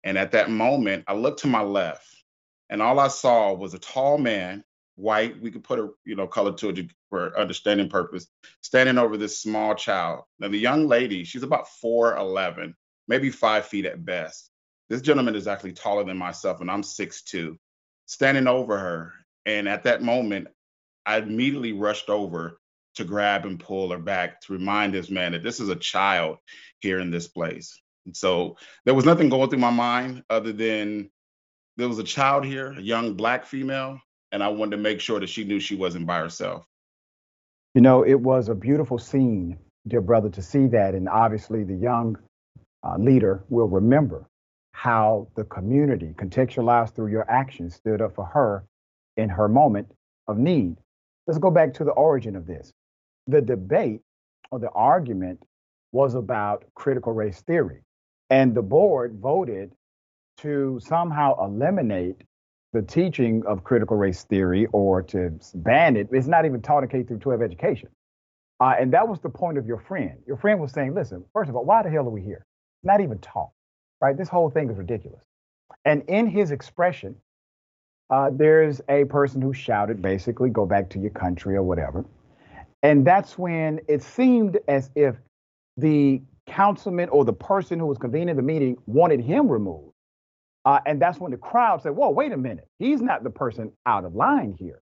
And 0.04 0.18
at 0.18 0.32
that 0.32 0.50
moment, 0.50 1.04
I 1.08 1.14
looked 1.14 1.42
to 1.42 1.48
my 1.48 1.62
left, 1.62 2.08
and 2.70 2.82
all 2.82 3.00
I 3.00 3.10
saw 3.10 3.54
was 3.54 3.74
a 3.74 3.80
tall 3.80 4.18
man, 4.18 4.64
white. 5.00 5.42
We 5.42 5.52
could 5.52 5.64
put 5.64 5.80
a 5.80 5.90
you 6.06 6.16
know 6.16 6.28
color 6.28 6.54
to 6.54 6.70
it 6.70 6.92
for 7.10 7.38
understanding 7.40 7.90
purpose, 7.90 8.28
standing 8.62 8.98
over 8.98 9.18
this 9.18 9.42
small 9.42 9.76
child. 9.76 10.24
Now 10.40 10.50
the 10.50 10.58
young 10.58 10.88
lady, 10.88 11.24
she's 11.24 11.44
about 11.44 11.68
four 11.68 12.18
eleven, 12.18 12.76
maybe 13.08 13.30
five 13.30 13.66
feet 13.66 13.86
at 13.86 14.06
best. 14.06 14.52
This 14.90 15.02
gentleman 15.02 15.36
is 15.36 15.48
actually 15.48 15.74
taller 15.74 16.04
than 16.04 16.18
myself, 16.18 16.62
and 16.62 16.70
I'm 16.70 16.84
six 16.84 17.24
two, 17.24 17.58
standing 18.06 18.48
over 18.48 18.78
her. 18.78 19.14
And 19.46 19.68
at 19.68 19.84
that 19.84 20.04
moment, 20.04 20.48
I 21.06 21.18
immediately 21.18 21.74
rushed 21.74 22.10
over 22.10 22.60
to 22.96 23.04
grab 23.04 23.46
and 23.46 23.60
pull 23.60 23.92
her 23.92 23.98
back 23.98 24.42
to 24.42 24.54
remind 24.54 24.94
this 24.94 25.10
man 25.10 25.32
that 25.32 25.44
this 25.44 25.60
is 25.60 25.70
a 25.70 25.76
child 25.76 26.38
here 26.80 27.00
in 27.00 27.12
this 27.12 27.28
place. 27.28 27.80
And 28.06 28.16
so 28.16 28.58
there 28.86 28.94
was 28.94 29.06
nothing 29.06 29.30
going 29.30 29.50
through 29.50 29.60
my 29.60 29.70
mind 29.70 30.24
other 30.30 30.52
than 30.52 31.10
there 31.78 31.88
was 31.88 32.00
a 32.00 32.04
child 32.04 32.46
here, 32.46 32.72
a 32.72 32.82
young 32.82 33.14
black 33.14 33.46
female, 33.46 34.00
and 34.32 34.44
I 34.44 34.50
wanted 34.50 34.78
to 34.78 34.82
make 34.82 35.00
sure 35.00 35.20
that 35.20 35.30
she 35.30 35.44
knew 35.44 35.60
she 35.60 35.76
wasn't 35.76 36.06
by 36.06 36.20
herself. 36.20 36.66
You 37.76 37.82
know, 37.82 38.04
it 38.04 38.20
was 38.20 38.50
a 38.50 38.56
beautiful 38.56 38.98
scene, 38.98 39.58
dear 39.88 40.02
brother, 40.02 40.30
to 40.30 40.42
see 40.42 40.68
that. 40.68 40.96
And 40.96 41.08
obviously, 41.08 41.64
the 41.64 41.76
young 41.76 42.18
uh, 42.84 42.98
leader 42.98 43.44
will 43.50 43.68
remember 43.68 44.26
how 44.72 45.28
the 45.36 45.44
community, 45.44 46.14
contextualized 46.16 46.96
through 46.96 47.12
your 47.12 47.30
actions, 47.30 47.76
stood 47.76 48.02
up 48.02 48.16
for 48.16 48.26
her 48.26 48.64
in 49.18 49.30
her 49.30 49.48
moment 49.48 49.92
of 50.28 50.38
need. 50.38 50.78
Let's 51.28 51.40
go 51.40 51.52
back 51.52 51.74
to 51.76 51.84
the 51.84 51.92
origin 51.92 52.36
of 52.36 52.48
this 52.48 52.74
the 53.28 53.42
debate 53.42 54.02
or 54.52 54.60
the 54.60 54.72
argument 54.72 55.44
was 55.92 56.16
about 56.16 56.66
critical 56.74 57.14
race 57.14 57.42
theory. 57.42 57.82
And 58.30 58.56
the 58.56 58.62
board 58.62 59.20
voted 59.20 59.72
to 60.38 60.80
somehow 60.84 61.46
eliminate 61.46 62.24
the 62.74 62.82
teaching 62.82 63.44
of 63.48 63.64
critical 63.64 63.98
race 63.98 64.24
theory 64.24 64.68
or 64.72 65.02
to 65.02 65.32
ban 65.56 65.98
it. 65.98 66.10
It's 66.12 66.28
not 66.28 66.46
even 66.46 66.62
taught 66.62 66.84
in 66.84 66.90
K 66.90 67.04
through 67.04 67.20
12 67.20 67.42
education. 67.42 67.90
Uh, 68.60 68.76
and 68.80 68.94
that 68.94 69.08
was 69.08 69.20
the 69.22 69.30
point 69.30 69.58
of 69.58 69.66
your 69.66 69.80
friend. 69.80 70.20
Your 70.28 70.38
friend 70.38 70.60
was 70.60 70.72
saying, 70.72 70.94
listen, 70.94 71.24
first 71.34 71.50
of 71.50 71.56
all, 71.56 71.66
why 71.66 71.82
the 71.82 71.90
hell 71.90 72.06
are 72.06 72.12
we 72.12 72.22
here? 72.22 72.46
Not 72.84 73.02
even 73.02 73.18
taught, 73.20 73.52
right? 74.02 74.18
This 74.18 74.30
whole 74.30 74.50
thing 74.50 74.70
is 74.70 74.78
ridiculous. 74.78 75.22
And 75.86 76.04
in 76.08 76.28
his 76.28 76.52
expression, 76.52 77.16
uh, 78.10 78.32
there's 78.34 78.82
a 78.90 79.06
person 79.06 79.42
who 79.42 79.54
shouted 79.54 80.02
basically, 80.02 80.50
go 80.50 80.66
back 80.66 80.90
to 80.90 81.00
your 81.00 81.12
country 81.12 81.56
or 81.56 81.64
whatever. 81.64 82.06
And 82.84 83.06
that's 83.06 83.38
when 83.38 83.80
it 83.88 84.04
seemed 84.04 84.60
as 84.68 84.90
if 84.96 85.16
the 85.78 86.22
councilman 86.48 87.10
or 87.10 87.24
the 87.24 87.34
person 87.34 87.80
who 87.80 87.86
was 87.86 87.98
convening 87.98 88.36
the 88.36 88.42
meeting 88.42 88.78
wanted 88.88 89.22
him 89.22 89.48
removed. 89.48 89.94
Uh, 90.66 90.80
and 90.86 91.02
that's 91.02 91.20
when 91.20 91.32
the 91.32 91.38
crowd 91.38 91.82
said, 91.82 91.96
Whoa, 91.96 92.10
wait 92.10 92.32
a 92.32 92.38
minute. 92.38 92.68
He's 92.80 93.02
not 93.02 93.24
the 93.24 93.30
person 93.30 93.72
out 93.86 94.06
of 94.06 94.16
line 94.16 94.56
here. 94.58 94.82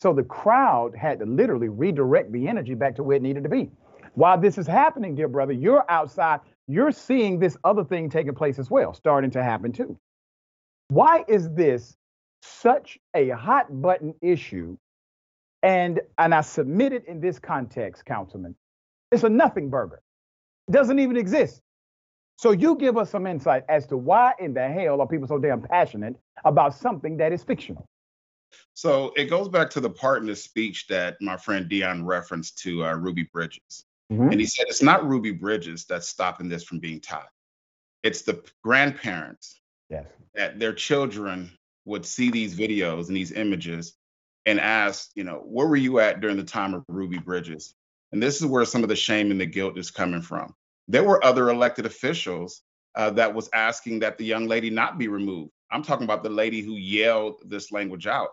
So 0.00 0.12
the 0.12 0.22
crowd 0.22 0.94
had 0.96 1.18
to 1.20 1.26
literally 1.26 1.68
redirect 1.68 2.30
the 2.32 2.46
energy 2.46 2.74
back 2.74 2.96
to 2.96 3.02
where 3.02 3.16
it 3.16 3.22
needed 3.22 3.42
to 3.42 3.48
be. 3.48 3.70
While 4.14 4.38
this 4.38 4.58
is 4.58 4.66
happening, 4.66 5.14
dear 5.14 5.28
brother, 5.28 5.52
you're 5.52 5.84
outside, 5.90 6.40
you're 6.66 6.92
seeing 6.92 7.38
this 7.38 7.56
other 7.64 7.84
thing 7.84 8.10
taking 8.10 8.34
place 8.34 8.58
as 8.58 8.70
well, 8.70 8.94
starting 8.94 9.30
to 9.32 9.42
happen 9.42 9.72
too. 9.72 9.98
Why 10.88 11.24
is 11.26 11.50
this 11.50 11.96
such 12.42 12.98
a 13.14 13.30
hot 13.30 13.66
button 13.82 14.14
issue 14.22 14.76
and 15.62 16.00
and 16.18 16.34
I 16.34 16.42
submit 16.42 16.92
it 16.92 17.04
in 17.06 17.20
this 17.20 17.38
context, 17.38 18.04
Councilman. 18.04 18.54
It's 19.10 19.24
a 19.24 19.28
nothing 19.28 19.70
burger. 19.70 20.00
It 20.68 20.72
doesn't 20.72 20.98
even 20.98 21.16
exist. 21.16 21.60
So 22.38 22.52
you 22.52 22.76
give 22.76 22.96
us 22.96 23.10
some 23.10 23.26
insight 23.26 23.64
as 23.68 23.84
to 23.88 23.96
why 23.96 24.32
in 24.38 24.54
the 24.54 24.68
hell 24.68 25.00
are 25.00 25.08
people 25.08 25.26
so 25.26 25.38
damn 25.38 25.60
passionate 25.60 26.14
about 26.44 26.72
something 26.72 27.16
that 27.16 27.32
is 27.32 27.42
fictional? 27.42 27.84
So 28.74 29.12
it 29.16 29.24
goes 29.24 29.48
back 29.48 29.70
to 29.70 29.80
the 29.80 29.90
part 29.90 30.20
in 30.20 30.28
the 30.28 30.36
speech 30.36 30.86
that 30.86 31.16
my 31.20 31.36
friend 31.36 31.68
Dion 31.68 32.06
referenced 32.06 32.58
to 32.58 32.84
uh, 32.84 32.94
Ruby 32.94 33.28
Bridges. 33.32 33.84
Mm-hmm. 34.12 34.30
And 34.30 34.40
he 34.40 34.46
said 34.46 34.66
it's 34.68 34.82
not 34.82 35.06
Ruby 35.06 35.32
Bridges 35.32 35.84
that's 35.84 36.08
stopping 36.08 36.48
this 36.48 36.62
from 36.62 36.78
being 36.78 37.00
taught. 37.00 37.28
It's 38.04 38.22
the 38.22 38.40
grandparents 38.62 39.60
yes. 39.90 40.06
that 40.36 40.60
their 40.60 40.72
children 40.72 41.50
would 41.86 42.06
see 42.06 42.30
these 42.30 42.54
videos 42.54 43.08
and 43.08 43.16
these 43.16 43.32
images 43.32 43.94
and 44.46 44.60
ask, 44.60 45.10
you 45.16 45.24
know, 45.24 45.42
where 45.44 45.66
were 45.66 45.74
you 45.74 45.98
at 45.98 46.20
during 46.20 46.36
the 46.36 46.44
time 46.44 46.72
of 46.72 46.84
Ruby 46.86 47.18
Bridges? 47.18 47.74
And 48.12 48.22
this 48.22 48.36
is 48.36 48.46
where 48.46 48.64
some 48.64 48.84
of 48.84 48.88
the 48.88 48.96
shame 48.96 49.32
and 49.32 49.40
the 49.40 49.46
guilt 49.46 49.76
is 49.76 49.90
coming 49.90 50.22
from. 50.22 50.54
There 50.88 51.04
were 51.04 51.24
other 51.24 51.50
elected 51.50 51.86
officials 51.86 52.62
uh, 52.94 53.10
that 53.10 53.32
was 53.32 53.48
asking 53.52 54.00
that 54.00 54.18
the 54.18 54.24
young 54.24 54.46
lady 54.46 54.70
not 54.70 54.98
be 54.98 55.08
removed. 55.08 55.52
I'm 55.70 55.82
talking 55.82 56.04
about 56.04 56.22
the 56.22 56.30
lady 56.30 56.62
who 56.62 56.76
yelled 56.76 57.42
this 57.46 57.70
language 57.70 58.06
out. 58.06 58.30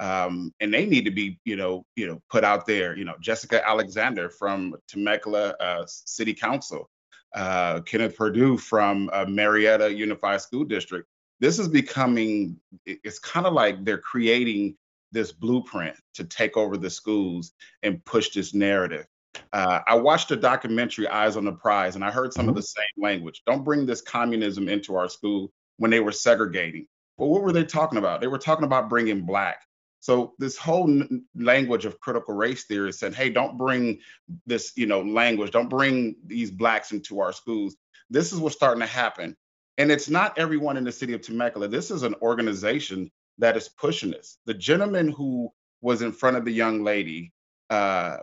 Um, 0.00 0.52
and 0.60 0.72
they 0.72 0.86
need 0.86 1.04
to 1.04 1.10
be, 1.10 1.38
you 1.44 1.56
know, 1.56 1.84
you 1.96 2.06
know, 2.06 2.20
put 2.30 2.44
out 2.44 2.66
there. 2.66 2.96
You 2.96 3.04
know, 3.04 3.16
Jessica 3.20 3.66
Alexander 3.66 4.30
from 4.30 4.74
Temecula 4.86 5.54
uh, 5.60 5.84
City 5.86 6.32
Council, 6.32 6.88
uh, 7.34 7.80
Kenneth 7.80 8.16
Perdue 8.16 8.58
from 8.58 9.10
uh, 9.12 9.24
Murrieta 9.26 9.94
Unified 9.94 10.40
School 10.40 10.64
District. 10.64 11.06
This 11.40 11.58
is 11.58 11.68
becoming. 11.68 12.58
It's 12.86 13.18
kind 13.18 13.46
of 13.46 13.52
like 13.52 13.84
they're 13.84 13.98
creating 13.98 14.76
this 15.10 15.32
blueprint 15.32 15.96
to 16.14 16.24
take 16.24 16.56
over 16.56 16.76
the 16.76 16.90
schools 16.90 17.52
and 17.82 18.04
push 18.04 18.30
this 18.30 18.54
narrative. 18.54 19.06
Uh, 19.52 19.80
I 19.86 19.94
watched 19.94 20.30
a 20.30 20.36
documentary, 20.36 21.08
Eyes 21.08 21.36
on 21.36 21.44
the 21.44 21.52
Prize, 21.52 21.94
and 21.94 22.04
I 22.04 22.10
heard 22.10 22.32
some 22.32 22.42
mm-hmm. 22.42 22.50
of 22.50 22.56
the 22.56 22.62
same 22.62 22.84
language. 22.96 23.42
Don't 23.46 23.64
bring 23.64 23.86
this 23.86 24.00
communism 24.00 24.68
into 24.68 24.94
our 24.96 25.08
school 25.08 25.52
when 25.76 25.90
they 25.90 26.00
were 26.00 26.12
segregating. 26.12 26.86
Well, 27.16 27.28
what 27.30 27.42
were 27.42 27.52
they 27.52 27.64
talking 27.64 27.98
about? 27.98 28.20
They 28.20 28.26
were 28.26 28.38
talking 28.38 28.64
about 28.64 28.88
bringing 28.88 29.22
black. 29.22 29.64
So 30.00 30.34
this 30.38 30.56
whole 30.56 30.88
n- 30.88 31.24
language 31.34 31.84
of 31.84 31.98
critical 32.00 32.34
race 32.34 32.64
theory 32.64 32.92
said, 32.92 33.14
"Hey, 33.14 33.30
don't 33.30 33.58
bring 33.58 34.00
this, 34.46 34.72
you 34.76 34.86
know, 34.86 35.02
language. 35.02 35.50
Don't 35.50 35.68
bring 35.68 36.16
these 36.24 36.50
blacks 36.50 36.92
into 36.92 37.20
our 37.20 37.32
schools." 37.32 37.76
This 38.10 38.32
is 38.32 38.38
what's 38.38 38.54
starting 38.54 38.80
to 38.80 38.86
happen, 38.86 39.36
and 39.76 39.90
it's 39.90 40.08
not 40.08 40.38
everyone 40.38 40.76
in 40.76 40.84
the 40.84 40.92
city 40.92 41.14
of 41.14 41.20
Temecula. 41.20 41.68
This 41.68 41.90
is 41.90 42.04
an 42.04 42.14
organization 42.22 43.10
that 43.38 43.56
is 43.56 43.68
pushing 43.68 44.10
this. 44.10 44.38
The 44.46 44.54
gentleman 44.54 45.08
who 45.08 45.50
was 45.80 46.02
in 46.02 46.12
front 46.12 46.36
of 46.36 46.44
the 46.44 46.52
young 46.52 46.84
lady, 46.84 47.32
uh, 47.70 48.18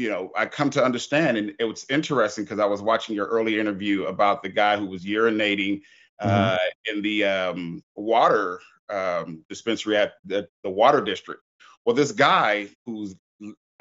you 0.00 0.08
know, 0.08 0.30
I 0.34 0.46
come 0.46 0.70
to 0.70 0.82
understand, 0.82 1.36
and 1.36 1.52
it 1.58 1.64
was 1.64 1.84
interesting 1.90 2.44
because 2.44 2.58
I 2.58 2.64
was 2.64 2.80
watching 2.80 3.14
your 3.14 3.26
earlier 3.26 3.60
interview 3.60 4.04
about 4.04 4.42
the 4.42 4.48
guy 4.48 4.78
who 4.78 4.86
was 4.86 5.04
urinating 5.04 5.82
uh, 6.20 6.56
mm-hmm. 6.56 6.96
in 6.96 7.02
the 7.02 7.24
um, 7.24 7.82
water 7.96 8.60
um, 8.88 9.44
dispensary 9.50 9.98
at 9.98 10.14
the, 10.24 10.48
the, 10.64 10.70
water 10.70 11.02
district. 11.02 11.42
Well, 11.84 11.94
this 11.94 12.12
guy 12.12 12.68
who's 12.86 13.14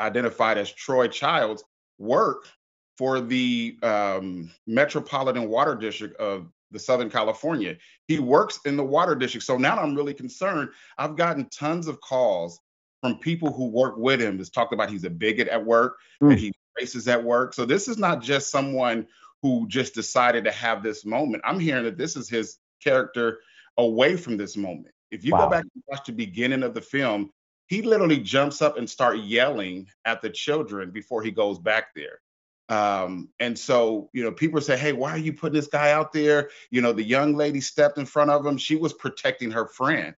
identified 0.02 0.58
as 0.58 0.74
Troy 0.74 1.08
Childs 1.08 1.64
worked 1.98 2.52
for 2.98 3.22
the 3.22 3.80
um, 3.82 4.52
Metropolitan 4.68 5.48
Water 5.48 5.74
District 5.74 6.20
of 6.20 6.52
the 6.72 6.80
Southern 6.80 7.10
California. 7.10 7.78
He 8.10 8.20
works 8.20 8.60
in 8.66 8.76
the 8.76 8.84
water 8.84 9.16
district. 9.16 9.46
So 9.46 9.58
now 9.58 9.80
I'm 9.80 9.96
really 9.96 10.14
concerned. 10.14 10.70
I've 10.98 11.16
gotten 11.16 11.48
tons 11.50 11.88
of 11.88 12.02
calls 12.02 12.60
from 13.02 13.18
people 13.18 13.52
who 13.52 13.70
work 13.70 13.98
with 13.98 14.22
him 14.22 14.38
that's 14.38 14.50
talked 14.50 14.74
about 14.74 14.90
he's 14.90 15.04
a 15.04 15.10
bigot 15.10 15.48
at 15.48 15.66
work 15.66 15.98
mm. 16.22 16.32
and 16.32 16.40
he 16.40 16.52
races 16.80 17.08
at 17.08 17.24
work. 17.24 17.54
So 17.54 17.66
this 17.66 17.88
is 17.88 17.98
not 17.98 18.22
just 18.22 18.52
someone 18.52 19.08
who 19.42 19.68
just 19.68 19.94
decided 19.94 20.44
to 20.46 20.52
have 20.52 20.84
this 20.84 21.06
moment. 21.06 21.44
I'm 21.46 21.60
hearing 21.60 21.86
that 21.86 21.98
this 21.98 22.16
is 22.16 22.30
his 22.30 22.58
character 22.84 23.40
away 23.78 24.18
from 24.18 24.38
this 24.38 24.58
moment. 24.58 24.94
If 25.12 25.24
you 25.24 25.32
wow. 25.32 25.46
go 25.46 25.52
back 25.52 25.64
and 25.64 25.84
watch 25.88 26.06
the 26.06 26.12
beginning 26.12 26.64
of 26.64 26.74
the 26.74 26.82
film, 26.82 27.32
he 27.68 27.82
literally 27.82 28.18
jumps 28.18 28.62
up 28.62 28.78
and 28.78 28.90
start 28.90 29.20
yelling 29.20 29.88
at 30.06 30.22
the 30.22 30.30
children 30.30 30.92
before 30.92 31.22
he 31.24 31.32
goes 31.32 31.60
back 31.60 31.96
there. 31.96 32.20
Um, 32.68 33.30
and 33.40 33.58
so, 33.58 34.10
you 34.14 34.24
know, 34.24 34.32
people 34.32 34.62
say, 34.62 34.78
Hey, 34.78 34.94
why 34.94 35.12
are 35.12 35.18
you 35.18 35.34
putting 35.34 35.56
this 35.56 35.68
guy 35.68 35.92
out 35.92 36.12
there? 36.12 36.50
You 36.70 36.82
know, 36.82 36.94
the 36.94 37.04
young 37.04 37.36
lady 37.36 37.62
stepped 37.62 37.98
in 37.98 38.06
front 38.06 38.30
of 38.30 38.46
him. 38.46 38.58
She 38.58 38.76
was 38.76 38.94
protecting 38.94 39.52
her 39.52 39.68
friend. 39.68 40.14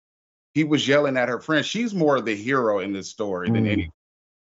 He 0.53 0.64
was 0.64 0.88
yelling 0.88 1.18
at 1.18 1.30
her 1.30 1.40
friend. 1.40 1.65
She's 1.65 1.94
more 1.94 2.18
of 2.18 2.26
the 2.26 2.36
hero 2.36 2.80
in 2.80 2.94
this 2.94 3.10
story 3.10 3.49
mm. 3.49 3.53
than 3.53 3.68
any. 3.68 3.91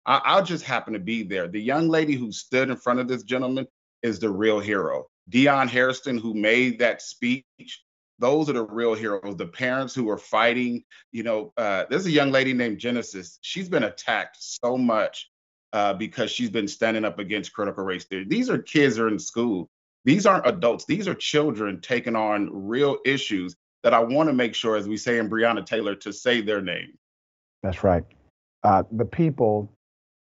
I, 0.06 0.22
I'll 0.24 0.44
just 0.44 0.64
happen 0.64 0.94
to 0.94 1.00
be 1.00 1.24
there. 1.24 1.48
The 1.48 1.62
young 1.62 1.88
lady 1.88 2.14
who 2.14 2.32
stood 2.32 2.70
in 2.70 2.78
front 2.78 3.00
of 3.00 3.08
this 3.08 3.24
gentleman 3.24 3.68
is 4.04 4.20
the 4.20 4.30
real 4.30 4.60
hero. 4.60 5.08
Dion 5.30 5.68
Harrison, 5.68 6.18
who 6.18 6.34
made 6.36 6.80
that 6.80 7.02
speech, 7.02 7.46
those 8.20 8.50
are 8.50 8.54
the 8.54 8.64
real 8.64 8.94
heroes. 8.94 9.36
The 9.36 9.48
parents 9.48 9.94
who 9.94 10.10
are 10.10 10.18
fighting. 10.18 10.84
You 11.12 11.24
know, 11.24 11.54
uh, 11.58 11.86
there's 11.90 12.06
a 12.06 12.12
young 12.12 12.32
lady 12.32 12.54
named 12.54 12.80
Genesis. 12.80 13.40
She's 13.42 13.68
been 13.68 13.84
attacked 13.84 14.38
so 14.40 14.78
much 14.78 15.30
uh, 15.74 15.94
because 15.94 16.32
she's 16.32 16.50
been 16.50 16.68
standing 16.68 17.04
up 17.04 17.20
against 17.20 17.54
critical 17.54 17.84
race 17.84 18.06
theory. 18.06 18.26
These 18.28 18.50
are 18.50 18.58
kids 18.58 18.98
who 18.98 19.04
are 19.04 19.10
in 19.10 19.20
school. 19.20 19.70
These 20.06 20.26
aren't 20.26 20.48
adults. 20.48 20.86
These 20.86 21.08
are 21.08 21.16
children 21.16 21.82
taking 21.82 22.16
on 22.16 22.50
real 22.52 23.00
issues 23.06 23.56
that 23.86 23.94
I 23.94 24.00
want 24.00 24.28
to 24.30 24.34
make 24.34 24.56
sure, 24.56 24.76
as 24.76 24.88
we 24.88 24.98
say 24.98 25.20
in 25.20 25.30
Breonna 25.30 25.64
Taylor, 25.64 25.94
to 25.94 26.12
say 26.12 26.42
their 26.42 26.60
name. 26.60 26.98
That's 27.62 27.84
right. 27.84 28.04
Uh, 28.64 28.82
the 28.92 29.06
people 29.06 29.72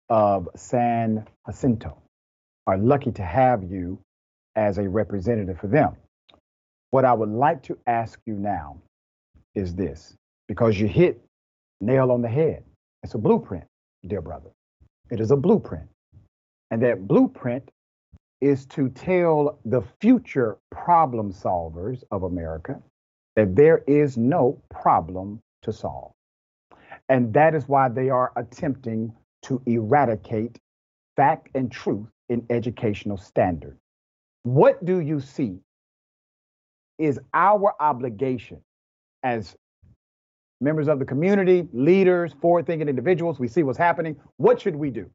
of 0.07 0.47
San 0.55 1.27
Jacinto 1.47 1.97
are 2.67 2.77
lucky 2.77 3.11
to 3.13 3.23
have 3.23 3.63
you 3.63 3.99
as 4.55 4.77
a 4.77 4.87
representative 4.87 5.59
for 5.59 5.65
them. 5.65 5.95
What 6.91 7.05
I 7.05 7.13
would 7.13 7.29
like 7.29 7.63
to 7.63 7.75
ask 7.87 8.19
you 8.27 8.35
now 8.35 8.77
is 9.55 9.73
this 9.73 10.15
because 10.47 10.79
you 10.79 10.87
hit 10.87 11.19
nail 11.81 12.11
on 12.11 12.21
the 12.21 12.29
head. 12.29 12.63
It's 13.01 13.15
a 13.15 13.17
blueprint, 13.17 13.65
dear 14.05 14.21
brother. 14.21 14.51
It 15.09 15.19
is 15.19 15.31
a 15.31 15.35
blueprint. 15.35 15.89
And 16.69 16.83
that 16.83 17.07
blueprint 17.07 17.71
is 18.41 18.67
to 18.67 18.89
tell 18.89 19.57
the 19.65 19.81
future 19.99 20.57
problem 20.69 21.33
solvers 21.33 22.03
of 22.11 22.21
America 22.21 22.79
that 23.36 23.56
there 23.56 23.84
is 23.88 24.18
no 24.18 24.62
problem 24.70 25.41
to 25.64 25.74
solve. 25.74 26.12
And 27.10 27.34
that 27.34 27.53
is 27.53 27.68
why 27.68 27.90
they 27.90 28.10
are 28.10 28.32
attempting 28.36 29.14
to 29.44 29.62
eradicate 29.66 30.57
fact 31.16 31.49
and 31.53 31.72
truth 31.72 32.07
in 32.30 32.45
educational 32.49 33.18
standards. 33.18 33.80
What 34.44 34.84
do 34.84 34.99
you 34.99 35.20
see 35.20 35.60
is 36.98 37.20
our 37.34 37.76
obligation 37.80 38.62
as 39.24 39.56
members 40.62 40.88
of 40.88 40.99
the 40.99 41.06
community, 41.06 41.68
leaders, 41.74 42.34
forward 42.41 42.66
thinking 42.66 42.88
individuals. 42.88 43.40
We 43.40 43.48
see 43.48 43.64
what's 43.64 43.78
happening. 43.78 44.16
What 44.38 44.62
should 44.62 44.76
we 44.76 44.90
do? 44.90 45.10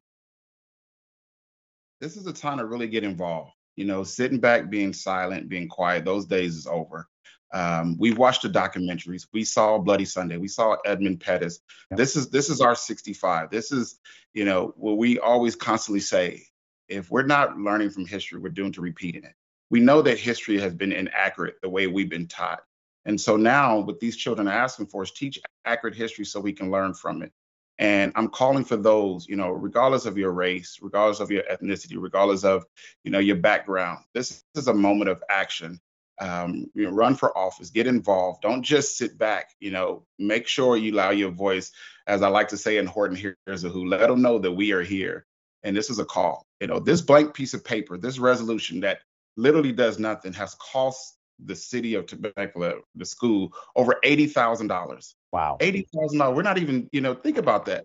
This 1.99 2.17
is 2.17 2.25
a 2.27 2.33
time 2.33 2.57
to 2.57 2.65
really 2.65 2.87
get 2.87 3.03
involved. 3.03 3.51
You 3.75 3.85
know, 3.85 4.03
sitting 4.03 4.39
back, 4.39 4.69
being 4.69 4.93
silent, 4.93 5.49
being 5.49 5.67
quiet, 5.67 6.05
those 6.05 6.25
days 6.25 6.55
is 6.55 6.67
over. 6.67 7.07
Um, 7.53 7.97
we've 7.97 8.17
watched 8.17 8.43
the 8.43 8.49
documentaries. 8.49 9.27
We 9.33 9.43
saw 9.43 9.77
Bloody 9.77 10.05
Sunday. 10.05 10.37
We 10.37 10.47
saw 10.47 10.77
Edmund 10.85 11.19
Pettus. 11.19 11.59
Yep. 11.91 11.97
This 11.97 12.15
is 12.15 12.29
this 12.29 12.49
is 12.49 12.61
our 12.61 12.75
65. 12.75 13.49
This 13.49 13.71
is, 13.71 13.99
you 14.33 14.45
know, 14.45 14.73
what 14.77 14.97
we 14.97 15.19
always 15.19 15.55
constantly 15.55 15.99
say. 15.99 16.43
If 16.87 17.09
we're 17.11 17.23
not 17.23 17.57
learning 17.57 17.89
from 17.91 18.05
history, 18.05 18.39
we're 18.39 18.49
doomed 18.49 18.75
to 18.75 18.81
repeating 18.81 19.23
it. 19.23 19.33
We 19.69 19.79
know 19.79 20.01
that 20.01 20.19
history 20.19 20.59
has 20.59 20.73
been 20.73 20.91
inaccurate 20.91 21.55
the 21.61 21.69
way 21.69 21.87
we've 21.87 22.09
been 22.09 22.27
taught. 22.27 22.61
And 23.05 23.19
so 23.19 23.37
now 23.37 23.79
what 23.79 23.99
these 23.99 24.17
children 24.17 24.47
are 24.47 24.53
asking 24.53 24.87
for 24.87 25.03
is 25.03 25.11
teach 25.11 25.39
accurate 25.65 25.95
history 25.95 26.25
so 26.25 26.39
we 26.39 26.53
can 26.53 26.71
learn 26.71 26.93
from 26.93 27.23
it. 27.23 27.31
And 27.79 28.11
I'm 28.15 28.27
calling 28.27 28.63
for 28.63 28.77
those, 28.77 29.27
you 29.27 29.35
know, 29.35 29.49
regardless 29.49 30.05
of 30.05 30.17
your 30.17 30.31
race, 30.31 30.77
regardless 30.81 31.19
of 31.19 31.31
your 31.31 31.43
ethnicity, 31.43 31.95
regardless 31.97 32.43
of, 32.43 32.65
you 33.03 33.09
know, 33.09 33.19
your 33.19 33.37
background. 33.37 33.99
This 34.13 34.43
is 34.55 34.67
a 34.67 34.73
moment 34.73 35.09
of 35.09 35.23
action. 35.29 35.79
Um, 36.21 36.67
you 36.75 36.85
know, 36.85 36.91
run 36.91 37.15
for 37.15 37.35
office, 37.35 37.71
get 37.71 37.87
involved. 37.87 38.43
Don't 38.43 38.61
just 38.61 38.95
sit 38.95 39.17
back. 39.17 39.49
You 39.59 39.71
know, 39.71 40.05
make 40.19 40.47
sure 40.47 40.77
you 40.77 40.93
allow 40.93 41.09
your 41.09 41.31
voice, 41.31 41.71
as 42.05 42.21
I 42.21 42.27
like 42.27 42.49
to 42.49 42.57
say 42.57 42.77
in 42.77 42.85
Horton 42.85 43.17
Hears 43.17 43.63
a 43.63 43.69
Who, 43.69 43.87
let 43.87 44.07
them 44.07 44.21
know 44.21 44.37
that 44.37 44.51
we 44.51 44.71
are 44.71 44.83
here. 44.83 45.25
And 45.63 45.75
this 45.75 45.89
is 45.89 45.97
a 45.97 46.05
call. 46.05 46.45
You 46.59 46.67
know, 46.67 46.79
this 46.79 47.01
blank 47.01 47.33
piece 47.33 47.55
of 47.55 47.65
paper, 47.65 47.97
this 47.97 48.19
resolution 48.19 48.81
that 48.81 48.99
literally 49.35 49.71
does 49.71 49.97
nothing, 49.97 50.33
has 50.33 50.55
cost 50.55 51.17
the 51.43 51.55
city 51.55 51.95
of 51.95 52.05
Temecula, 52.05 52.73
the 52.93 53.05
school, 53.05 53.51
over 53.75 53.95
eighty 54.03 54.27
thousand 54.27 54.67
dollars. 54.67 55.15
Wow, 55.31 55.57
eighty 55.59 55.87
thousand 55.91 56.19
dollars. 56.19 56.35
We're 56.35 56.43
not 56.43 56.59
even, 56.59 56.87
you 56.91 57.01
know, 57.01 57.15
think 57.15 57.39
about 57.39 57.65
that. 57.65 57.83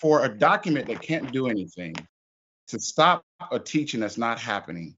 For 0.00 0.22
a 0.22 0.28
document 0.28 0.86
that 0.88 1.00
can't 1.00 1.32
do 1.32 1.48
anything, 1.48 1.94
to 2.68 2.78
stop 2.78 3.24
a 3.50 3.58
teaching 3.58 4.00
that's 4.00 4.18
not 4.18 4.38
happening, 4.38 4.96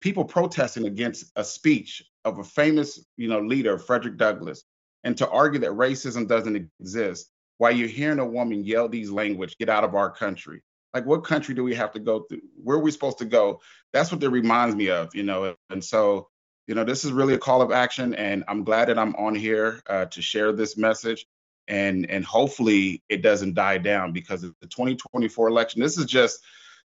people 0.00 0.24
protesting 0.24 0.86
against 0.86 1.32
a 1.36 1.42
speech 1.42 2.02
of 2.28 2.38
a 2.38 2.44
famous, 2.44 3.04
you 3.16 3.28
know, 3.28 3.40
leader, 3.40 3.78
Frederick 3.78 4.16
Douglass, 4.16 4.64
and 5.04 5.16
to 5.18 5.28
argue 5.28 5.60
that 5.60 5.70
racism 5.70 6.28
doesn't 6.28 6.70
exist, 6.80 7.30
while 7.58 7.72
you're 7.72 7.88
hearing 7.88 8.18
a 8.18 8.26
woman 8.26 8.64
yell 8.64 8.88
these 8.88 9.10
language, 9.10 9.56
get 9.58 9.68
out 9.68 9.84
of 9.84 9.94
our 9.94 10.10
country. 10.10 10.62
Like, 10.94 11.06
what 11.06 11.24
country 11.24 11.54
do 11.54 11.64
we 11.64 11.74
have 11.74 11.92
to 11.92 12.00
go 12.00 12.20
through? 12.20 12.40
Where 12.62 12.76
are 12.76 12.80
we 12.80 12.90
supposed 12.90 13.18
to 13.18 13.24
go? 13.24 13.60
That's 13.92 14.10
what 14.10 14.20
that 14.20 14.30
reminds 14.30 14.74
me 14.74 14.90
of, 14.90 15.14
you 15.14 15.22
know. 15.22 15.54
And 15.70 15.84
so 15.84 16.28
you 16.68 16.74
know, 16.74 16.84
this 16.84 17.04
is 17.04 17.12
really 17.12 17.32
a 17.32 17.38
call 17.38 17.62
of 17.62 17.72
action, 17.72 18.14
and 18.14 18.44
I'm 18.46 18.62
glad 18.62 18.88
that 18.88 18.98
I'm 18.98 19.16
on 19.16 19.34
here 19.34 19.80
uh, 19.88 20.04
to 20.04 20.22
share 20.22 20.52
this 20.52 20.76
message. 20.76 21.26
And 21.66 22.08
and 22.08 22.24
hopefully 22.24 23.02
it 23.08 23.20
doesn't 23.20 23.54
die 23.54 23.78
down 23.78 24.12
because 24.12 24.42
of 24.42 24.54
the 24.60 24.68
2024 24.68 25.48
election. 25.48 25.82
This 25.82 25.98
is 25.98 26.06
just 26.06 26.40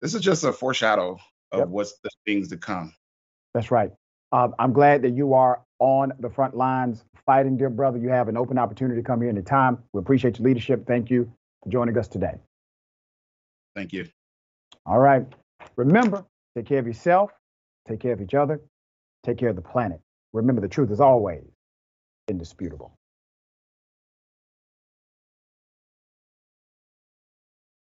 this 0.01 0.15
is 0.15 0.21
just 0.21 0.43
a 0.43 0.53
foreshadow 0.53 1.19
of 1.53 1.59
yep. 1.61 1.69
what's 1.69 1.99
the 2.03 2.11
things 2.25 2.49
to 2.49 2.57
come. 2.57 2.93
That's 3.53 3.71
right. 3.71 3.93
Um, 4.33 4.55
I'm 4.59 4.73
glad 4.73 5.03
that 5.03 5.15
you 5.15 5.35
are 5.35 5.63
on 5.79 6.13
the 6.19 6.31
front 6.31 6.57
lines 6.57 7.05
fighting, 7.27 7.57
dear 7.57 7.71
brother. 7.71 7.99
You 7.99 8.09
have 8.09 8.29
an 8.29 8.37
open 8.37 8.59
opportunity 8.59 9.01
to 9.01 9.07
come 9.07 9.21
here 9.21 9.31
anytime. 9.31 9.79
We 9.93 10.01
appreciate 10.01 10.39
your 10.39 10.49
leadership. 10.49 10.87
Thank 10.87 11.11
you 11.11 11.33
for 11.63 11.71
joining 11.71 11.97
us 11.97 12.09
today. 12.09 12.35
Thank 13.75 13.93
you. 13.93 14.07
All 14.87 14.99
right. 14.99 15.25
Remember, 15.77 16.25
take 16.57 16.67
care 16.67 16.79
of 16.79 16.87
yourself, 16.87 17.31
take 17.89 18.01
care 18.01 18.13
of 18.13 18.21
each 18.21 18.35
other, 18.35 18.61
take 19.25 19.39
care 19.39 19.49
of 19.49 19.57
the 19.57 19.63
planet. 19.63 20.01
Remember, 20.33 20.61
the 20.61 20.69
truth 20.69 20.91
is 20.91 21.01
always 21.01 21.45
indisputable. 22.29 22.97